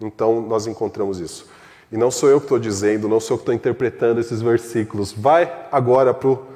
Então 0.00 0.40
nós 0.40 0.66
encontramos 0.66 1.20
isso. 1.20 1.46
E 1.92 1.96
não 1.98 2.10
sou 2.10 2.30
eu 2.30 2.40
que 2.40 2.46
estou 2.46 2.58
dizendo, 2.58 3.06
não 3.06 3.20
sou 3.20 3.34
eu 3.34 3.38
que 3.38 3.42
estou 3.42 3.54
interpretando 3.54 4.18
esses 4.18 4.40
versículos. 4.40 5.12
Vai 5.12 5.66
agora 5.70 6.14
para 6.14 6.30
o 6.30 6.46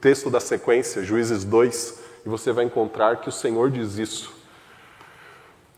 texto 0.00 0.28
da 0.28 0.40
sequência, 0.40 1.04
Juízes 1.04 1.44
2, 1.44 2.07
e 2.24 2.28
você 2.28 2.52
vai 2.52 2.64
encontrar 2.64 3.20
que 3.20 3.28
o 3.28 3.32
Senhor 3.32 3.70
diz 3.70 3.96
isso. 3.98 4.32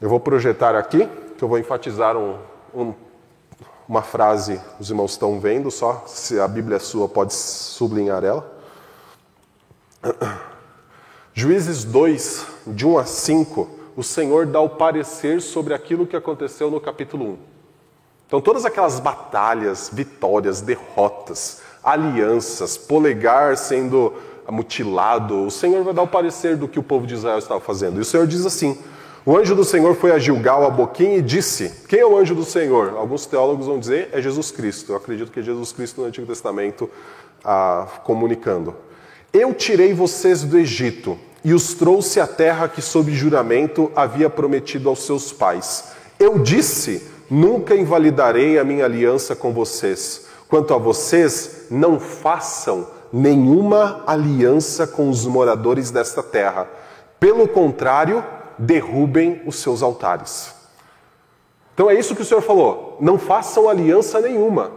Eu 0.01 0.09
vou 0.09 0.21
projetar 0.21 0.75
aqui, 0.75 1.09
que 1.37 1.45
eu 1.45 1.49
vou 1.49 1.59
enfatizar 1.59 2.17
um, 2.17 2.39
um, 2.75 2.95
uma 3.89 4.03
frase, 4.03 4.61
os 4.79 4.89
irmãos 4.89 5.13
estão 5.13 5.39
vendo, 5.39 5.71
só 5.71 6.05
se 6.07 6.39
a 6.41 6.49
Bíblia 6.49 6.77
é 6.77 6.81
sua 6.81 7.09
pode 7.09 7.35
sublinhar 7.35 8.25
ela. 8.25 8.59
Juízes 11.35 11.85
2, 11.85 12.47
de 12.69 12.87
1 12.87 12.99
a 12.99 13.05
5, 13.05 13.71
o 13.97 14.03
Senhor 14.03 14.47
dá 14.47 14.61
o 14.61 14.69
parecer 14.69 15.43
sobre 15.43 15.75
aquilo 15.75 16.07
que 16.07 16.17
aconteceu 16.17 16.71
no 16.71 16.81
capítulo 16.81 17.33
1. 17.33 17.39
Então, 18.27 18.41
todas 18.41 18.65
aquelas 18.65 19.01
batalhas, 19.01 19.91
vitórias, 19.93 20.61
derrotas, 20.61 21.61
alianças, 21.83 22.79
polegar 22.79 23.57
sendo 23.57 24.15
mutilado, 24.49 25.47
o 25.47 25.51
Senhor 25.51 25.83
vai 25.85 25.95
dar 25.95 26.03
o 26.03 26.09
parecer 26.09 26.57
do 26.57 26.69
que 26.69 26.79
o 26.79 26.83
povo 26.83 27.07
de 27.07 27.15
Israel 27.15 27.39
estava 27.39 27.61
fazendo. 27.61 27.99
E 27.99 28.01
o 28.01 28.05
Senhor 28.05 28.27
diz 28.27 28.45
assim: 28.47 28.79
O 29.25 29.37
anjo 29.37 29.55
do 29.55 29.65
Senhor 29.65 29.95
foi 29.95 30.13
a 30.13 30.19
Gilgal, 30.19 30.65
a 30.65 30.71
Boquim, 30.71 31.15
e 31.15 31.23
disse: 31.23 31.85
Quem 31.89 32.01
é 32.01 32.07
o 32.07 32.17
anjo 32.17 32.35
do 32.35 32.45
Senhor? 32.45 32.95
Alguns 32.97 33.27
teólogos 33.27 33.67
vão 33.67 33.79
dizer 33.79 34.11
é 34.13 34.21
Jesus 34.21 34.51
Cristo. 34.51 34.93
Eu 34.93 34.97
acredito 34.97 35.31
que 35.31 35.41
é 35.41 35.43
Jesus 35.43 35.73
Cristo 35.73 36.01
no 36.01 36.07
Antigo 36.07 36.27
Testamento 36.27 36.89
ah, 37.45 37.87
comunicando. 38.05 38.75
Eu 39.33 39.55
tirei 39.55 39.93
vocês 39.93 40.43
do 40.43 40.59
Egito 40.59 41.17
e 41.45 41.55
os 41.55 41.75
trouxe 41.75 42.21
à 42.21 42.27
terra 42.27 42.69
que, 42.69 42.83
sob 42.83 43.13
juramento, 43.13 43.91
havia 43.95 44.29
prometido 44.29 44.89
aos 44.89 45.05
seus 45.05 45.33
pais. 45.33 45.93
Eu 46.19 46.39
disse: 46.39 47.09
Nunca 47.31 47.77
invalidarei 47.77 48.59
a 48.59 48.65
minha 48.65 48.85
aliança 48.85 49.37
com 49.37 49.53
vocês. 49.53 50.27
Quanto 50.49 50.75
a 50.75 50.79
vocês, 50.79 51.67
não 51.71 52.01
façam 52.01 52.89
nenhuma 53.13 54.03
aliança 54.07 54.87
com 54.87 55.09
os 55.09 55.27
moradores 55.27 55.91
desta 55.91 56.23
terra. 56.23 56.69
Pelo 57.19 57.49
contrário, 57.49 58.25
derrubem 58.59 59.43
os 59.47 59.57
seus 59.57 59.83
altares. 59.83 60.55
Então 61.75 61.91
é 61.91 61.95
isso 61.95 62.15
que 62.15 62.23
o 62.23 62.25
Senhor 62.25 62.43
falou. 62.43 62.97
Não 63.01 63.19
façam 63.19 63.69
aliança 63.69 64.21
nenhuma 64.21 64.71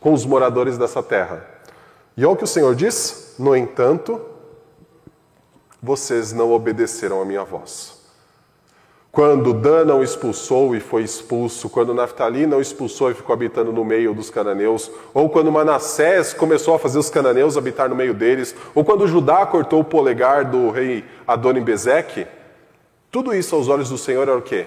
com 0.00 0.12
os 0.12 0.24
moradores 0.24 0.78
dessa 0.78 1.02
terra. 1.02 1.44
E 2.16 2.24
olha 2.24 2.34
o 2.34 2.36
que 2.36 2.44
o 2.44 2.48
Senhor 2.48 2.74
diz: 2.74 3.34
No 3.38 3.56
entanto, 3.56 4.20
vocês 5.82 6.32
não 6.32 6.52
obedeceram 6.52 7.20
a 7.20 7.24
minha 7.24 7.44
voz. 7.44 7.97
Quando 9.10 9.54
Dan 9.54 9.86
não 9.86 10.02
expulsou 10.02 10.76
e 10.76 10.80
foi 10.80 11.02
expulso, 11.02 11.68
quando 11.70 11.94
Naftali 11.94 12.46
não 12.46 12.60
expulsou 12.60 13.10
e 13.10 13.14
ficou 13.14 13.32
habitando 13.32 13.72
no 13.72 13.84
meio 13.84 14.14
dos 14.14 14.28
cananeus, 14.30 14.90
ou 15.14 15.30
quando 15.30 15.50
Manassés 15.50 16.34
começou 16.34 16.74
a 16.74 16.78
fazer 16.78 16.98
os 16.98 17.08
cananeus 17.08 17.56
habitar 17.56 17.88
no 17.88 17.96
meio 17.96 18.12
deles, 18.12 18.54
ou 18.74 18.84
quando 18.84 19.08
Judá 19.08 19.46
cortou 19.46 19.80
o 19.80 19.84
polegar 19.84 20.44
do 20.44 20.70
rei 20.70 21.04
Adoni-Bezeque, 21.26 22.26
tudo 23.10 23.34
isso 23.34 23.56
aos 23.56 23.68
olhos 23.68 23.88
do 23.88 23.96
Senhor 23.96 24.28
era 24.28 24.36
o 24.36 24.42
quê? 24.42 24.66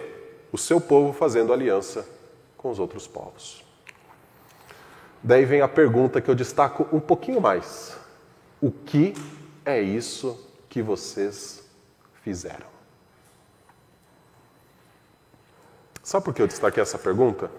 O 0.52 0.58
seu 0.58 0.82
povo 0.82 1.14
fazendo 1.14 1.54
aliança 1.54 2.06
com 2.58 2.72
os 2.72 2.80
outros 2.80 3.08
povos. 3.08 3.64
Daí 5.24 5.46
vem 5.46 5.62
a 5.62 5.68
pergunta 5.68 6.20
que 6.20 6.30
eu 6.30 6.36
destaco 6.36 6.88
um 6.92 7.00
pouquinho 7.00 7.40
mais: 7.40 7.96
O 8.60 8.72
que 8.72 9.14
é 9.64 9.80
isso 9.80 10.50
que 10.68 10.82
vocês 10.82 11.64
fizeram? 12.24 12.71
Sabe 16.12 16.26
por 16.26 16.34
que 16.34 16.42
eu 16.42 16.48
destaquei 16.48 16.84
essa 16.84 17.00
pergunta? 17.00 17.50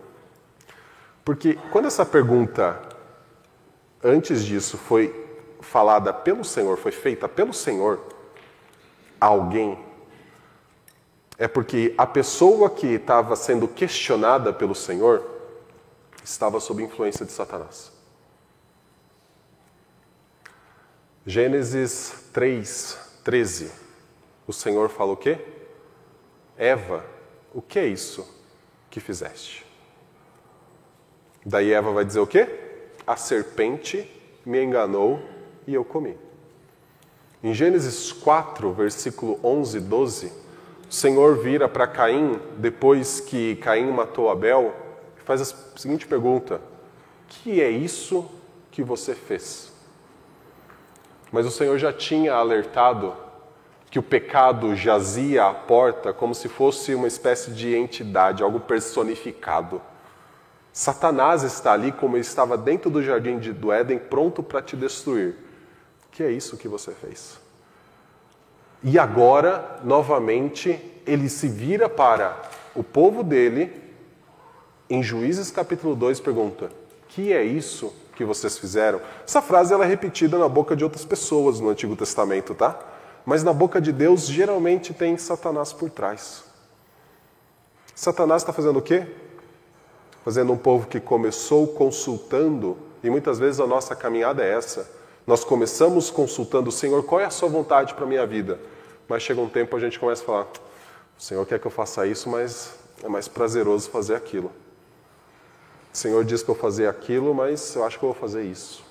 Porque 1.25 1.55
quando 1.71 1.87
essa 1.87 2.05
pergunta, 2.05 2.79
antes 4.05 4.45
disso, 4.45 4.77
foi 4.77 5.27
falada 5.63 6.13
pelo 6.13 6.45
Senhor, 6.45 6.77
foi 6.77 6.93
feita 6.93 7.27
pelo 7.27 7.55
Senhor 7.55 7.99
a 9.19 9.25
alguém, 9.25 9.83
é 11.39 11.49
porque 11.49 11.95
a 11.97 12.07
pessoa 12.07 12.69
que 12.69 12.89
estava 12.89 13.37
sendo 13.37 13.67
questionada 13.67 14.53
pelo 14.53 14.75
Senhor 14.75 15.27
estava 16.23 16.61
sob 16.61 16.83
influência 16.83 17.25
de 17.25 17.33
Satanás. 17.33 17.91
Gênesis 21.25 22.29
3, 22.35 22.99
13. 23.25 23.73
O 24.47 24.53
Senhor 24.53 24.91
fala 24.91 25.13
o 25.13 25.17
quê? 25.17 25.41
Eva, 26.59 27.03
o 27.55 27.63
que 27.63 27.79
é 27.79 27.87
isso 27.87 28.42
que 28.93 29.01
fizeste? 29.01 29.65
Daí 31.45 31.73
Eva 31.73 31.91
vai 31.91 32.05
dizer 32.05 32.21
o 32.21 32.27
quê? 32.27 32.47
A 33.07 33.17
serpente 33.17 34.09
me 34.45 34.63
enganou 34.63 35.21
e 35.67 35.73
eu 35.73 35.83
comi. 35.83 36.17
Em 37.43 37.55
Gênesis 37.55 38.13
4, 38.13 38.71
versículo 38.73 39.41
11 39.43 39.79
e 39.79 39.81
12, 39.81 40.33
o 40.89 40.93
Senhor 40.93 41.39
vira 41.39 41.69
para 41.69 41.87
Caim, 41.87 42.39
depois 42.59 43.19
que 43.19 43.57
Caim 43.57 43.91
matou 43.91 44.31
Abel, 44.31 44.75
e 45.19 45.23
faz 45.23 45.41
a 45.41 45.45
seguinte 45.77 46.07
pergunta: 46.07 46.61
Que 47.27 47.63
é 47.63 47.71
isso 47.71 48.31
que 48.71 48.83
você 48.83 49.15
fez? 49.15 49.73
Mas 51.33 51.47
o 51.47 51.51
Senhor 51.51 51.79
já 51.79 51.93
tinha 51.93 52.35
alertado 52.35 53.17
que 53.93 53.99
o 53.99 54.03
pecado 54.03 54.75
jazia 54.75 55.45
à 55.45 55.53
porta 55.53 56.15
como 56.15 56.35
se 56.35 56.49
fosse 56.49 56.95
uma 56.95 57.07
espécie 57.07 57.51
de 57.51 57.77
entidade, 57.77 58.43
algo 58.43 58.59
personificado. 58.59 59.83
Satanás 60.73 61.43
está 61.43 61.75
ali 61.75 61.93
como 61.93 62.17
ele 62.17 62.23
estava 62.23 62.57
dentro 62.57 62.89
do 62.89 63.03
jardim 63.03 63.39
do 63.39 63.71
Éden, 63.71 63.99
pronto 63.99 64.43
para 64.43 64.63
te 64.63 64.79
destruir. 64.79 65.37
Que 66.11 66.23
é 66.23 66.31
isso 66.31 66.57
que 66.57 66.69
você 66.69 66.93
fez? 66.93 67.39
E 68.83 68.99
agora, 68.99 69.81
novamente, 69.85 70.81
ele 71.07 71.29
se 71.29 71.47
vira 71.47 71.87
para 71.87 72.41
o 72.75 72.83
povo 72.83 73.23
dele, 73.23 73.79
em 74.89 75.03
Juízes 75.03 75.51
capítulo 75.51 75.95
2, 75.95 76.19
pergunta: 76.19 76.71
Que 77.09 77.31
é 77.31 77.45
isso 77.45 77.95
que 78.17 78.25
vocês 78.25 78.57
fizeram? 78.57 79.03
Essa 79.23 79.43
frase 79.43 79.75
ela 79.75 79.85
é 79.85 79.89
repetida 79.89 80.39
na 80.39 80.49
boca 80.49 80.75
de 80.75 80.83
outras 80.83 81.05
pessoas 81.05 81.61
no 81.61 81.69
Antigo 81.69 81.95
Testamento, 81.95 82.55
tá? 82.55 82.92
Mas 83.25 83.45
na 83.45 83.53
boca 83.53 83.81
de 83.81 83.93
Deus 83.93 84.27
geralmente 84.27 84.93
tem 84.93 85.17
Satanás 85.17 85.73
por 85.73 85.91
trás. 85.91 86.45
Satanás 87.95 88.43
está 88.43 88.53
fazendo 88.53 88.79
o 88.79 88.83
quê? 88.83 89.07
Fazendo 90.25 90.53
um 90.53 90.57
povo 90.57 90.87
que 90.87 91.01
começou 91.01 91.69
consultando, 91.69 92.77
e 93.03 93.11
muitas 93.11 93.39
vezes 93.39 93.61
a 93.61 93.67
nossa 93.67 93.95
caminhada 93.95 94.43
é 94.43 94.53
essa. 94.53 94.91
Nós 95.27 95.45
começamos 95.45 96.11
consultando 96.11 96.69
o 96.69 96.73
Senhor, 96.73 97.03
qual 97.05 97.21
é 97.21 97.25
a 97.25 97.31
sua 97.31 97.49
vontade 97.49 97.95
para 97.95 98.05
a 98.05 98.09
minha 98.09 98.27
vida? 98.27 98.59
Mas 99.09 99.23
chega 99.23 99.41
um 99.41 99.49
tempo 99.49 99.77
a 99.77 99.81
gente 99.81 99.99
começa 99.99 100.23
a 100.23 100.27
falar: 100.27 100.47
o 101.19 101.23
Senhor 101.23 101.45
quer 101.47 101.61
que 101.61 101.67
eu 101.67 101.71
faça 101.71 102.07
isso, 102.07 102.29
mas 102.29 102.75
é 103.03 103.09
mais 103.09 103.29
prazeroso 103.29 103.89
fazer 103.91 104.15
aquilo. 104.15 104.51
O 105.93 105.97
Senhor 105.97 106.25
diz 106.25 106.43
para 106.43 106.55
eu 106.55 106.59
fazer 106.59 106.89
aquilo, 106.89 107.35
mas 107.35 107.75
eu 107.77 107.85
acho 107.85 107.99
que 107.99 108.05
eu 108.05 108.13
vou 108.13 108.19
fazer 108.19 108.43
isso. 108.45 108.83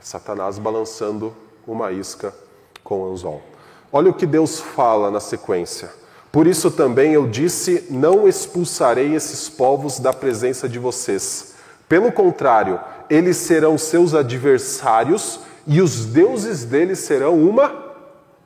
Satanás 0.00 0.58
balançando 0.58 1.34
uma 1.66 1.92
isca 1.92 2.34
com 2.82 3.10
anzol. 3.10 3.42
Olha 3.92 4.10
o 4.10 4.14
que 4.14 4.26
Deus 4.26 4.60
fala 4.60 5.10
na 5.10 5.20
sequência. 5.20 5.90
Por 6.30 6.46
isso 6.46 6.70
também 6.70 7.12
eu 7.12 7.26
disse: 7.26 7.86
Não 7.90 8.28
expulsarei 8.28 9.14
esses 9.14 9.48
povos 9.48 9.98
da 9.98 10.12
presença 10.12 10.68
de 10.68 10.78
vocês. 10.78 11.54
Pelo 11.88 12.12
contrário, 12.12 12.80
eles 13.08 13.36
serão 13.36 13.76
seus 13.76 14.14
adversários 14.14 15.40
e 15.66 15.80
os 15.80 16.06
deuses 16.06 16.64
deles 16.64 17.00
serão 17.00 17.36
uma 17.36 17.96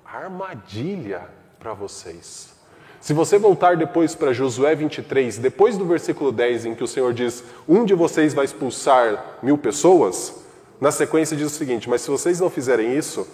armadilha 0.04 1.22
para 1.58 1.74
vocês. 1.74 2.54
Se 3.00 3.12
você 3.12 3.36
voltar 3.36 3.76
depois 3.76 4.14
para 4.14 4.32
Josué 4.32 4.74
23, 4.74 5.36
depois 5.36 5.76
do 5.76 5.84
versículo 5.84 6.32
10, 6.32 6.64
em 6.64 6.74
que 6.74 6.82
o 6.82 6.88
Senhor 6.88 7.12
diz: 7.12 7.44
Um 7.68 7.84
de 7.84 7.92
vocês 7.92 8.32
vai 8.32 8.46
expulsar 8.46 9.38
mil 9.42 9.58
pessoas, 9.58 10.43
na 10.84 10.92
sequência 10.92 11.34
diz 11.34 11.46
o 11.46 11.54
seguinte: 11.56 11.88
Mas 11.88 12.02
se 12.02 12.10
vocês 12.10 12.38
não 12.38 12.50
fizerem 12.50 12.94
isso, 12.94 13.26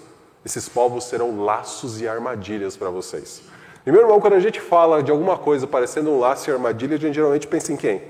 esses 0.47 0.69
povos 0.69 1.03
serão 1.03 1.43
laços 1.43 2.01
e 2.01 2.07
armadilhas 2.07 2.77
para 2.77 2.91
vocês. 2.91 3.43
E 3.85 3.91
meu 3.91 4.03
irmão, 4.03 4.21
quando 4.21 4.35
a 4.35 4.39
gente 4.39 4.61
fala 4.61 5.03
de 5.03 5.11
alguma 5.11 5.37
coisa 5.37 5.67
parecendo 5.67 6.11
um 6.11 6.21
laço 6.21 6.49
e 6.49 6.53
armadilha, 6.53 6.95
a 6.95 6.99
gente 7.01 7.17
geralmente 7.17 7.49
pensa 7.49 7.73
em 7.73 7.77
quem? 7.77 8.03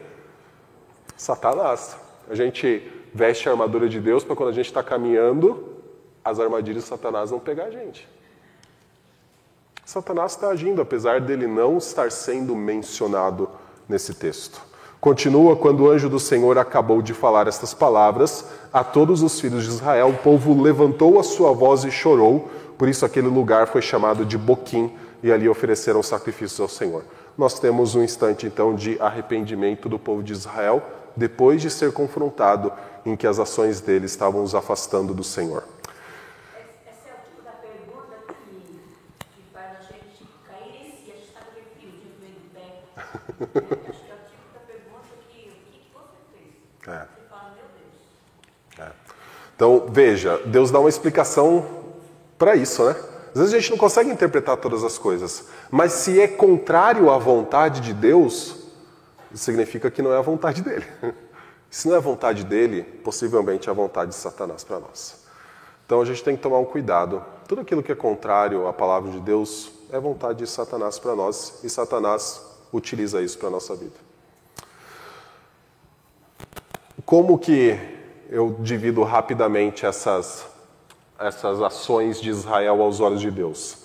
Satanás. 1.16 1.97
A 2.28 2.34
gente 2.34 2.86
veste 3.14 3.49
a 3.49 3.53
armadura 3.53 3.88
de 3.88 3.99
Deus 3.99 4.22
para 4.22 4.36
quando 4.36 4.51
a 4.51 4.53
gente 4.53 4.66
está 4.66 4.82
caminhando, 4.82 5.74
as 6.22 6.38
armadilhas 6.38 6.82
de 6.82 6.91
Satanás 6.91 7.30
não 7.30 7.41
pegar 7.41 7.64
a 7.64 7.70
gente. 7.70 8.07
Satanás 9.86 10.32
está 10.32 10.51
agindo, 10.51 10.82
apesar 10.82 11.18
dele 11.18 11.47
não 11.47 11.78
estar 11.78 12.12
sendo 12.12 12.55
mencionado 12.55 13.49
nesse 13.88 14.12
texto. 14.12 14.69
Continua 15.01 15.57
quando 15.57 15.84
o 15.84 15.90
anjo 15.90 16.09
do 16.09 16.20
Senhor 16.20 16.59
acabou 16.59 17.01
de 17.01 17.14
falar 17.14 17.48
estas 17.48 17.72
palavras 17.72 18.44
a 18.72 18.84
todos 18.84 19.22
os 19.22 19.40
filhos 19.40 19.64
de 19.64 19.70
Israel, 19.70 20.11
o 20.11 20.18
povo 20.18 20.61
levantou 20.61 21.18
a 21.18 21.22
sua 21.22 21.53
voz 21.53 21.84
e 21.84 21.90
chorou, 21.90 22.51
por 22.76 22.88
isso 22.88 23.07
aquele 23.07 23.28
lugar 23.28 23.66
foi 23.66 23.80
chamado 23.80 24.24
de 24.26 24.36
Boquim, 24.36 24.92
e 25.22 25.32
ali 25.32 25.48
ofereceram 25.48 26.03
sacrifícios 26.03 26.61
ao 26.61 26.68
Senhor. 26.68 27.03
Nós 27.36 27.59
temos 27.59 27.94
um 27.94 28.03
instante 28.03 28.46
então 28.46 28.74
de 28.74 29.01
arrependimento 29.01 29.88
do 29.88 29.98
povo 29.98 30.22
de 30.22 30.32
Israel, 30.32 30.82
depois 31.16 31.62
de 31.62 31.70
ser 31.70 31.92
confrontado 31.92 32.72
em 33.05 33.16
que 33.16 33.26
as 33.26 33.38
ações 33.38 33.80
dele 33.80 34.07
estavam 34.07 34.42
os 34.42 34.55
afastando 34.55 35.14
do 35.14 35.24
Senhor. 35.24 35.64
Acho 43.40 43.48
que 43.48 44.11
é 44.11 44.14
o 44.14 44.28
tipo 44.28 44.53
da 44.55 44.61
pergunta 44.66 45.09
que 45.28 45.48
o 45.48 45.72
que, 45.72 45.90
você 45.92 46.18
fez? 46.32 46.88
É. 46.88 47.07
Você 47.07 47.28
fala, 47.28 47.55
meu 47.57 47.64
Deus. 47.74 47.96
É. 48.78 48.92
Então, 49.61 49.88
veja, 49.90 50.40
Deus 50.46 50.70
dá 50.70 50.80
uma 50.80 50.88
explicação 50.88 51.66
para 52.38 52.56
isso, 52.56 52.82
né? 52.82 52.96
Às 53.28 53.40
vezes 53.40 53.52
a 53.52 53.58
gente 53.58 53.70
não 53.72 53.76
consegue 53.76 54.11
interpretar 54.11 54.56
todas 54.56 54.82
as 54.82 54.96
coisas, 54.96 55.48
mas 55.70 55.92
se 55.92 56.18
é 56.18 56.26
contrário 56.26 57.11
à 57.11 57.18
vontade 57.18 57.82
de 57.82 57.92
Deus, 57.92 58.56
significa 59.34 59.90
que 59.90 60.00
não 60.00 60.14
é 60.14 60.16
a 60.16 60.22
vontade 60.22 60.62
dele. 60.62 60.86
Se 61.70 61.86
não 61.86 61.94
é 61.94 61.98
a 61.98 62.00
vontade 62.00 62.42
dele, 62.42 62.82
possivelmente 62.82 63.68
é 63.68 63.70
a 63.70 63.74
vontade 63.74 64.12
de 64.12 64.16
Satanás 64.16 64.64
para 64.64 64.80
nós. 64.80 65.26
Então 65.84 66.00
a 66.00 66.06
gente 66.06 66.24
tem 66.24 66.34
que 66.34 66.42
tomar 66.42 66.58
um 66.58 66.64
cuidado. 66.64 67.22
Tudo 67.46 67.61
aquilo 67.61 67.82
que 67.82 67.92
é 67.92 67.94
contrário 67.94 68.66
à 68.66 68.72
palavra 68.72 69.11
de 69.11 69.20
Deus 69.20 69.70
é 69.92 70.00
vontade 70.00 70.38
de 70.38 70.46
Satanás 70.46 70.98
para 70.98 71.14
nós, 71.14 71.61
e 71.62 71.68
Satanás 71.68 72.40
utiliza 72.72 73.20
isso 73.20 73.38
para 73.38 73.48
a 73.48 73.50
nossa 73.50 73.76
vida. 73.76 73.94
Como 77.04 77.38
que 77.38 77.99
eu 78.30 78.56
divido 78.60 79.02
rapidamente 79.02 79.84
essas, 79.84 80.46
essas 81.18 81.60
ações 81.60 82.20
de 82.20 82.30
Israel 82.30 82.80
aos 82.80 83.00
olhos 83.00 83.20
de 83.20 83.30
Deus? 83.30 83.78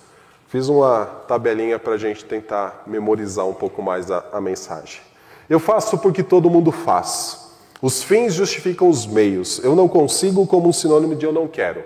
Fiz 0.47 0.69
uma 0.69 1.05
tabelinha 1.27 1.79
para 1.79 1.93
a 1.93 1.97
gente 1.97 2.23
tentar 2.23 2.83
memorizar 2.85 3.47
um 3.47 3.53
pouco 3.53 3.81
mais 3.81 4.11
a, 4.11 4.23
a 4.31 4.39
mensagem. 4.39 5.01
Eu 5.49 5.59
faço 5.59 5.97
porque 5.97 6.21
todo 6.21 6.49
mundo 6.49 6.71
faz. 6.71 7.53
Os 7.81 8.03
fins 8.03 8.35
justificam 8.35 8.87
os 8.87 9.07
meios. 9.07 9.59
Eu 9.63 9.75
não 9.75 9.87
consigo 9.87 10.45
como 10.45 10.69
um 10.69 10.73
sinônimo 10.73 11.15
de 11.15 11.25
eu 11.25 11.33
não 11.33 11.47
quero. 11.47 11.83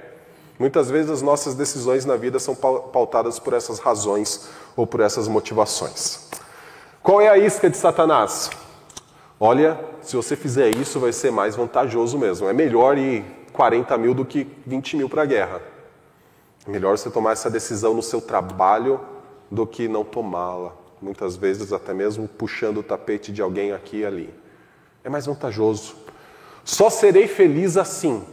Muitas 0.59 0.89
vezes 0.89 1.09
as 1.09 1.21
nossas 1.21 1.55
decisões 1.55 2.03
na 2.03 2.17
vida 2.17 2.37
são 2.39 2.53
pautadas 2.53 3.39
por 3.39 3.53
essas 3.53 3.79
razões 3.79 4.49
ou 4.75 4.85
por 4.85 4.99
essas 4.99 5.29
motivações. 5.29 6.27
Qual 7.01 7.21
é 7.21 7.29
a 7.29 7.37
isca 7.37 7.69
de 7.69 7.77
Satanás? 7.77 8.49
Olha, 9.39 9.79
se 10.01 10.15
você 10.15 10.35
fizer 10.35 10.75
isso, 10.75 10.99
vai 10.99 11.11
ser 11.11 11.31
mais 11.31 11.55
vantajoso 11.55 12.17
mesmo. 12.17 12.47
É 12.47 12.53
melhor 12.53 12.97
ir 12.97 13.23
40 13.53 13.97
mil 13.97 14.13
do 14.13 14.25
que 14.25 14.47
20 14.65 14.97
mil 14.97 15.09
para 15.09 15.23
a 15.23 15.25
guerra. 15.25 15.61
É 16.67 16.69
melhor 16.69 16.97
você 16.97 17.09
tomar 17.09 17.31
essa 17.31 17.49
decisão 17.49 17.93
no 17.93 18.01
seu 18.01 18.21
trabalho 18.21 18.99
do 19.49 19.65
que 19.65 19.87
não 19.87 20.03
tomá-la. 20.03 20.73
Muitas 21.01 21.35
vezes, 21.35 21.71
até 21.71 21.93
mesmo 21.93 22.27
puxando 22.27 22.79
o 22.79 22.83
tapete 22.83 23.31
de 23.31 23.41
alguém 23.41 23.71
aqui 23.71 23.97
e 23.97 24.05
ali. 24.05 24.33
É 25.03 25.09
mais 25.09 25.25
vantajoso. 25.25 25.95
Só 26.63 26.89
serei 26.89 27.27
feliz 27.27 27.77
assim. 27.77 28.23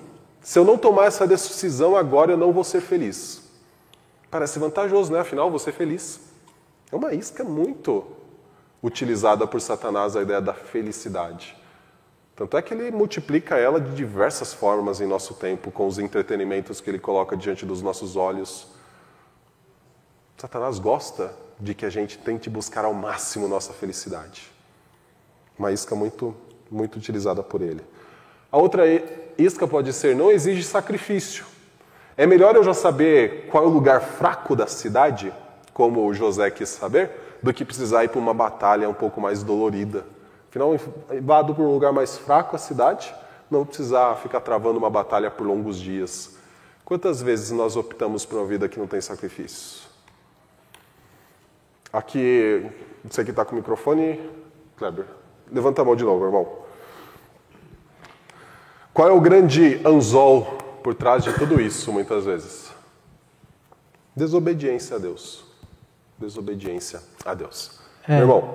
Se 0.43 0.59
eu 0.59 0.65
não 0.65 0.77
tomar 0.77 1.07
essa 1.07 1.27
decisão 1.27 1.97
agora, 1.97 2.33
eu 2.33 2.37
não 2.37 2.53
vou 2.53 2.65
ser 2.65 2.81
feliz. 2.81 3.43
Parece 4.31 4.59
vantajoso, 4.59 5.13
né? 5.13 5.21
Afinal, 5.21 5.49
vou 5.49 5.59
ser 5.59 5.73
feliz. 5.73 6.21
É 6.91 6.97
uma 6.97 7.15
isca 7.15 7.43
muito 7.43 8.05
utilizada 8.83 9.47
por 9.47 9.61
Satanás 9.61 10.17
a 10.17 10.23
ideia 10.23 10.41
da 10.41 10.55
felicidade. 10.55 11.57
Tanto 12.35 12.57
é 12.57 12.63
que 12.63 12.75
ele 12.75 12.91
multiplica 12.91 13.57
ela 13.57 13.81
de 13.81 13.95
diversas 13.95 14.53
formas 14.53 15.01
em 15.01 15.07
nosso 15.07 15.35
tempo, 15.35 15.71
com 15.71 15.87
os 15.87 15.99
entretenimentos 15.99 16.81
que 16.81 16.91
ele 16.91 16.99
coloca 16.99 17.37
diante 17.37 17.65
dos 17.65 17.81
nossos 17.81 18.15
olhos. 18.15 18.69
Satanás 20.37 20.79
gosta 20.79 21.33
de 21.59 21.75
que 21.75 21.87
a 21.87 21.91
gente 21.91 22.19
tente 22.19 22.51
buscar 22.51 22.85
ao 22.85 22.93
máximo 22.93 23.49
nossa 23.49 23.73
felicidade. 23.73 24.51
Uma 25.59 25.73
isca 25.73 25.95
muito, 25.95 26.37
muito 26.71 26.97
utilizada 26.97 27.43
por 27.43 27.63
ele. 27.63 27.81
A 28.53 28.59
outra 28.59 28.85
isca 29.39 29.67
pode 29.67 29.95
ser: 29.95 30.15
não 30.15 30.31
exige 30.31 30.63
sacrifício. 30.63 31.47
É 32.19 32.27
melhor 32.27 32.55
eu 32.55 32.63
já 32.63 32.75
saber 32.75 33.49
qual 33.51 33.65
é 33.65 33.67
o 33.67 33.71
lugar 33.71 34.03
fraco 34.03 34.55
da 34.55 34.67
cidade 34.67 35.33
como 35.77 36.13
José 36.15 36.51
quis 36.51 36.71
saber, 36.71 37.11
do 37.43 37.53
que 37.53 37.65
precisar 37.65 38.05
ir 38.05 38.09
para 38.09 38.19
uma 38.19 38.35
batalha 38.35 38.89
um 38.89 38.95
pouco 38.95 39.21
mais 39.21 39.43
dolorida. 39.43 40.05
Afinal, 40.49 40.75
invado 41.13 41.55
para 41.55 41.65
um 41.65 41.73
lugar 41.73 41.93
mais 41.93 42.17
fraco 42.17 42.57
a 42.57 42.59
cidade, 42.59 43.15
não 43.51 43.65
precisar 43.65 44.17
ficar 44.17 44.41
travando 44.41 44.79
uma 44.79 44.91
batalha 44.91 45.31
por 45.31 45.47
longos 45.47 45.79
dias. 45.79 46.37
Quantas 46.85 47.21
vezes 47.21 47.51
nós 47.51 47.77
optamos 47.77 48.25
por 48.25 48.39
uma 48.39 48.47
vida 48.47 48.69
que 48.69 48.79
não 48.79 48.87
tem 48.87 49.01
sacrifícios? 49.01 49.87
Aqui, 51.93 52.67
você 53.05 53.25
que 53.25 53.31
está 53.31 53.45
com 53.45 53.53
o 53.53 53.57
microfone, 53.57 54.21
Kleber, 54.77 55.07
levanta 55.51 55.83
a 55.83 55.85
mão 55.85 55.97
de 55.97 56.05
novo, 56.05 56.25
irmão. 56.25 56.67
Qual 58.93 59.09
é 59.09 59.13
o 59.13 59.21
grande 59.21 59.81
anzol 59.87 60.45
por 60.83 60.95
trás 60.95 61.25
de 61.25 61.33
tudo 61.33 61.61
isso, 61.61 61.93
muitas 61.93 62.25
vezes? 62.25 62.71
Desobediência 64.15 64.97
a 64.97 64.99
Deus. 64.99 65.46
Desobediência 66.19 67.01
a 67.25 67.35
Deus. 67.35 67.79
É, 68.09 68.13
Meu 68.13 68.23
irmão. 68.23 68.55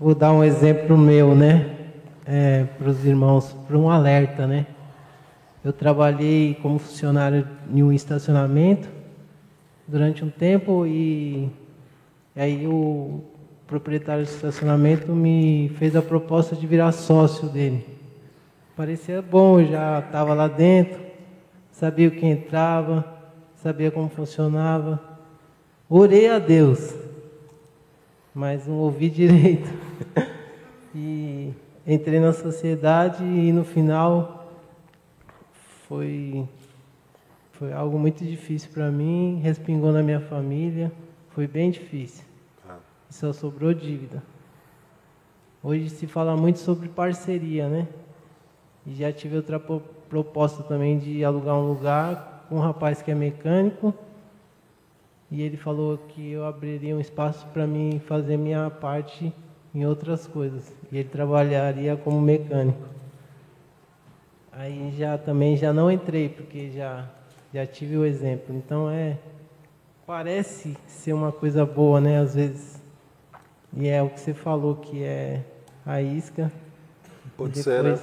Vou 0.00 0.14
dar 0.14 0.32
um 0.32 0.42
exemplo 0.42 0.96
meu, 0.96 1.34
né? 1.34 1.76
É, 2.26 2.64
para 2.64 2.88
os 2.88 3.04
irmãos, 3.04 3.54
para 3.66 3.76
um 3.76 3.90
alerta, 3.90 4.46
né? 4.46 4.66
Eu 5.62 5.72
trabalhei 5.72 6.54
como 6.60 6.78
funcionário 6.78 7.48
em 7.70 7.82
um 7.82 7.92
estacionamento 7.92 8.88
durante 9.86 10.24
um 10.24 10.30
tempo 10.30 10.86
e 10.86 11.50
aí 12.34 12.66
o 12.66 13.22
proprietário 13.66 14.24
do 14.24 14.28
estacionamento 14.28 15.12
me 15.12 15.70
fez 15.78 15.94
a 15.96 16.02
proposta 16.02 16.56
de 16.56 16.66
virar 16.66 16.92
sócio 16.92 17.48
dele. 17.48 17.86
Parecia 18.76 19.22
bom, 19.22 19.60
eu 19.60 19.68
já 19.68 20.00
estava 20.00 20.34
lá 20.34 20.48
dentro, 20.48 21.00
sabia 21.70 22.08
o 22.08 22.10
que 22.10 22.26
entrava, 22.26 23.04
sabia 23.56 23.90
como 23.90 24.08
funcionava. 24.08 25.13
Orei 25.88 26.30
a 26.30 26.38
Deus, 26.38 26.94
mas 28.34 28.66
não 28.66 28.76
ouvi 28.76 29.10
direito. 29.10 29.68
e 30.94 31.52
entrei 31.86 32.18
na 32.18 32.32
sociedade 32.32 33.22
e 33.22 33.52
no 33.52 33.64
final 33.64 34.50
foi 35.86 36.48
foi 37.52 37.72
algo 37.72 37.98
muito 37.98 38.24
difícil 38.24 38.70
para 38.72 38.90
mim, 38.90 39.40
respingou 39.42 39.92
na 39.92 40.02
minha 40.02 40.20
família, 40.20 40.90
foi 41.28 41.46
bem 41.46 41.70
difícil. 41.70 42.24
Ah. 42.68 42.78
Só 43.10 43.32
sobrou 43.32 43.72
dívida. 43.74 44.22
Hoje 45.62 45.90
se 45.90 46.06
fala 46.06 46.36
muito 46.36 46.58
sobre 46.58 46.88
parceria, 46.88 47.68
né? 47.68 47.86
E 48.86 48.94
já 48.94 49.12
tive 49.12 49.36
outra 49.36 49.60
proposta 49.60 50.62
também 50.62 50.98
de 50.98 51.24
alugar 51.24 51.54
um 51.56 51.68
lugar 51.68 52.46
com 52.48 52.56
um 52.56 52.60
rapaz 52.60 53.02
que 53.02 53.10
é 53.10 53.14
mecânico. 53.14 53.94
E 55.34 55.42
ele 55.42 55.56
falou 55.56 55.98
que 55.98 56.30
eu 56.30 56.46
abriria 56.46 56.94
um 56.94 57.00
espaço 57.00 57.44
para 57.48 57.66
mim 57.66 58.00
fazer 58.06 58.36
minha 58.36 58.70
parte 58.70 59.34
em 59.74 59.84
outras 59.84 60.28
coisas. 60.28 60.72
E 60.92 60.98
ele 60.98 61.08
trabalharia 61.08 61.96
como 61.96 62.20
mecânico. 62.20 62.86
Aí 64.52 64.94
já 64.96 65.18
também 65.18 65.56
já 65.56 65.72
não 65.72 65.90
entrei, 65.90 66.28
porque 66.28 66.70
já, 66.70 67.10
já 67.52 67.66
tive 67.66 67.96
o 67.96 68.04
exemplo. 68.04 68.54
Então 68.54 68.88
é. 68.88 69.18
Parece 70.06 70.76
ser 70.86 71.12
uma 71.12 71.32
coisa 71.32 71.66
boa, 71.66 72.00
né? 72.00 72.20
Às 72.20 72.36
vezes. 72.36 72.80
E 73.76 73.88
é 73.88 74.00
o 74.00 74.10
que 74.10 74.20
você 74.20 74.32
falou 74.32 74.76
que 74.76 75.02
é 75.02 75.42
a 75.84 76.00
isca. 76.00 76.52
Pode 77.36 77.60
ser, 77.60 77.82
né? 77.82 77.98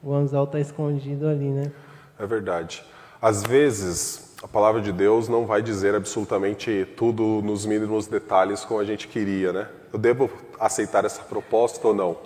o 0.00 0.14
anzol 0.14 0.44
está 0.44 0.60
escondido 0.60 1.26
ali, 1.26 1.48
né? 1.48 1.72
É 2.16 2.24
verdade. 2.24 2.84
Às 3.20 3.42
vezes, 3.42 4.23
a 4.44 4.48
palavra 4.48 4.82
de 4.82 4.92
Deus 4.92 5.26
não 5.26 5.46
vai 5.46 5.62
dizer 5.62 5.94
absolutamente 5.94 6.86
tudo 6.98 7.40
nos 7.42 7.64
mínimos 7.64 8.06
detalhes 8.06 8.62
como 8.62 8.78
a 8.78 8.84
gente 8.84 9.08
queria, 9.08 9.54
né? 9.54 9.68
Eu 9.90 9.98
devo 9.98 10.28
aceitar 10.60 11.02
essa 11.06 11.22
proposta 11.22 11.88
ou 11.88 11.94
não? 11.94 12.18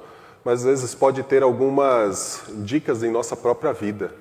Mas 0.45 0.61
às 0.61 0.65
vezes 0.65 0.97
pode 0.97 1.23
ter 1.23 1.45
algumas 1.45 2.43
dicas 2.65 3.05
em 3.05 3.11
nossa 3.13 3.37
própria 3.37 3.73
vida. 3.73 4.13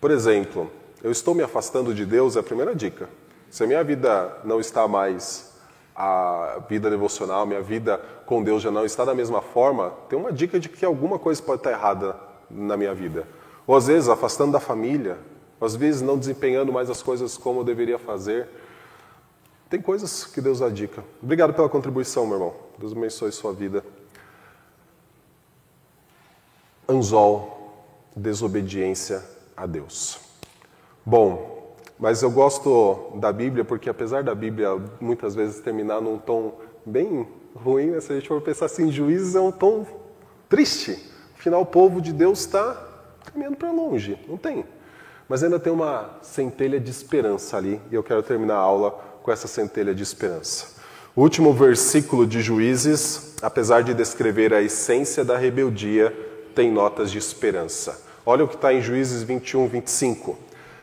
Por 0.00 0.12
exemplo, 0.12 0.70
eu 1.02 1.10
estou 1.10 1.34
me 1.34 1.42
afastando 1.42 1.92
de 1.92 2.06
Deus, 2.06 2.36
é 2.36 2.38
a 2.38 2.42
primeira 2.44 2.72
dica. 2.72 3.08
Se 3.50 3.64
a 3.64 3.66
minha 3.66 3.82
vida 3.82 4.32
não 4.44 4.60
está 4.60 4.86
mais 4.86 5.52
a 5.96 6.60
vida 6.68 6.88
devocional, 6.88 7.44
minha 7.44 7.60
vida 7.60 8.00
com 8.26 8.44
Deus 8.44 8.62
já 8.62 8.70
não 8.70 8.84
está 8.84 9.04
da 9.04 9.12
mesma 9.12 9.42
forma, 9.42 9.92
tem 10.08 10.16
uma 10.16 10.30
dica 10.30 10.60
de 10.60 10.68
que 10.68 10.84
alguma 10.84 11.18
coisa 11.18 11.42
pode 11.42 11.58
estar 11.58 11.72
errada 11.72 12.14
na 12.48 12.76
minha 12.76 12.94
vida. 12.94 13.26
Ou 13.66 13.74
às 13.74 13.88
vezes 13.88 14.08
afastando 14.08 14.52
da 14.52 14.60
família, 14.60 15.18
às 15.60 15.76
vezes 15.76 16.00
não 16.00 16.18
desempenhando 16.18 16.72
mais 16.72 16.88
as 16.88 17.02
coisas 17.02 17.36
como 17.36 17.60
eu 17.60 17.64
deveria 17.64 17.98
fazer. 17.98 18.48
Tem 19.68 19.80
coisas 19.80 20.24
que 20.24 20.40
Deus 20.40 20.60
dá 20.60 20.68
dica. 20.68 21.04
Obrigado 21.22 21.54
pela 21.54 21.68
contribuição, 21.68 22.26
meu 22.26 22.36
irmão. 22.36 22.54
Deus 22.78 22.92
abençoe 22.92 23.30
sua 23.30 23.52
vida. 23.52 23.84
Anzol, 26.88 27.72
desobediência 28.16 29.22
a 29.56 29.66
Deus. 29.66 30.18
Bom, 31.06 31.76
mas 31.98 32.22
eu 32.22 32.30
gosto 32.30 33.12
da 33.16 33.32
Bíblia 33.32 33.64
porque 33.64 33.88
apesar 33.88 34.24
da 34.24 34.34
Bíblia 34.34 34.70
muitas 35.00 35.34
vezes 35.34 35.60
terminar 35.60 36.00
num 36.00 36.18
tom 36.18 36.58
bem 36.84 37.28
ruim, 37.54 37.90
né? 37.90 38.00
se 38.00 38.10
a 38.12 38.16
gente 38.16 38.26
for 38.26 38.40
pensar 38.40 38.66
assim, 38.66 38.90
juízes 38.90 39.34
é 39.34 39.40
um 39.40 39.52
tom 39.52 39.86
triste. 40.48 40.98
Afinal, 41.38 41.62
o 41.62 41.66
povo 41.66 42.00
de 42.00 42.12
Deus 42.12 42.40
está 42.40 42.74
caminhando 43.24 43.56
para 43.56 43.70
longe, 43.70 44.18
não 44.26 44.36
tem. 44.36 44.64
Mas 45.30 45.44
ainda 45.44 45.60
tem 45.60 45.72
uma 45.72 46.10
centelha 46.22 46.80
de 46.80 46.90
esperança 46.90 47.56
ali, 47.56 47.80
e 47.88 47.94
eu 47.94 48.02
quero 48.02 48.20
terminar 48.20 48.56
a 48.56 48.62
aula 48.62 48.90
com 49.22 49.30
essa 49.30 49.46
centelha 49.46 49.94
de 49.94 50.02
esperança. 50.02 50.80
O 51.14 51.20
último 51.22 51.52
versículo 51.52 52.26
de 52.26 52.42
Juízes, 52.42 53.36
apesar 53.40 53.84
de 53.84 53.94
descrever 53.94 54.52
a 54.52 54.60
essência 54.60 55.24
da 55.24 55.38
rebeldia, 55.38 56.12
tem 56.52 56.68
notas 56.68 57.12
de 57.12 57.18
esperança. 57.18 58.02
Olha 58.26 58.42
o 58.42 58.48
que 58.48 58.56
está 58.56 58.74
em 58.74 58.80
Juízes 58.80 59.22
21, 59.22 59.68
25. 59.68 60.36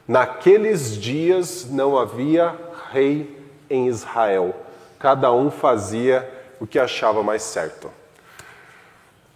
Naqueles 0.07 0.95
dias 0.95 1.67
não 1.69 1.97
havia 1.97 2.55
rei 2.89 3.37
em 3.69 3.87
Israel, 3.87 4.55
cada 4.97 5.29
um 5.29 5.51
fazia 5.51 6.25
o 6.57 6.65
que 6.65 6.79
achava 6.79 7.21
mais 7.21 7.43
certo. 7.43 7.91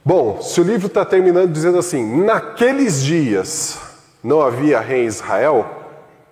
Bom, 0.06 0.42
se 0.42 0.62
o 0.62 0.64
livro 0.64 0.88
está 0.88 1.04
terminando 1.04 1.52
dizendo 1.52 1.80
assim, 1.80 2.24
naqueles 2.24 3.04
dias 3.04 3.91
não 4.24 4.42
havia 4.42 4.80
rei 4.80 5.04
em 5.04 5.08
Israel, 5.08 5.66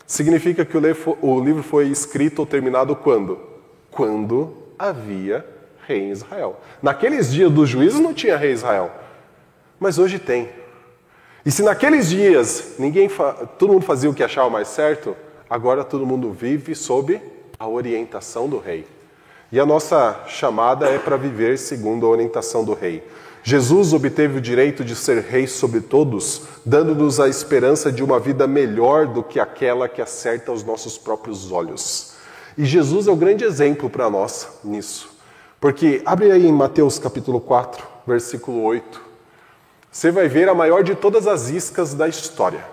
significa 0.05 0.63
que 0.65 0.77
o 0.77 1.39
livro 1.39 1.63
foi 1.63 1.87
escrito 1.87 2.39
ou 2.39 2.45
terminado 2.45 2.95
quando? 2.95 3.39
Quando 3.91 4.53
havia 4.77 5.45
rei 5.87 6.01
em 6.01 6.11
Israel. 6.11 6.59
Naqueles 6.81 7.31
dias 7.31 7.51
do 7.51 7.65
juízo 7.65 8.01
não 8.01 8.13
tinha 8.13 8.37
rei 8.37 8.51
em 8.51 8.53
Israel, 8.53 8.91
mas 9.79 9.97
hoje 9.97 10.19
tem. 10.19 10.49
E 11.45 11.51
se 11.51 11.63
naqueles 11.63 12.09
dias 12.09 12.75
ninguém 12.77 13.09
todo 13.57 13.73
mundo 13.73 13.85
fazia 13.85 14.09
o 14.09 14.13
que 14.13 14.23
achava 14.23 14.49
mais 14.49 14.67
certo, 14.67 15.15
agora 15.49 15.83
todo 15.83 16.05
mundo 16.05 16.31
vive 16.31 16.75
sob 16.75 17.19
a 17.57 17.67
orientação 17.67 18.47
do 18.47 18.59
rei. 18.59 18.85
E 19.51 19.59
a 19.59 19.65
nossa 19.65 20.25
chamada 20.27 20.87
é 20.87 20.99
para 20.99 21.17
viver 21.17 21.57
segundo 21.57 22.05
a 22.05 22.09
orientação 22.09 22.63
do 22.63 22.73
rei. 22.73 23.03
Jesus 23.43 23.93
obteve 23.93 24.37
o 24.37 24.41
direito 24.41 24.83
de 24.83 24.95
ser 24.95 25.21
rei 25.23 25.47
sobre 25.47 25.81
todos, 25.81 26.43
dando-nos 26.65 27.19
a 27.19 27.27
esperança 27.27 27.91
de 27.91 28.03
uma 28.03 28.19
vida 28.19 28.45
melhor 28.45 29.07
do 29.07 29.23
que 29.23 29.39
aquela 29.39 29.87
que 29.87 30.01
acerta 30.01 30.51
os 30.51 30.63
nossos 30.63 30.97
próprios 30.97 31.51
olhos. 31.51 32.13
E 32.57 32.65
Jesus 32.65 33.07
é 33.07 33.11
o 33.11 33.15
grande 33.15 33.43
exemplo 33.43 33.89
para 33.89 34.09
nós 34.09 34.47
nisso. 34.63 35.17
Porque 35.59 36.01
abre 36.05 36.31
aí 36.31 36.45
em 36.45 36.51
Mateus 36.51 36.99
capítulo 36.99 37.39
4, 37.39 37.85
versículo 38.05 38.61
8. 38.63 39.01
Você 39.91 40.11
vai 40.11 40.27
ver 40.27 40.47
a 40.47 40.53
maior 40.53 40.83
de 40.83 40.95
todas 40.95 41.25
as 41.25 41.49
iscas 41.49 41.93
da 41.93 42.07
história. 42.07 42.63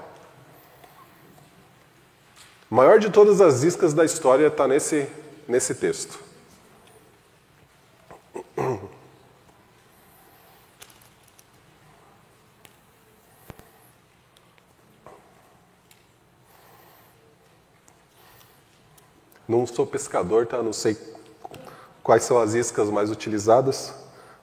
A 2.71 2.75
maior 2.75 2.99
de 2.99 3.11
todas 3.11 3.41
as 3.41 3.63
iscas 3.63 3.95
da 3.95 4.05
história 4.05 4.49
está 4.49 4.67
nesse, 4.67 5.07
nesse 5.49 5.75
texto. 5.75 6.19
Não 19.49 19.67
sou 19.67 19.87
pescador, 19.87 20.47
tá? 20.47 20.63
Não 20.63 20.73
sei 20.73 20.97
quais 22.03 22.25
são 22.25 22.39
as 22.39 22.55
iscas 22.55 22.91
mais 22.91 23.11
utilizadas, 23.11 23.95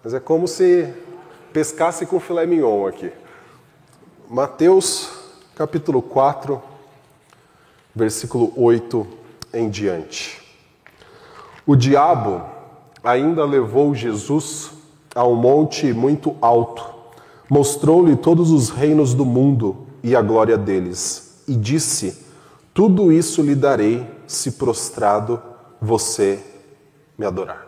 mas 0.04 0.14
é 0.14 0.20
como 0.20 0.48
se 0.48 0.94
pescasse 1.52 2.06
com 2.06 2.20
filé 2.20 2.46
mignon 2.46 2.88
aqui. 2.88 3.12
Mateus 4.30 5.10
capítulo 5.56 6.02
4, 6.02 6.62
versículo 7.94 8.54
8 8.56 9.06
em 9.54 9.70
diante. 9.70 10.42
O 11.66 11.76
diabo 11.76 12.42
ainda 13.04 13.46
levou 13.46 13.94
Jesus 13.94 14.72
a 15.14 15.28
um 15.28 15.36
monte 15.36 15.94
muito 15.94 16.36
alto, 16.42 16.84
mostrou-lhe 17.50 18.16
todos 18.16 18.52
os 18.52 18.70
reinos 18.70 19.14
do 19.14 19.26
mundo 19.26 19.86
e 20.02 20.16
a 20.16 20.22
glória 20.22 20.58
deles, 20.58 21.44
e 21.48 21.56
disse: 21.56 22.26
Tudo 22.74 23.12
isso 23.12 23.42
lhe 23.42 23.54
darei 23.54 24.13
se 24.28 24.54
prostrado 24.54 25.42
você 25.82 26.44
me 27.18 27.26
adorar. 27.26 27.68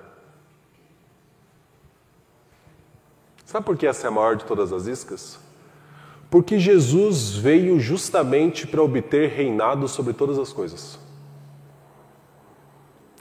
Sabe 3.46 3.66
por 3.66 3.78
que 3.78 3.88
essa 3.88 4.08
é 4.08 4.10
a 4.10 4.12
maior 4.12 4.36
de 4.36 4.46
todas 4.46 4.74
as 4.74 4.88
iscas? 4.88 5.40
Porque 6.30 6.60
Jesus 6.60 7.36
veio 7.36 7.80
justamente 7.80 8.66
para 8.66 8.82
obter 8.82 9.30
reinado 9.30 9.88
sobre 9.88 10.14
todas 10.14 10.40
as 10.40 10.52
coisas. 10.52 11.00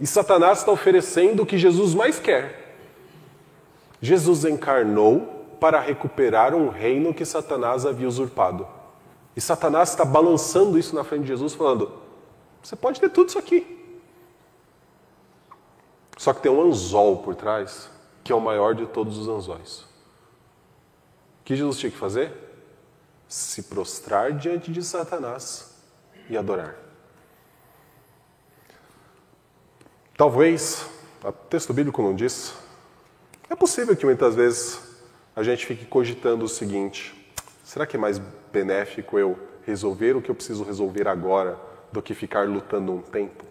E 0.01 0.07
Satanás 0.07 0.59
está 0.59 0.73
oferecendo 0.73 1.43
o 1.43 1.47
que 1.47 1.59
Jesus 1.59 1.95
mais 1.95 2.19
quer. 2.19 2.77
Jesus 4.01 4.45
encarnou 4.45 5.57
para 5.61 5.81
recuperar 5.81 6.55
um 6.55 6.69
reino 6.69 7.15
que 7.15 7.25
Satanás 7.25 7.87
havia 7.87 8.09
usurpado. 8.09 8.67
E 9.37 9.41
Satanás 9.41 9.91
está 9.91 10.05
balançando 10.05 10.79
isso 10.79 10.95
na 10.95 11.05
frente 11.05 11.23
de 11.23 11.29
Jesus, 11.29 11.55
falando: 11.55 12.04
Você 12.65 12.75
pode 12.75 12.99
ter 12.99 13.11
tudo 13.11 13.29
isso 13.29 13.39
aqui. 13.39 13.79
Só 16.17 16.33
que 16.33 16.41
tem 16.41 16.51
um 16.51 16.63
anzol 16.63 17.19
por 17.19 17.35
trás, 17.35 17.91
que 18.25 18.33
é 18.33 18.35
o 18.35 18.41
maior 18.41 18.75
de 18.75 18.87
todos 18.87 19.19
os 19.19 19.29
anzóis. 19.29 19.81
O 21.41 21.45
que 21.45 21.55
Jesus 21.55 21.79
tinha 21.79 21.93
que 21.93 21.99
fazer? 21.99 22.33
Se 23.29 23.65
prostrar 23.65 24.33
diante 24.33 24.73
de 24.73 24.83
Satanás 24.83 25.75
e 26.31 26.39
adorar. 26.39 26.75
Talvez, 30.17 30.87
o 31.23 31.33
texto 31.33 31.75
bíblico 31.75 32.01
não 32.01 32.15
diz, 32.15 32.55
é 33.51 33.55
possível 33.55 33.95
que 33.95 34.07
muitas 34.07 34.35
vezes 34.35 34.81
a 35.37 35.43
gente 35.43 35.67
fique 35.67 35.85
cogitando 35.85 36.47
o 36.47 36.49
seguinte: 36.49 37.31
será 37.63 37.87
que 37.87 37.97
é 37.97 38.01
mais 38.01 38.19
benéfico 38.51 39.19
eu 39.19 39.39
resolver 39.67 40.17
o 40.17 40.23
que 40.23 40.31
eu 40.31 40.35
preciso 40.35 40.65
resolver 40.65 41.07
agora 41.07 41.74
do 41.95 42.03
que 42.03 42.13
ficar 42.13 42.47
lutando 42.49 42.93
um 42.93 43.01
tempo? 43.01 43.45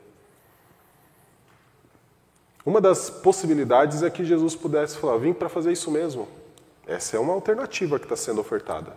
Uma 2.66 2.80
das 2.80 3.10
possibilidades 3.10 4.04
é 4.04 4.10
que 4.10 4.24
Jesus 4.24 4.56
pudesse 4.56 4.98
falar: 4.98 5.18
vim 5.18 5.34
para 5.34 5.50
fazer 5.50 5.72
isso 5.72 5.90
mesmo. 5.90 6.28
Essa 6.86 7.16
é 7.16 7.20
uma 7.20 7.34
alternativa 7.34 7.98
que 7.98 8.06
está 8.06 8.16
sendo 8.16 8.42
ofertada. 8.42 8.96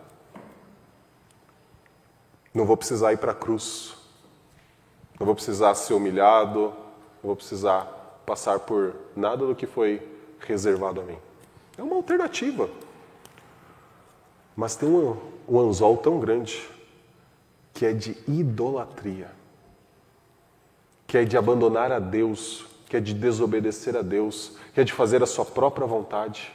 Não 2.53 2.65
vou 2.65 2.77
precisar 2.77 3.13
ir 3.13 3.19
para 3.19 3.33
a 3.33 3.35
cruz. 3.35 3.95
Não 5.19 5.25
vou 5.25 5.35
precisar 5.35 5.75
ser 5.75 5.95
humilhado. 5.95 6.73
Não 7.23 7.29
vou 7.29 7.37
precisar 7.37 7.85
passar 8.27 8.59
por 8.61 8.95
nada 9.15 9.47
do 9.47 9.55
que 9.55 9.67
foi 9.67 10.03
reservado 10.41 11.01
a 11.01 11.05
mim. 11.05 11.19
É 11.79 11.83
uma 11.83 11.95
alternativa. 11.95 12.69
Mas 14.57 14.75
tem 14.75 14.89
um, 14.89 15.17
um 15.49 15.61
anzol 15.61 15.97
tão 15.99 16.19
grande 16.19 16.76
que 17.77 17.85
é 17.85 17.93
de 17.93 18.16
idolatria, 18.27 19.31
que 21.07 21.18
é 21.18 21.24
de 21.24 21.37
abandonar 21.37 21.93
a 21.93 21.99
Deus, 21.99 22.64
que 22.89 22.97
é 22.97 23.01
de 23.01 23.12
desobedecer 23.12 23.95
a 23.95 24.03
Deus, 24.03 24.57
que 24.72 24.81
é 24.81 24.85
de 24.85 24.93
fazer 24.93 25.22
a 25.22 25.27
sua 25.27 25.45
própria 25.45 25.87
vontade. 25.87 26.51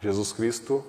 Jesus 0.00 0.32
Cristo 0.32 0.84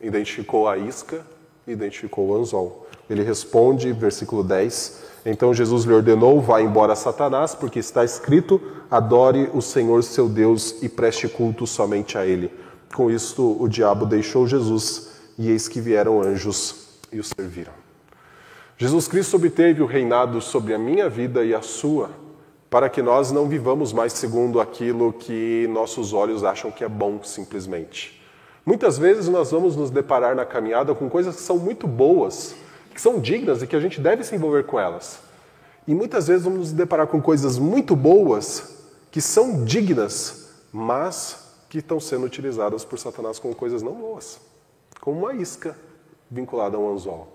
identificou 0.00 0.66
a 0.66 0.76
isca 0.76 1.24
identificou 1.72 2.28
o 2.28 2.36
anzol. 2.36 2.86
Ele 3.08 3.22
responde, 3.22 3.92
versículo 3.92 4.42
10: 4.42 5.02
Então 5.26 5.52
Jesus 5.52 5.84
lhe 5.84 5.92
ordenou: 5.92 6.40
Vá 6.40 6.62
embora, 6.62 6.94
Satanás, 6.94 7.54
porque 7.54 7.78
está 7.78 8.02
escrito: 8.02 8.58
Adore 8.90 9.50
o 9.52 9.60
Senhor 9.60 10.02
seu 10.02 10.26
Deus 10.26 10.82
e 10.82 10.88
preste 10.88 11.28
culto 11.28 11.66
somente 11.66 12.16
a 12.16 12.26
Ele. 12.26 12.50
Com 12.94 13.10
isto, 13.10 13.62
o 13.62 13.68
diabo 13.68 14.06
deixou 14.06 14.46
Jesus, 14.46 15.07
e 15.38 15.50
eis 15.50 15.68
que 15.68 15.80
vieram 15.80 16.20
anjos 16.20 16.98
e 17.12 17.20
o 17.20 17.24
serviram. 17.24 17.72
Jesus 18.76 19.08
Cristo 19.08 19.36
obteve 19.36 19.82
o 19.82 19.86
reinado 19.86 20.40
sobre 20.40 20.74
a 20.74 20.78
minha 20.78 21.08
vida 21.08 21.44
e 21.44 21.54
a 21.54 21.62
sua, 21.62 22.10
para 22.68 22.88
que 22.88 23.00
nós 23.00 23.32
não 23.32 23.48
vivamos 23.48 23.92
mais 23.92 24.12
segundo 24.12 24.60
aquilo 24.60 25.12
que 25.12 25.66
nossos 25.68 26.12
olhos 26.12 26.44
acham 26.44 26.70
que 26.70 26.84
é 26.84 26.88
bom, 26.88 27.22
simplesmente. 27.22 28.22
Muitas 28.66 28.98
vezes 28.98 29.28
nós 29.28 29.50
vamos 29.50 29.74
nos 29.74 29.90
deparar 29.90 30.36
na 30.36 30.44
caminhada 30.44 30.94
com 30.94 31.08
coisas 31.08 31.36
que 31.36 31.42
são 31.42 31.56
muito 31.56 31.86
boas, 31.86 32.54
que 32.92 33.00
são 33.00 33.18
dignas 33.18 33.62
e 33.62 33.66
que 33.66 33.74
a 33.74 33.80
gente 33.80 34.00
deve 34.00 34.22
se 34.24 34.34
envolver 34.34 34.64
com 34.64 34.78
elas. 34.78 35.20
E 35.86 35.94
muitas 35.94 36.28
vezes 36.28 36.44
vamos 36.44 36.58
nos 36.58 36.72
deparar 36.72 37.06
com 37.06 37.22
coisas 37.22 37.58
muito 37.58 37.96
boas, 37.96 38.76
que 39.10 39.22
são 39.22 39.64
dignas, 39.64 40.50
mas 40.70 41.48
que 41.70 41.78
estão 41.78 41.98
sendo 41.98 42.26
utilizadas 42.26 42.84
por 42.84 42.98
Satanás 42.98 43.38
como 43.38 43.54
coisas 43.54 43.82
não 43.82 43.92
boas, 43.92 44.38
como 45.00 45.18
uma 45.18 45.34
isca 45.34 45.76
vinculada 46.30 46.76
a 46.76 46.80
um 46.80 46.92
anzol. 46.92 47.28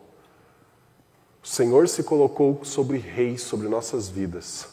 O 1.44 1.48
Senhor 1.48 1.90
se 1.90 2.04
colocou 2.04 2.60
sobre 2.64 2.98
reis 2.98 3.42
sobre 3.42 3.68
nossas 3.68 4.08
vidas, 4.08 4.70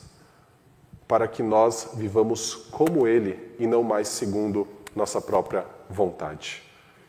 para 1.09 1.26
que 1.26 1.43
nós 1.43 1.91
vivamos 1.95 2.55
como 2.70 3.07
Ele 3.07 3.55
e 3.59 3.66
não 3.66 3.82
mais 3.82 4.09
segundo 4.09 4.68
nossa 4.95 5.20
própria 5.20 5.66
vontade. 5.88 6.62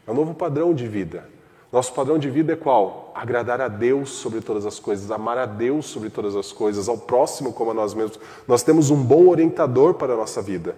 É 0.07 0.11
um 0.11 0.15
novo 0.15 0.33
padrão 0.33 0.73
de 0.73 0.87
vida. 0.87 1.29
Nosso 1.71 1.93
padrão 1.93 2.17
de 2.17 2.29
vida 2.29 2.53
é 2.53 2.55
qual? 2.55 3.11
Agradar 3.15 3.61
a 3.61 3.67
Deus 3.67 4.09
sobre 4.09 4.41
todas 4.41 4.65
as 4.65 4.79
coisas, 4.79 5.09
amar 5.11 5.37
a 5.37 5.45
Deus 5.45 5.85
sobre 5.85 6.09
todas 6.09 6.35
as 6.35 6.51
coisas, 6.51 6.89
ao 6.89 6.97
próximo 6.97 7.53
como 7.53 7.71
a 7.71 7.73
nós 7.73 7.93
mesmos. 7.93 8.19
Nós 8.47 8.63
temos 8.63 8.89
um 8.89 9.01
bom 9.01 9.27
orientador 9.29 9.93
para 9.93 10.13
a 10.13 10.17
nossa 10.17 10.41
vida 10.41 10.75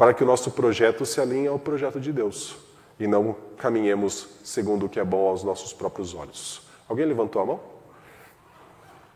para 0.00 0.14
que 0.14 0.24
o 0.24 0.26
nosso 0.26 0.50
projeto 0.52 1.04
se 1.04 1.20
alinhe 1.20 1.46
ao 1.46 1.58
projeto 1.58 2.00
de 2.00 2.10
Deus 2.10 2.56
e 3.00 3.06
não 3.06 3.34
caminhemos 3.56 4.28
segundo 4.44 4.86
o 4.86 4.88
que 4.88 5.00
é 5.00 5.04
bom 5.04 5.26
aos 5.28 5.42
nossos 5.42 5.72
próprios 5.72 6.14
olhos. 6.14 6.62
Alguém 6.88 7.06
levantou 7.06 7.40
a 7.40 7.46
mão? 7.46 7.60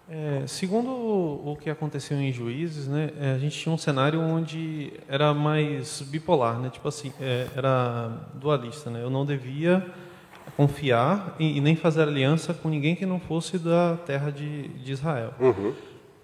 É, 0.09 0.45
segundo 0.47 0.91
o 0.91 1.57
que 1.61 1.70
aconteceu 1.70 2.18
em 2.18 2.30
Juízes, 2.30 2.89
né, 2.89 3.11
é, 3.18 3.32
a 3.32 3.39
gente 3.39 3.59
tinha 3.59 3.74
um 3.74 3.78
cenário 3.78 4.20
onde 4.20 4.93
era 5.09 5.32
mais 5.32 6.03
bipolar, 6.03 6.59
né, 6.59 6.68
tipo 6.70 6.87
assim, 6.87 7.12
é, 7.20 7.47
era 7.57 8.28
dualista. 8.35 8.91
Né, 8.91 9.03
eu 9.03 9.09
não 9.09 9.24
devia 9.24 9.87
confiar 10.57 11.35
e, 11.39 11.57
e, 11.57 11.61
nem 11.61 11.74
fazer 11.74 12.03
aliança 12.03 12.53
com 12.53 12.68
ninguém 12.68 12.95
que 12.95 13.07
não 13.07 13.18
fosse 13.18 13.59
da 13.59 13.97
terra 14.07 14.30
de, 14.30 14.68
de 14.68 14.93
Israel. 14.93 15.32
Uhum. 15.41 15.72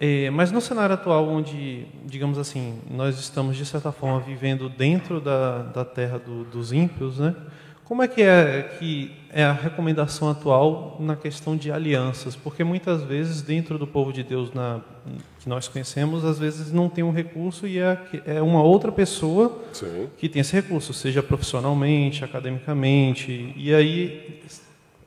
É, 0.02 0.30
mas 0.30 0.50
no 0.50 0.62
cenário 0.62 0.94
atual, 0.94 1.28
onde, 1.28 1.86
digamos 2.06 2.38
assim, 2.38 2.80
nós 2.90 3.20
estamos 3.20 3.54
de 3.54 3.66
certa 3.66 3.92
forma 3.92 4.18
vivendo 4.18 4.66
dentro 4.66 5.20
da, 5.20 5.58
da 5.62 5.84
terra 5.84 6.18
do, 6.18 6.44
dos 6.44 6.72
ímpios, 6.72 7.18
né? 7.18 7.36
Como 7.84 8.02
é 8.02 8.08
que 8.08 8.22
é 8.22 8.62
que 8.78 9.12
é 9.30 9.44
a 9.44 9.52
recomendação 9.52 10.30
atual 10.30 10.96
na 11.00 11.16
questão 11.16 11.54
de 11.54 11.70
alianças? 11.70 12.34
Porque 12.34 12.64
muitas 12.64 13.02
vezes 13.02 13.42
dentro 13.42 13.76
do 13.76 13.86
povo 13.86 14.10
de 14.10 14.22
Deus 14.22 14.54
na, 14.54 14.80
que 15.38 15.48
nós 15.48 15.68
conhecemos, 15.68 16.24
às 16.24 16.38
vezes 16.38 16.72
não 16.72 16.88
tem 16.88 17.04
um 17.04 17.10
recurso 17.10 17.66
e 17.66 17.78
é, 17.78 17.98
é 18.24 18.40
uma 18.40 18.62
outra 18.62 18.90
pessoa 18.90 19.60
Sim. 19.72 20.08
que 20.16 20.30
tem 20.30 20.40
esse 20.40 20.54
recurso, 20.54 20.94
seja 20.94 21.22
profissionalmente, 21.22 22.24
academicamente, 22.24 23.52
e 23.54 23.74
aí 23.74 24.40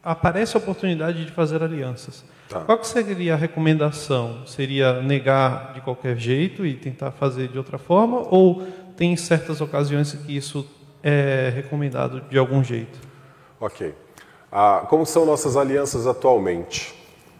aparece 0.04 0.56
a 0.56 0.60
oportunidade 0.60 1.26
de 1.26 1.32
fazer 1.32 1.64
alianças. 1.64 2.24
Tá. 2.54 2.60
Qual 2.62 2.84
seria 2.84 3.34
a 3.34 3.38
recomendação? 3.38 4.46
Seria 4.46 5.02
negar 5.02 5.74
de 5.74 5.82
qualquer 5.82 6.16
jeito 6.16 6.64
e 6.66 6.76
tentar 6.76 7.12
fazer 7.12 7.48
de 7.48 7.58
outra 7.58 7.80
forma? 7.80 8.28
Ou 8.30 8.62
tem 8.96 9.18
certas 9.18 9.60
ocasiões 9.60 10.14
que 10.14 10.38
isso 10.38 10.70
é 11.02 11.52
recomendado 11.56 12.22
de 12.30 12.38
algum 12.38 12.64
jeito? 12.64 13.00
Ok. 13.60 13.96
Ah, 14.52 14.86
como 14.88 15.04
são 15.04 15.26
nossas 15.26 15.58
alianças 15.58 16.06
atualmente? 16.06 16.94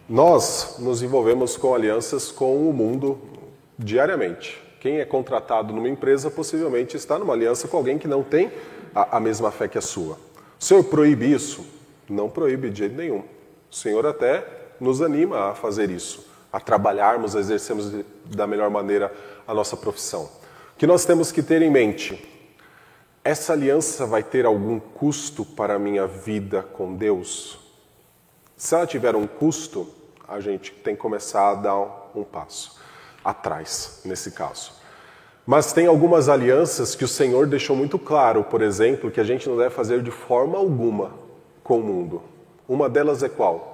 Nós 0.08 0.76
nos 0.80 1.00
envolvemos 1.00 1.56
com 1.56 1.74
alianças 1.74 2.32
com 2.32 2.68
o 2.68 2.72
mundo 2.72 3.18
diariamente. 3.78 4.60
Quem 4.80 4.98
é 4.98 5.04
contratado 5.04 5.72
numa 5.72 5.88
empresa 5.88 6.30
possivelmente 6.30 6.96
está 6.96 7.18
numa 7.18 7.32
aliança 7.32 7.68
com 7.68 7.76
alguém 7.76 7.98
que 7.98 8.08
não 8.08 8.22
tem 8.22 8.50
a, 8.92 9.16
a 9.16 9.20
mesma 9.20 9.50
fé 9.52 9.68
que 9.68 9.78
a 9.78 9.80
sua. 9.80 10.18
O 10.60 10.64
Senhor 10.64 10.82
proíbe 10.84 11.32
isso? 11.32 11.64
Não 12.08 12.28
proíbe 12.28 12.68
de 12.68 12.80
jeito 12.80 12.96
nenhum. 12.96 13.22
O 13.70 13.74
Senhor 13.74 14.04
até 14.04 14.63
nos 14.84 15.02
anima 15.02 15.50
a 15.50 15.54
fazer 15.54 15.90
isso, 15.90 16.24
a 16.52 16.60
trabalharmos, 16.60 17.34
a 17.34 17.40
exercermos 17.40 17.92
da 18.26 18.46
melhor 18.46 18.70
maneira 18.70 19.12
a 19.46 19.52
nossa 19.52 19.76
profissão. 19.76 20.24
O 20.74 20.78
que 20.78 20.86
nós 20.86 21.04
temos 21.04 21.32
que 21.32 21.42
ter 21.42 21.62
em 21.62 21.70
mente? 21.70 22.22
Essa 23.24 23.54
aliança 23.54 24.06
vai 24.06 24.22
ter 24.22 24.44
algum 24.44 24.78
custo 24.78 25.44
para 25.44 25.74
a 25.74 25.78
minha 25.78 26.06
vida 26.06 26.62
com 26.62 26.94
Deus? 26.94 27.58
Se 28.56 28.74
ela 28.74 28.86
tiver 28.86 29.16
um 29.16 29.26
custo, 29.26 29.88
a 30.28 30.40
gente 30.40 30.70
tem 30.70 30.94
que 30.94 31.00
começar 31.00 31.50
a 31.50 31.54
dar 31.54 32.10
um 32.14 32.22
passo 32.22 32.78
atrás, 33.24 34.02
nesse 34.04 34.30
caso. 34.30 34.72
Mas 35.46 35.72
tem 35.72 35.86
algumas 35.86 36.28
alianças 36.28 36.94
que 36.94 37.04
o 37.04 37.08
Senhor 37.08 37.46
deixou 37.46 37.74
muito 37.76 37.98
claro, 37.98 38.44
por 38.44 38.62
exemplo, 38.62 39.10
que 39.10 39.20
a 39.20 39.24
gente 39.24 39.48
não 39.48 39.56
deve 39.56 39.74
fazer 39.74 40.02
de 40.02 40.10
forma 40.10 40.56
alguma 40.56 41.12
com 41.62 41.78
o 41.78 41.82
mundo. 41.82 42.22
Uma 42.68 42.88
delas 42.88 43.22
é 43.22 43.28
qual? 43.28 43.73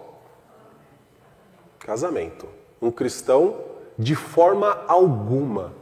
Casamento. 1.81 2.47
Um 2.81 2.91
cristão, 2.91 3.57
de 3.99 4.14
forma 4.14 4.85
alguma, 4.87 5.72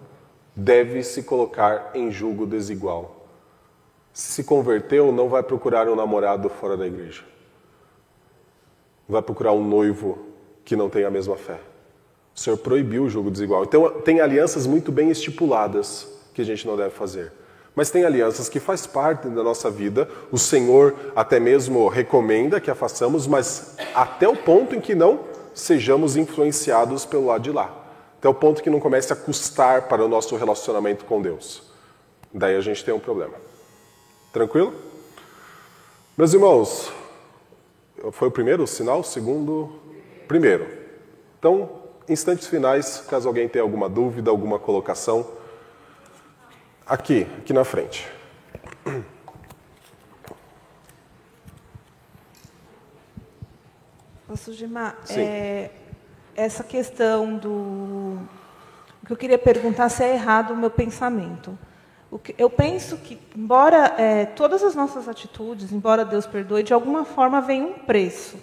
deve 0.54 1.02
se 1.02 1.22
colocar 1.22 1.90
em 1.94 2.10
julgo 2.10 2.46
desigual. 2.46 3.26
Se 4.12 4.32
se 4.32 4.44
converteu, 4.44 5.12
não 5.12 5.28
vai 5.28 5.42
procurar 5.42 5.88
um 5.88 5.94
namorado 5.94 6.48
fora 6.48 6.76
da 6.76 6.86
igreja. 6.86 7.22
Vai 9.08 9.22
procurar 9.22 9.52
um 9.52 9.62
noivo 9.62 10.18
que 10.64 10.74
não 10.74 10.88
tem 10.88 11.04
a 11.04 11.10
mesma 11.10 11.36
fé. 11.36 11.60
O 12.34 12.40
Senhor 12.40 12.56
proibiu 12.56 13.04
o 13.04 13.10
jogo 13.10 13.30
desigual. 13.30 13.64
Então, 13.64 13.88
tem 14.00 14.20
alianças 14.20 14.66
muito 14.66 14.90
bem 14.90 15.10
estipuladas 15.10 16.08
que 16.34 16.42
a 16.42 16.44
gente 16.44 16.66
não 16.66 16.76
deve 16.76 16.90
fazer. 16.90 17.32
Mas 17.74 17.90
tem 17.90 18.04
alianças 18.04 18.48
que 18.48 18.58
faz 18.58 18.86
parte 18.86 19.28
da 19.28 19.42
nossa 19.42 19.70
vida, 19.70 20.08
o 20.32 20.38
Senhor 20.38 20.94
até 21.14 21.38
mesmo 21.38 21.86
recomenda 21.88 22.60
que 22.60 22.70
a 22.70 22.74
façamos, 22.74 23.26
mas 23.26 23.76
até 23.94 24.28
o 24.28 24.36
ponto 24.36 24.74
em 24.74 24.80
que 24.80 24.96
não 24.96 25.27
sejamos 25.58 26.16
influenciados 26.16 27.04
pelo 27.04 27.26
lado 27.26 27.42
de 27.42 27.52
lá. 27.52 27.74
Até 28.18 28.28
o 28.28 28.34
ponto 28.34 28.62
que 28.62 28.70
não 28.70 28.80
comece 28.80 29.12
a 29.12 29.16
custar 29.16 29.88
para 29.88 30.04
o 30.04 30.08
nosso 30.08 30.36
relacionamento 30.36 31.04
com 31.04 31.20
Deus. 31.20 31.62
Daí 32.32 32.56
a 32.56 32.60
gente 32.60 32.84
tem 32.84 32.94
um 32.94 33.00
problema. 33.00 33.34
Tranquilo? 34.32 34.72
Meus 36.16 36.32
irmãos, 36.32 36.92
foi 38.12 38.28
o 38.28 38.30
primeiro 38.30 38.66
sinal? 38.66 39.00
O 39.00 39.04
segundo? 39.04 39.72
Primeiro. 40.26 40.68
Então, 41.38 41.70
instantes 42.08 42.46
finais, 42.46 43.04
caso 43.08 43.28
alguém 43.28 43.48
tenha 43.48 43.62
alguma 43.62 43.88
dúvida, 43.88 44.30
alguma 44.30 44.58
colocação. 44.58 45.26
Aqui, 46.86 47.26
aqui 47.38 47.52
na 47.52 47.64
frente. 47.64 48.08
Posso, 54.28 54.52
Gilmar? 54.52 54.94
É, 55.08 55.70
essa 56.36 56.62
questão 56.62 57.38
do. 57.38 58.18
O 59.02 59.06
que 59.06 59.10
eu 59.10 59.16
queria 59.16 59.38
perguntar 59.38 59.88
se 59.88 60.04
é 60.04 60.12
errado 60.12 60.52
o 60.52 60.56
meu 60.56 60.70
pensamento. 60.70 61.58
O 62.10 62.18
que, 62.18 62.34
eu 62.36 62.50
penso 62.50 62.98
que, 62.98 63.18
embora 63.34 63.94
é, 63.96 64.26
todas 64.26 64.62
as 64.62 64.74
nossas 64.74 65.08
atitudes, 65.08 65.72
embora 65.72 66.04
Deus 66.04 66.26
perdoe, 66.26 66.62
de 66.62 66.74
alguma 66.74 67.06
forma 67.06 67.40
vem 67.40 67.62
um 67.64 67.72
preço. 67.72 68.36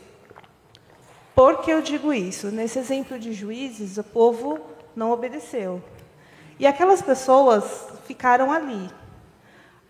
Por 1.35 1.61
que 1.61 1.69
eu 1.69 1.83
digo 1.83 2.11
isso? 2.11 2.47
Nesse 2.47 2.79
exemplo 2.79 3.19
de 3.19 3.31
juízes, 3.31 3.99
o 3.99 4.03
povo 4.03 4.59
não 4.95 5.11
obedeceu. 5.11 5.83
E 6.57 6.65
aquelas 6.65 7.03
pessoas 7.03 7.89
ficaram 8.07 8.51
ali. 8.51 8.89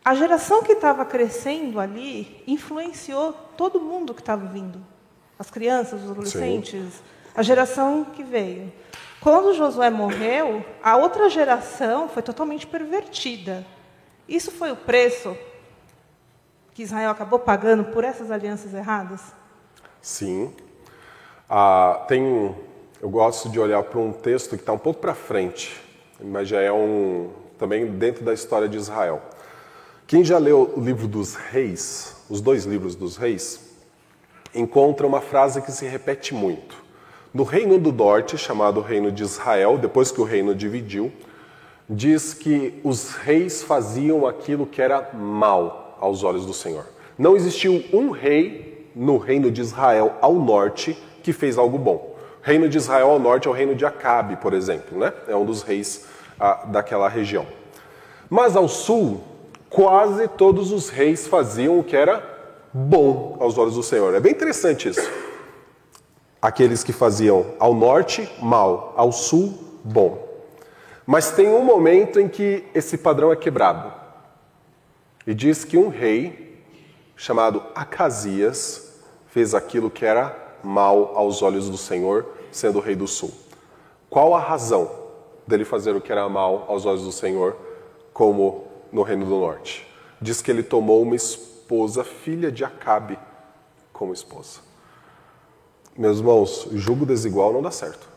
A 0.03 0.13
geração 0.13 0.61
que 0.61 0.73
estava 0.73 1.05
crescendo 1.05 1.79
ali 1.79 2.43
influenciou 2.45 3.31
todo 3.55 3.79
mundo 3.79 4.13
que 4.13 4.21
estava 4.21 4.45
vindo. 4.45 4.93
As 5.38 5.49
crianças, 5.49 6.03
os 6.03 6.11
adolescentes, 6.11 6.93
Sim. 6.93 7.03
a 7.36 7.43
geração 7.43 8.05
que 8.05 8.23
veio. 8.23 8.71
Quando 9.19 9.53
Josué 9.53 9.89
morreu, 9.89 10.63
a 10.83 10.97
outra 10.97 11.29
geração 11.29 12.07
foi 12.07 12.21
totalmente 12.21 12.67
pervertida. 12.67 13.65
Isso 14.27 14.51
foi 14.51 14.71
o 14.71 14.75
preço 14.75 15.36
que 16.73 16.83
Israel 16.83 17.09
acabou 17.09 17.39
pagando 17.39 17.86
por 17.86 18.03
essas 18.03 18.29
alianças 18.29 18.73
erradas? 18.73 19.21
Sim. 20.01 20.53
Ah, 21.49 22.03
tem, 22.07 22.55
eu 23.01 23.09
gosto 23.09 23.49
de 23.49 23.59
olhar 23.59 23.81
para 23.83 23.99
um 23.99 24.11
texto 24.11 24.49
que 24.49 24.61
está 24.61 24.73
um 24.73 24.77
pouco 24.77 24.99
para 24.99 25.15
frente, 25.15 25.81
mas 26.19 26.47
já 26.47 26.59
é 26.61 26.71
um 26.71 27.31
também 27.57 27.86
dentro 27.88 28.23
da 28.23 28.33
história 28.33 28.67
de 28.67 28.77
Israel. 28.77 29.21
Quem 30.05 30.23
já 30.23 30.38
leu 30.38 30.73
o 30.75 30.81
livro 30.81 31.07
dos 31.07 31.33
Reis, 31.36 32.15
os 32.29 32.41
dois 32.41 32.65
livros 32.65 32.95
dos 32.95 33.17
Reis, 33.17 33.59
encontra 34.56 35.06
uma 35.06 35.22
frase 35.22 35.62
que 35.62 35.72
se 35.72 35.86
repete 35.86 36.34
muito. 36.34 36.84
No 37.34 37.43
reino 37.43 37.78
do 37.78 37.91
norte, 37.91 38.38
chamado 38.38 38.80
Reino 38.80 39.12
de 39.12 39.24
Israel, 39.24 39.78
depois 39.78 40.10
que 40.10 40.22
o 40.22 40.24
reino 40.24 40.56
dividiu, 40.56 41.12
diz 41.89 42.34
que 42.34 42.80
os 42.84 43.12
reis 43.12 43.62
faziam 43.62 44.26
aquilo 44.26 44.66
que 44.66 44.82
era 44.82 45.10
mal 45.14 45.97
aos 45.99 46.24
olhos 46.24 46.45
do 46.45 46.53
Senhor. 46.53 46.86
Não 47.18 47.36
existiu 47.36 47.84
um 47.93 48.10
rei 48.10 48.89
no 48.95 49.18
reino 49.18 49.51
de 49.51 49.62
Israel 49.62 50.14
ao 50.22 50.34
norte 50.34 50.97
que 51.22 51.34
fez 51.34 51.58
algo 51.58 51.78
bom. 51.78 52.16
O 52.41 52.45
reino 52.45 52.70
de 52.70 52.78
Israel 52.78 53.10
ao 53.10 53.20
norte 53.20 53.47
é 53.47 53.51
o 53.51 53.53
reino 53.53 53.76
de 53.76 53.86
Acabe, 53.86 54.38
por 54.38 54.53
exemplo, 54.53 54.97
né? 54.97 55.12
É 55.28 55.36
um 55.36 55.45
dos 55.45 55.62
reis 55.62 56.06
ah, 56.39 56.66
daquela 56.68 57.10
região. 57.10 57.45
Mas 58.30 58.56
ao 58.56 58.68
sul, 58.68 59.22
quase 59.70 60.28
todos 60.28 60.72
os 60.72 60.89
reis 60.89 61.28
faziam 61.28 61.80
o 61.80 61.84
que 61.84 61.95
era 61.95 62.34
bom 62.78 63.38
aos 63.39 63.57
olhos 63.57 63.76
do 63.76 63.84
Senhor. 63.84 64.13
É 64.13 64.19
bem 64.19 64.34
interessante 64.34 64.89
isso. 64.89 65.09
Aqueles 66.41 66.84
que 66.84 66.91
faziam 66.91 67.53
ao 67.57 67.73
norte, 67.73 68.30
mal, 68.41 68.93
ao 68.97 69.13
sul, 69.13 69.57
bom. 69.82 70.28
Mas 71.05 71.32
tem 71.32 71.47
um 71.47 71.63
momento 71.63 72.19
em 72.19 72.28
que 72.28 72.65
esse 72.73 72.97
padrão 72.97 73.32
é 73.32 73.36
quebrado. 73.38 73.93
E 75.26 75.34
diz 75.34 75.63
que 75.63 75.78
um 75.78 75.88
rei, 75.88 76.61
chamado 77.15 77.63
Acasias, 77.73 78.99
fez 79.28 79.55
aquilo 79.55 79.89
que 79.89 80.05
era 80.05 80.36
mal 80.61 81.13
aos 81.15 81.41
olhos 81.41 81.69
do 81.69 81.78
Senhor, 81.78 82.26
sendo 82.51 82.80
o 82.80 82.82
rei 82.82 82.95
do 82.95 83.07
sul. 83.07 83.32
Qual 84.09 84.36
a 84.36 84.39
razão 84.39 84.91
dele 85.47 85.63
fazer 85.63 85.95
o 85.95 86.01
que 86.01 86.11
era 86.11 86.28
mal 86.28 86.65
aos 86.67 86.86
olhos 86.86 87.03
do 87.03 87.11
Senhor, 87.11 87.55
como 88.13 88.65
no 88.91 89.01
reino 89.01 89.26
do 89.26 89.39
norte? 89.39 89.88
Diz 90.21 90.41
que 90.41 90.51
ele 90.51 90.63
tomou 90.63 91.01
uma 91.01 91.15
esposa, 91.15 91.55
filha 92.03 92.51
de 92.51 92.63
Acabe, 92.63 93.18
como 93.91 94.13
esposa. 94.13 94.59
Meus 95.97 96.18
irmãos, 96.18 96.68
julgo 96.74 97.05
desigual 97.05 97.53
não 97.53 97.61
dá 97.61 97.72
certo. 97.72 98.07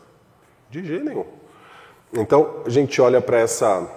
De 0.69 0.83
jeito 0.83 1.05
nenhum. 1.05 1.25
Então, 2.13 2.61
a 2.65 2.69
gente 2.69 3.01
olha 3.01 3.21
para 3.21 3.39
essa, 3.39 3.89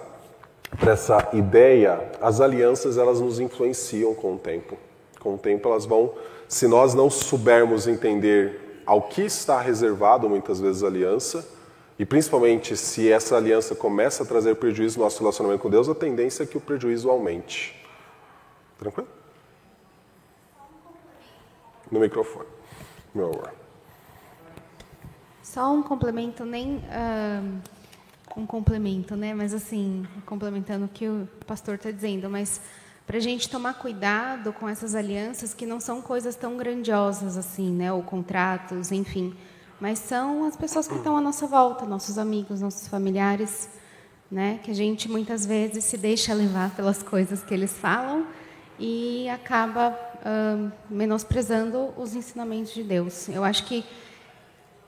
essa 0.85 1.29
ideia, 1.33 2.11
as 2.21 2.39
alianças 2.39 2.97
elas 2.97 3.19
nos 3.19 3.39
influenciam 3.39 4.13
com 4.13 4.35
o 4.35 4.39
tempo. 4.39 4.77
Com 5.19 5.35
o 5.35 5.37
tempo 5.37 5.67
elas 5.67 5.85
vão, 5.85 6.13
se 6.47 6.67
nós 6.67 6.93
não 6.93 7.09
soubermos 7.09 7.87
entender 7.87 8.81
ao 8.85 9.01
que 9.01 9.21
está 9.21 9.59
reservado 9.59 10.29
muitas 10.29 10.59
vezes 10.59 10.83
a 10.83 10.87
aliança, 10.87 11.47
e 11.97 12.05
principalmente 12.05 12.75
se 12.75 13.11
essa 13.11 13.35
aliança 13.35 13.75
começa 13.75 14.23
a 14.23 14.25
trazer 14.25 14.55
prejuízo 14.55 14.97
no 14.97 15.05
nosso 15.05 15.19
relacionamento 15.19 15.61
com 15.61 15.69
Deus, 15.69 15.87
a 15.87 15.95
tendência 15.95 16.43
é 16.43 16.45
que 16.45 16.57
o 16.57 16.61
prejuízo 16.61 17.09
aumente. 17.09 17.85
Tranquilo? 18.79 19.07
No 21.93 21.99
microfone, 21.99 22.47
meu 23.13 23.27
amor. 23.27 23.53
Só 25.43 25.71
um 25.71 25.83
complemento, 25.83 26.43
nem 26.43 26.77
uh, 26.77 27.61
um 28.35 28.47
complemento, 28.47 29.15
né? 29.15 29.31
Mas 29.35 29.53
assim, 29.53 30.03
complementando 30.25 30.85
o 30.85 30.87
que 30.87 31.07
o 31.07 31.29
pastor 31.45 31.75
está 31.75 31.91
dizendo, 31.91 32.27
mas 32.31 32.59
para 33.05 33.17
a 33.17 33.19
gente 33.19 33.47
tomar 33.47 33.75
cuidado 33.75 34.51
com 34.53 34.67
essas 34.67 34.95
alianças 34.95 35.53
que 35.53 35.67
não 35.67 35.79
são 35.79 36.01
coisas 36.01 36.35
tão 36.35 36.57
grandiosas 36.57 37.37
assim, 37.37 37.69
né? 37.69 37.93
Ou 37.93 38.01
contratos, 38.01 38.91
enfim, 38.91 39.31
mas 39.79 39.99
são 39.99 40.45
as 40.45 40.57
pessoas 40.57 40.87
que 40.87 40.95
estão 40.95 41.15
à 41.15 41.21
nossa 41.21 41.45
volta, 41.45 41.85
nossos 41.85 42.17
amigos, 42.17 42.59
nossos 42.59 42.87
familiares, 42.87 43.69
né? 44.31 44.59
Que 44.63 44.71
a 44.71 44.75
gente 44.75 45.07
muitas 45.07 45.45
vezes 45.45 45.83
se 45.83 45.95
deixa 45.95 46.33
levar 46.33 46.71
pelas 46.75 47.03
coisas 47.03 47.43
que 47.43 47.53
eles 47.53 47.71
falam 47.71 48.25
e 48.79 49.29
acaba 49.29 49.95
uh, 50.23 50.71
menosprezando 50.89 51.93
os 51.97 52.15
ensinamentos 52.15 52.73
de 52.73 52.83
Deus. 52.83 53.29
Eu 53.29 53.43
acho 53.43 53.65
que 53.65 53.85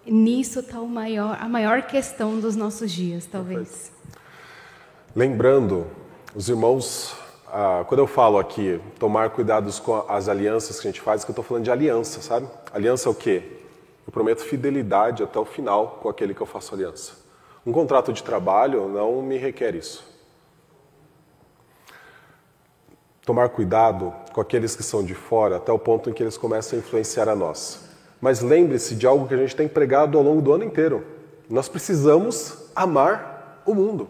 nisso 0.06 0.60
está 0.60 0.80
maior, 0.80 1.38
a 1.40 1.48
maior 1.48 1.84
questão 1.84 2.40
dos 2.40 2.56
nossos 2.56 2.92
dias, 2.92 3.26
talvez. 3.26 3.70
Perfeito. 3.70 4.20
Lembrando, 5.16 5.88
os 6.36 6.50
irmãos, 6.50 7.16
ah, 7.48 7.86
quando 7.88 8.02
eu 8.02 8.08
falo 8.08 8.38
aqui, 8.38 8.82
tomar 9.00 9.30
cuidados 9.30 9.80
com 9.80 10.04
as 10.10 10.28
alianças 10.28 10.80
que 10.80 10.88
a 10.88 10.92
gente 10.92 11.02
faz, 11.02 11.24
que 11.24 11.32
eu 11.32 11.34
estou 11.34 11.46
falando 11.46 11.64
de 11.64 11.72
aliança, 11.72 12.22
sabe? 12.22 12.48
Aliança 12.74 13.08
é 13.08 13.12
o 13.12 13.16
quê? 13.16 13.44
Eu 14.06 14.12
prometo 14.12 14.42
fidelidade 14.42 15.24
até 15.24 15.40
o 15.40 15.46
final 15.46 16.00
com 16.02 16.10
aquele 16.10 16.34
que 16.34 16.42
eu 16.42 16.46
faço 16.46 16.76
aliança. 16.76 17.14
Um 17.66 17.72
contrato 17.72 18.12
de 18.12 18.22
trabalho 18.22 18.90
não 18.90 19.22
me 19.22 19.38
requer 19.38 19.74
isso. 19.74 20.06
Tomar 23.26 23.50
cuidado 23.50 24.14
com 24.32 24.40
aqueles 24.40 24.76
que 24.76 24.84
são 24.84 25.04
de 25.04 25.16
fora 25.16 25.58
até 25.58 25.72
o 25.72 25.80
ponto 25.80 26.10
em 26.10 26.14
que 26.14 26.22
eles 26.22 26.38
começam 26.38 26.78
a 26.78 26.80
influenciar 26.80 27.28
a 27.28 27.36
nós. 27.36 27.80
Mas 28.22 28.42
lembre-se 28.42 28.96
de 28.96 29.08
algo 29.08 29.28
que 29.28 29.34
a 29.34 29.38
gente 29.38 29.56
tem 29.56 29.68
pregado 29.68 30.18
ao 30.18 30.24
longo 30.24 30.42
do 30.42 30.54
ano 30.54 30.64
inteiro. 30.64 31.04
Nós 31.50 31.68
precisamos 31.68 32.70
amar 32.76 33.64
o 33.66 33.74
mundo. 33.74 34.08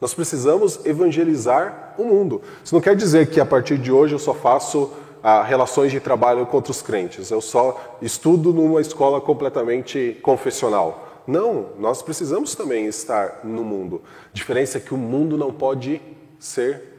Nós 0.00 0.12
precisamos 0.12 0.84
evangelizar 0.84 1.94
o 1.96 2.04
mundo. 2.04 2.42
Isso 2.62 2.74
não 2.74 2.82
quer 2.82 2.94
dizer 2.94 3.30
que 3.30 3.40
a 3.40 3.46
partir 3.46 3.78
de 3.78 3.90
hoje 3.90 4.14
eu 4.14 4.18
só 4.18 4.34
faço 4.34 4.92
ah, 5.22 5.42
relações 5.42 5.90
de 5.90 5.98
trabalho 5.98 6.44
com 6.44 6.58
outros 6.58 6.82
crentes, 6.82 7.30
eu 7.30 7.40
só 7.40 7.96
estudo 8.02 8.52
numa 8.52 8.82
escola 8.82 9.22
completamente 9.22 10.18
confessional. 10.22 11.22
Não, 11.26 11.70
nós 11.78 12.02
precisamos 12.02 12.54
também 12.54 12.84
estar 12.84 13.40
no 13.42 13.64
mundo. 13.64 14.02
A 14.26 14.34
diferença 14.34 14.76
é 14.76 14.80
que 14.82 14.92
o 14.92 14.98
mundo 14.98 15.38
não 15.38 15.50
pode 15.50 16.02
ser 16.38 16.93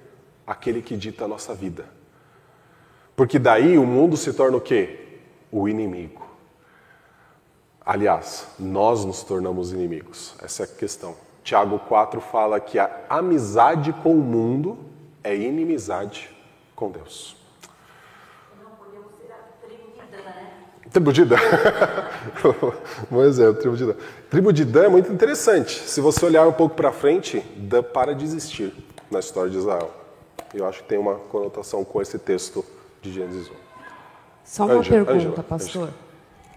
aquele 0.46 0.82
que 0.82 0.96
dita 0.96 1.26
a 1.26 1.28
nossa 1.28 1.54
vida. 1.54 1.86
Porque 3.16 3.40
daí 3.40 3.78
o 3.78 3.86
mundo 3.86 4.18
se 4.18 4.34
torna 4.34 4.58
o 4.58 4.62
quê? 4.62 5.20
O 5.52 5.70
inimigo. 5.70 6.26
Aliás, 7.86 8.48
nós 8.60 9.06
nos 9.06 9.24
tornamos 9.24 9.72
inimigos. 9.72 10.36
Essa 10.42 10.64
é 10.64 10.66
a 10.66 10.68
questão. 10.68 11.16
Tiago 11.44 11.78
4 11.80 12.20
fala 12.20 12.60
que 12.60 12.80
a 12.80 12.90
amizade 13.08 13.94
com 13.94 14.14
o 14.14 14.22
mundo 14.22 14.80
é 15.24 15.36
inimizade 15.36 16.36
com 16.76 16.90
Deus. 16.90 17.38
Não 18.62 18.72
podemos 18.72 19.12
ser 19.16 19.32
a 19.32 19.66
tribo 19.66 19.94
de 19.94 20.06
Dan, 20.12 20.24
né? 20.24 20.52
Tribo 20.92 21.14
de 21.14 21.26
Dan. 21.26 21.38
Bom 23.12 23.24
exemplo, 23.24 23.62
tribo 23.62 23.78
de 23.78 23.86
Dan. 23.86 23.96
Tribo 24.30 24.52
de 24.52 24.66
Dan 24.66 24.86
é 24.86 24.90
muito 24.90 25.12
interessante. 25.14 25.80
Se 25.88 26.02
você 26.02 26.26
olhar 26.26 26.48
um 26.48 26.54
pouco 26.54 26.76
para 26.76 26.92
frente, 26.92 27.40
Dan 27.56 27.84
para 27.84 28.16
de 28.16 28.26
existir 28.26 28.74
na 29.12 29.20
história 29.20 29.52
de 29.52 29.58
Israel. 29.58 30.05
Eu 30.56 30.66
acho 30.66 30.84
que 30.84 30.88
tem 30.90 30.98
uma 30.98 31.16
conotação 31.16 31.84
com 31.84 32.02
esse 32.02 32.18
texto 32.18 32.64
de 33.02 33.12
Gênesis 33.12 33.50
1. 33.50 33.54
Só 34.46 34.64
uma 34.66 34.76
Ângela, 34.76 35.06
pergunta, 35.06 35.14
Ângela, 35.14 35.44
pastor. 35.44 35.90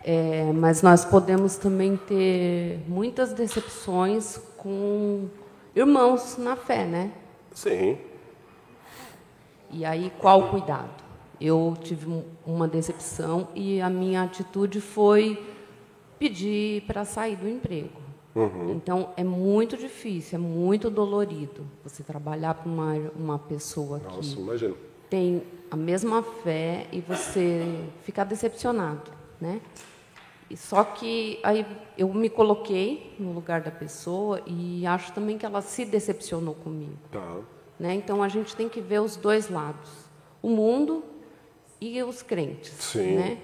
É, 0.04 0.52
mas 0.52 0.82
nós 0.82 1.04
podemos 1.04 1.56
também 1.56 1.96
ter 1.96 2.78
muitas 2.86 3.32
decepções 3.32 4.38
com 4.56 5.26
irmãos 5.74 6.36
na 6.38 6.54
fé, 6.54 6.84
né? 6.84 7.10
Sim. 7.52 7.98
E 9.70 9.84
aí, 9.84 10.12
qual 10.20 10.42
o 10.42 10.48
cuidado? 10.50 10.88
Eu 11.40 11.76
tive 11.82 12.08
um- 12.08 12.24
uma 12.46 12.68
decepção 12.68 13.48
e 13.54 13.80
a 13.80 13.90
minha 13.90 14.22
atitude 14.22 14.80
foi 14.80 15.44
pedir 16.20 16.82
para 16.82 17.04
sair 17.04 17.34
do 17.36 17.48
emprego. 17.48 17.90
Então, 18.70 19.10
é 19.16 19.24
muito 19.24 19.76
difícil, 19.76 20.38
é 20.38 20.40
muito 20.40 20.90
dolorido 20.90 21.66
você 21.82 22.02
trabalhar 22.02 22.54
com 22.54 22.68
uma, 22.68 22.94
uma 23.16 23.38
pessoa 23.38 23.98
Nossa, 23.98 24.20
que 24.20 24.40
imagina. 24.40 24.74
tem 25.10 25.42
a 25.70 25.76
mesma 25.76 26.22
fé 26.22 26.86
e 26.92 27.00
você 27.00 27.84
ficar 28.02 28.24
decepcionado, 28.24 29.10
né? 29.40 29.60
E 30.50 30.56
só 30.56 30.82
que 30.82 31.38
aí 31.42 31.66
eu 31.96 32.12
me 32.12 32.30
coloquei 32.30 33.14
no 33.18 33.32
lugar 33.32 33.60
da 33.60 33.70
pessoa 33.70 34.40
e 34.46 34.86
acho 34.86 35.12
também 35.12 35.36
que 35.36 35.44
ela 35.44 35.60
se 35.60 35.84
decepcionou 35.84 36.54
comigo. 36.54 36.96
Tá. 37.10 37.40
Né? 37.78 37.94
Então 37.94 38.22
a 38.22 38.28
gente 38.28 38.56
tem 38.56 38.68
que 38.68 38.80
ver 38.80 39.00
os 39.00 39.16
dois 39.16 39.50
lados, 39.50 39.90
o 40.40 40.48
mundo 40.48 41.04
e 41.80 42.02
os 42.02 42.22
crentes. 42.22 42.72
Sim. 42.78 43.16
Né? 43.16 43.38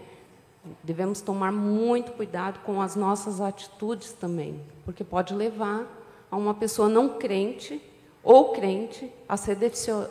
Devemos 0.83 1.21
tomar 1.21 1.53
muito 1.53 2.13
cuidado 2.13 2.61
com 2.61 2.81
as 2.81 2.97
nossas 2.97 3.41
atitudes 3.41 4.13
também, 4.13 4.61
porque 4.85 5.05
pode 5.05 5.35
levar 5.35 5.87
a 6.31 6.37
uma 6.37 6.55
pessoa 6.55 6.89
não 6.89 7.11
crente 7.11 7.83
ou 8.23 8.53
crente 8.53 9.13
a 9.29 9.37
se, 9.37 9.53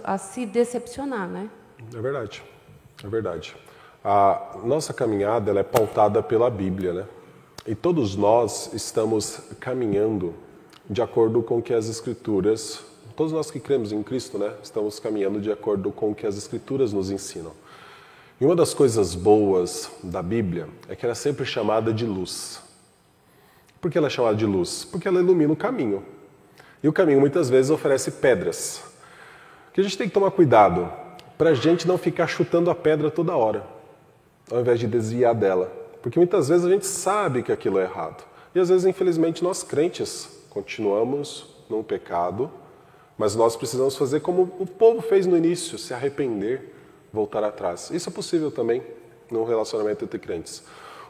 a 0.04 0.18
se 0.18 0.46
decepcionar, 0.46 1.28
né? 1.28 1.50
É 1.94 2.00
verdade. 2.00 2.44
É 3.04 3.08
verdade. 3.08 3.56
A 4.04 4.58
nossa 4.64 4.94
caminhada 4.94 5.50
ela 5.50 5.62
é 5.62 5.64
pautada 5.64 6.22
pela 6.22 6.50
Bíblia, 6.50 6.94
né? 6.94 7.06
E 7.66 7.74
todos 7.74 8.16
nós 8.16 8.74
estamos 8.74 9.40
caminhando 9.60 10.34
de 10.90 11.02
acordo 11.02 11.42
com 11.42 11.60
o 11.60 11.62
que 11.62 11.74
as 11.74 11.88
Escrituras, 11.88 12.84
todos 13.16 13.32
nós 13.32 13.50
que 13.50 13.60
cremos 13.60 13.92
em 13.92 14.04
Cristo, 14.04 14.38
né? 14.38 14.54
Estamos 14.62 15.00
caminhando 15.00 15.40
de 15.40 15.52
acordo 15.52 15.92
com 15.92 16.12
o 16.12 16.16
que 16.16 16.28
as 16.28 16.38
Escrituras 16.38 16.92
nos 16.92 17.10
ensinam. 17.10 17.52
E 18.44 18.46
uma 18.46 18.58
das 18.58 18.74
coisas 18.74 19.16
boas 19.16 19.90
da 20.04 20.22
Bíblia 20.22 20.68
é 20.90 20.98
que 20.98 21.06
ela 21.06 21.14
é 21.14 21.16
sempre 21.16 21.46
chamada 21.46 21.94
de 21.94 22.06
luz. 22.06 22.62
Por 23.80 23.90
que 23.90 23.98
ela 23.98 24.08
é 24.08 24.10
chamada 24.10 24.36
de 24.36 24.46
luz? 24.46 24.84
Porque 24.84 25.08
ela 25.08 25.22
ilumina 25.22 25.54
o 25.54 25.56
caminho. 25.56 26.04
E 26.84 26.88
o 26.90 26.92
caminho 26.92 27.22
muitas 27.22 27.50
vezes 27.50 27.72
oferece 27.72 28.12
pedras. 28.12 28.84
Que 29.72 29.80
a 29.80 29.84
gente 29.86 29.98
tem 29.98 30.10
que 30.10 30.14
tomar 30.14 30.30
cuidado 30.32 30.92
para 31.38 31.52
a 31.52 31.54
gente 31.54 31.88
não 31.88 31.98
ficar 31.98 32.28
chutando 32.28 32.70
a 32.70 32.76
pedra 32.76 33.10
toda 33.10 33.34
hora, 33.34 33.66
ao 34.52 34.60
invés 34.60 34.78
de 34.78 34.88
desviar 34.88 35.34
dela. 35.34 35.72
Porque 36.02 36.20
muitas 36.20 36.50
vezes 36.50 36.66
a 36.66 36.70
gente 36.70 36.86
sabe 36.86 37.44
que 37.44 37.52
aquilo 37.54 37.80
é 37.80 37.84
errado. 37.84 38.26
E 38.54 38.60
às 38.60 38.68
vezes, 38.68 38.86
infelizmente, 38.86 39.42
nós 39.42 39.64
crentes 39.64 40.28
continuamos 40.50 41.46
num 41.70 41.82
pecado, 41.82 42.52
mas 43.18 43.38
nós 43.38 43.56
precisamos 43.56 43.96
fazer 43.96 44.20
como 44.20 44.54
o 44.60 44.68
povo 44.68 45.02
fez 45.02 45.26
no 45.26 45.38
início, 45.38 45.78
se 45.78 45.94
arrepender, 45.94 46.74
voltar 47.14 47.44
atrás. 47.44 47.92
Isso 47.92 48.10
é 48.10 48.12
possível 48.12 48.50
também 48.50 48.82
num 49.32 49.44
relacionamento 49.44 50.04
entre 50.04 50.18
crentes. 50.18 50.64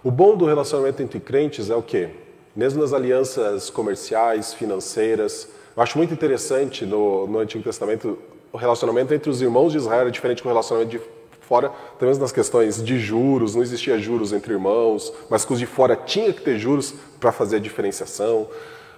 O 0.03 0.11
bom 0.11 0.35
do 0.35 0.45
relacionamento 0.45 1.01
entre 1.01 1.19
crentes 1.19 1.69
é 1.69 1.75
o 1.75 1.81
quê? 1.81 2.09
Mesmo 2.53 2.81
nas 2.81 2.91
alianças 2.91 3.69
comerciais, 3.69 4.53
financeiras, 4.53 5.47
eu 5.75 5.81
acho 5.81 5.97
muito 5.97 6.13
interessante 6.13 6.85
no, 6.85 7.25
no 7.25 7.39
Antigo 7.39 7.63
Testamento 7.63 8.19
o 8.51 8.57
relacionamento 8.57 9.11
entre 9.11 9.31
os 9.31 9.41
irmãos 9.41 9.71
de 9.71 9.79
Israel 9.79 10.01
era 10.01 10.11
diferente 10.11 10.43
do 10.43 10.47
relacionamento 10.47 10.91
de 10.91 11.01
fora, 11.41 11.71
mesmo 11.99 12.21
nas 12.21 12.31
questões 12.31 12.83
de 12.83 12.99
juros, 12.99 13.55
não 13.55 13.63
existia 13.63 13.97
juros 13.97 14.31
entre 14.31 14.53
irmãos, 14.53 15.11
mas 15.27 15.43
com 15.43 15.55
os 15.55 15.59
de 15.59 15.65
fora 15.65 15.95
tinha 15.95 16.31
que 16.31 16.41
ter 16.41 16.59
juros 16.59 16.93
para 17.19 17.31
fazer 17.31 17.55
a 17.55 17.59
diferenciação. 17.59 18.47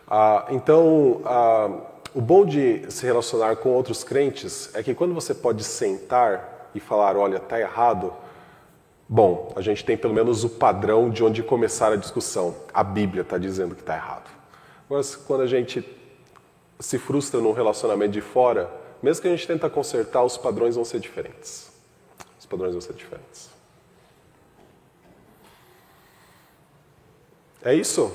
Ah, 0.05 0.45
então, 0.49 1.21
ah, 1.23 1.69
o 2.13 2.19
bom 2.19 2.45
de 2.45 2.83
se 2.89 3.05
relacionar 3.05 3.55
com 3.55 3.69
outros 3.69 4.03
crentes 4.03 4.69
é 4.73 4.83
que 4.83 4.93
quando 4.93 5.13
você 5.13 5.33
pode 5.33 5.63
sentar 5.63 6.54
e 6.75 6.79
falar, 6.79 7.15
olha, 7.15 7.37
está 7.37 7.59
errado, 7.59 8.13
bom, 9.09 9.51
a 9.55 9.61
gente 9.61 9.83
tem 9.83 9.97
pelo 9.97 10.13
menos 10.13 10.43
o 10.43 10.49
padrão 10.49 11.09
de 11.09 11.23
onde 11.23 11.41
começar 11.41 11.91
a 11.91 11.95
discussão. 11.95 12.53
A 12.73 12.83
Bíblia 12.83 13.21
está 13.21 13.37
dizendo 13.37 13.73
que 13.73 13.81
está 13.81 13.95
errado. 13.95 14.29
Mas 14.89 15.15
quando 15.15 15.41
a 15.41 15.47
gente 15.47 15.83
se 16.79 16.99
frustra 16.99 17.39
num 17.39 17.53
relacionamento 17.53 18.11
de 18.11 18.21
fora, 18.21 18.69
mesmo 19.01 19.21
que 19.21 19.27
a 19.27 19.31
gente 19.31 19.47
tenta 19.47 19.69
consertar, 19.69 20.23
os 20.23 20.37
padrões 20.37 20.75
vão 20.75 20.85
ser 20.85 20.99
diferentes. 20.99 21.71
Os 22.37 22.45
padrões 22.45 22.73
vão 22.73 22.81
ser 22.81 22.93
diferentes. 22.93 23.49
É 27.63 27.73
isso? 27.73 28.11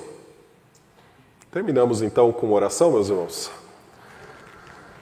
Terminamos 1.51 2.03
então 2.03 2.31
com 2.31 2.47
uma 2.47 2.55
oração, 2.55 2.93
meus 2.93 3.09
irmãos. 3.09 3.51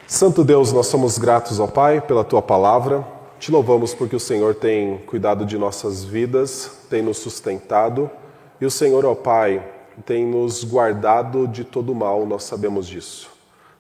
Santo 0.07 0.43
Deus, 0.43 0.73
nós 0.73 0.87
somos 0.87 1.19
gratos 1.19 1.61
ao 1.61 1.69
Pai 1.69 2.01
pela 2.01 2.25
tua 2.25 2.41
palavra. 2.41 3.07
Te 3.39 3.53
louvamos 3.53 3.95
porque 3.95 4.17
o 4.17 4.21
Senhor 4.21 4.53
tem 4.53 4.99
cuidado 4.99 5.47
de 5.47 5.57
nossas 5.57 6.03
vidas, 6.03 6.73
tem 6.91 7.03
nos 7.03 7.19
sustentado 7.19 8.11
e 8.61 8.67
o 8.67 8.71
Senhor, 8.71 9.05
ó 9.05 9.15
Pai, 9.15 9.65
tem 10.05 10.27
nos 10.27 10.65
guardado 10.65 11.47
de 11.47 11.63
todo 11.63 11.95
mal, 11.95 12.27
nós 12.27 12.43
sabemos 12.43 12.89
disso. 12.89 13.31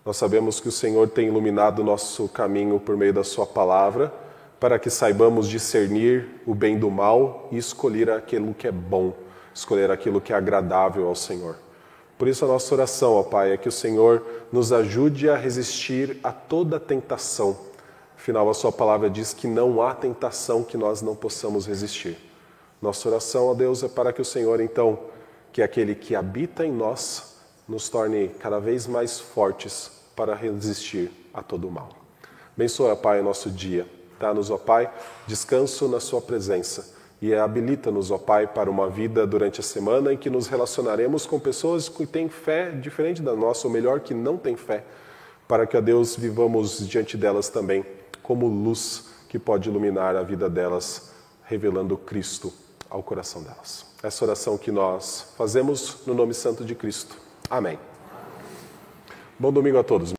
Nós 0.06 0.16
sabemos 0.16 0.60
que 0.60 0.68
o 0.68 0.72
Senhor 0.72 1.08
tem 1.08 1.26
iluminado 1.26 1.82
nosso 1.82 2.28
caminho 2.28 2.78
por 2.78 2.96
meio 2.96 3.12
da 3.12 3.24
Sua 3.24 3.44
palavra, 3.44 4.12
para 4.60 4.78
que 4.78 4.90
saibamos 4.90 5.48
discernir 5.48 6.40
o 6.46 6.54
bem 6.54 6.78
do 6.78 6.88
mal 6.88 7.48
e 7.50 7.58
escolher 7.58 8.10
aquilo 8.10 8.54
que 8.54 8.68
é 8.68 8.72
bom, 8.72 9.12
escolher 9.52 9.90
aquilo 9.90 10.20
que 10.20 10.32
é 10.32 10.36
agradável 10.36 11.08
ao 11.08 11.16
Senhor. 11.16 11.56
Por 12.16 12.28
isso, 12.28 12.44
a 12.44 12.48
nossa 12.48 12.72
oração, 12.72 13.14
ó 13.14 13.24
Pai, 13.24 13.52
é 13.52 13.56
que 13.56 13.68
o 13.68 13.72
Senhor 13.72 14.24
nos 14.52 14.72
ajude 14.72 15.28
a 15.28 15.36
resistir 15.36 16.16
a 16.22 16.30
toda 16.30 16.78
tentação. 16.78 17.67
Afinal, 18.18 18.50
a 18.50 18.52
Sua 18.52 18.72
palavra 18.72 19.08
diz 19.08 19.32
que 19.32 19.46
não 19.46 19.80
há 19.80 19.94
tentação 19.94 20.64
que 20.64 20.76
nós 20.76 21.00
não 21.00 21.14
possamos 21.14 21.68
resistir. 21.68 22.18
Nossa 22.82 23.08
oração, 23.08 23.46
ó 23.46 23.54
Deus, 23.54 23.84
é 23.84 23.88
para 23.88 24.12
que 24.12 24.20
o 24.20 24.24
Senhor, 24.24 24.60
então, 24.60 24.98
que 25.52 25.62
é 25.62 25.64
aquele 25.64 25.94
que 25.94 26.16
habita 26.16 26.66
em 26.66 26.72
nós, 26.72 27.36
nos 27.68 27.88
torne 27.88 28.28
cada 28.40 28.58
vez 28.58 28.88
mais 28.88 29.20
fortes 29.20 29.92
para 30.16 30.34
resistir 30.34 31.12
a 31.32 31.44
todo 31.44 31.68
o 31.68 31.70
mal. 31.70 31.90
Abençoa, 32.56 32.96
Pai, 32.96 33.22
nosso 33.22 33.48
dia. 33.50 33.86
Dá-nos, 34.18 34.50
ó 34.50 34.58
Pai, 34.58 34.92
descanso 35.28 35.86
na 35.86 36.00
Sua 36.00 36.20
presença 36.20 36.96
e 37.22 37.32
habilita-nos, 37.32 38.10
ó 38.10 38.18
Pai, 38.18 38.48
para 38.48 38.68
uma 38.68 38.90
vida 38.90 39.24
durante 39.28 39.60
a 39.60 39.62
semana 39.62 40.12
em 40.12 40.16
que 40.16 40.28
nos 40.28 40.48
relacionaremos 40.48 41.24
com 41.24 41.38
pessoas 41.38 41.88
que 41.88 42.04
têm 42.04 42.28
fé 42.28 42.72
diferente 42.72 43.22
da 43.22 43.36
nossa, 43.36 43.68
ou 43.68 43.72
melhor, 43.72 44.00
que 44.00 44.12
não 44.12 44.36
têm 44.36 44.56
fé, 44.56 44.84
para 45.46 45.68
que, 45.68 45.76
ó 45.76 45.80
Deus, 45.80 46.16
vivamos 46.16 46.86
diante 46.86 47.16
delas 47.16 47.48
também 47.48 47.86
como 48.28 48.46
luz 48.46 49.06
que 49.26 49.38
pode 49.38 49.70
iluminar 49.70 50.14
a 50.14 50.22
vida 50.22 50.50
delas, 50.50 51.12
revelando 51.46 51.96
Cristo 51.96 52.52
ao 52.90 53.02
coração 53.02 53.42
delas. 53.42 53.86
Essa 54.02 54.22
oração 54.22 54.58
que 54.58 54.70
nós 54.70 55.32
fazemos 55.38 56.04
no 56.06 56.12
nome 56.12 56.34
santo 56.34 56.62
de 56.62 56.74
Cristo. 56.74 57.16
Amém. 57.48 57.78
Bom 59.38 59.50
domingo 59.50 59.78
a 59.78 59.82
todos. 59.82 60.17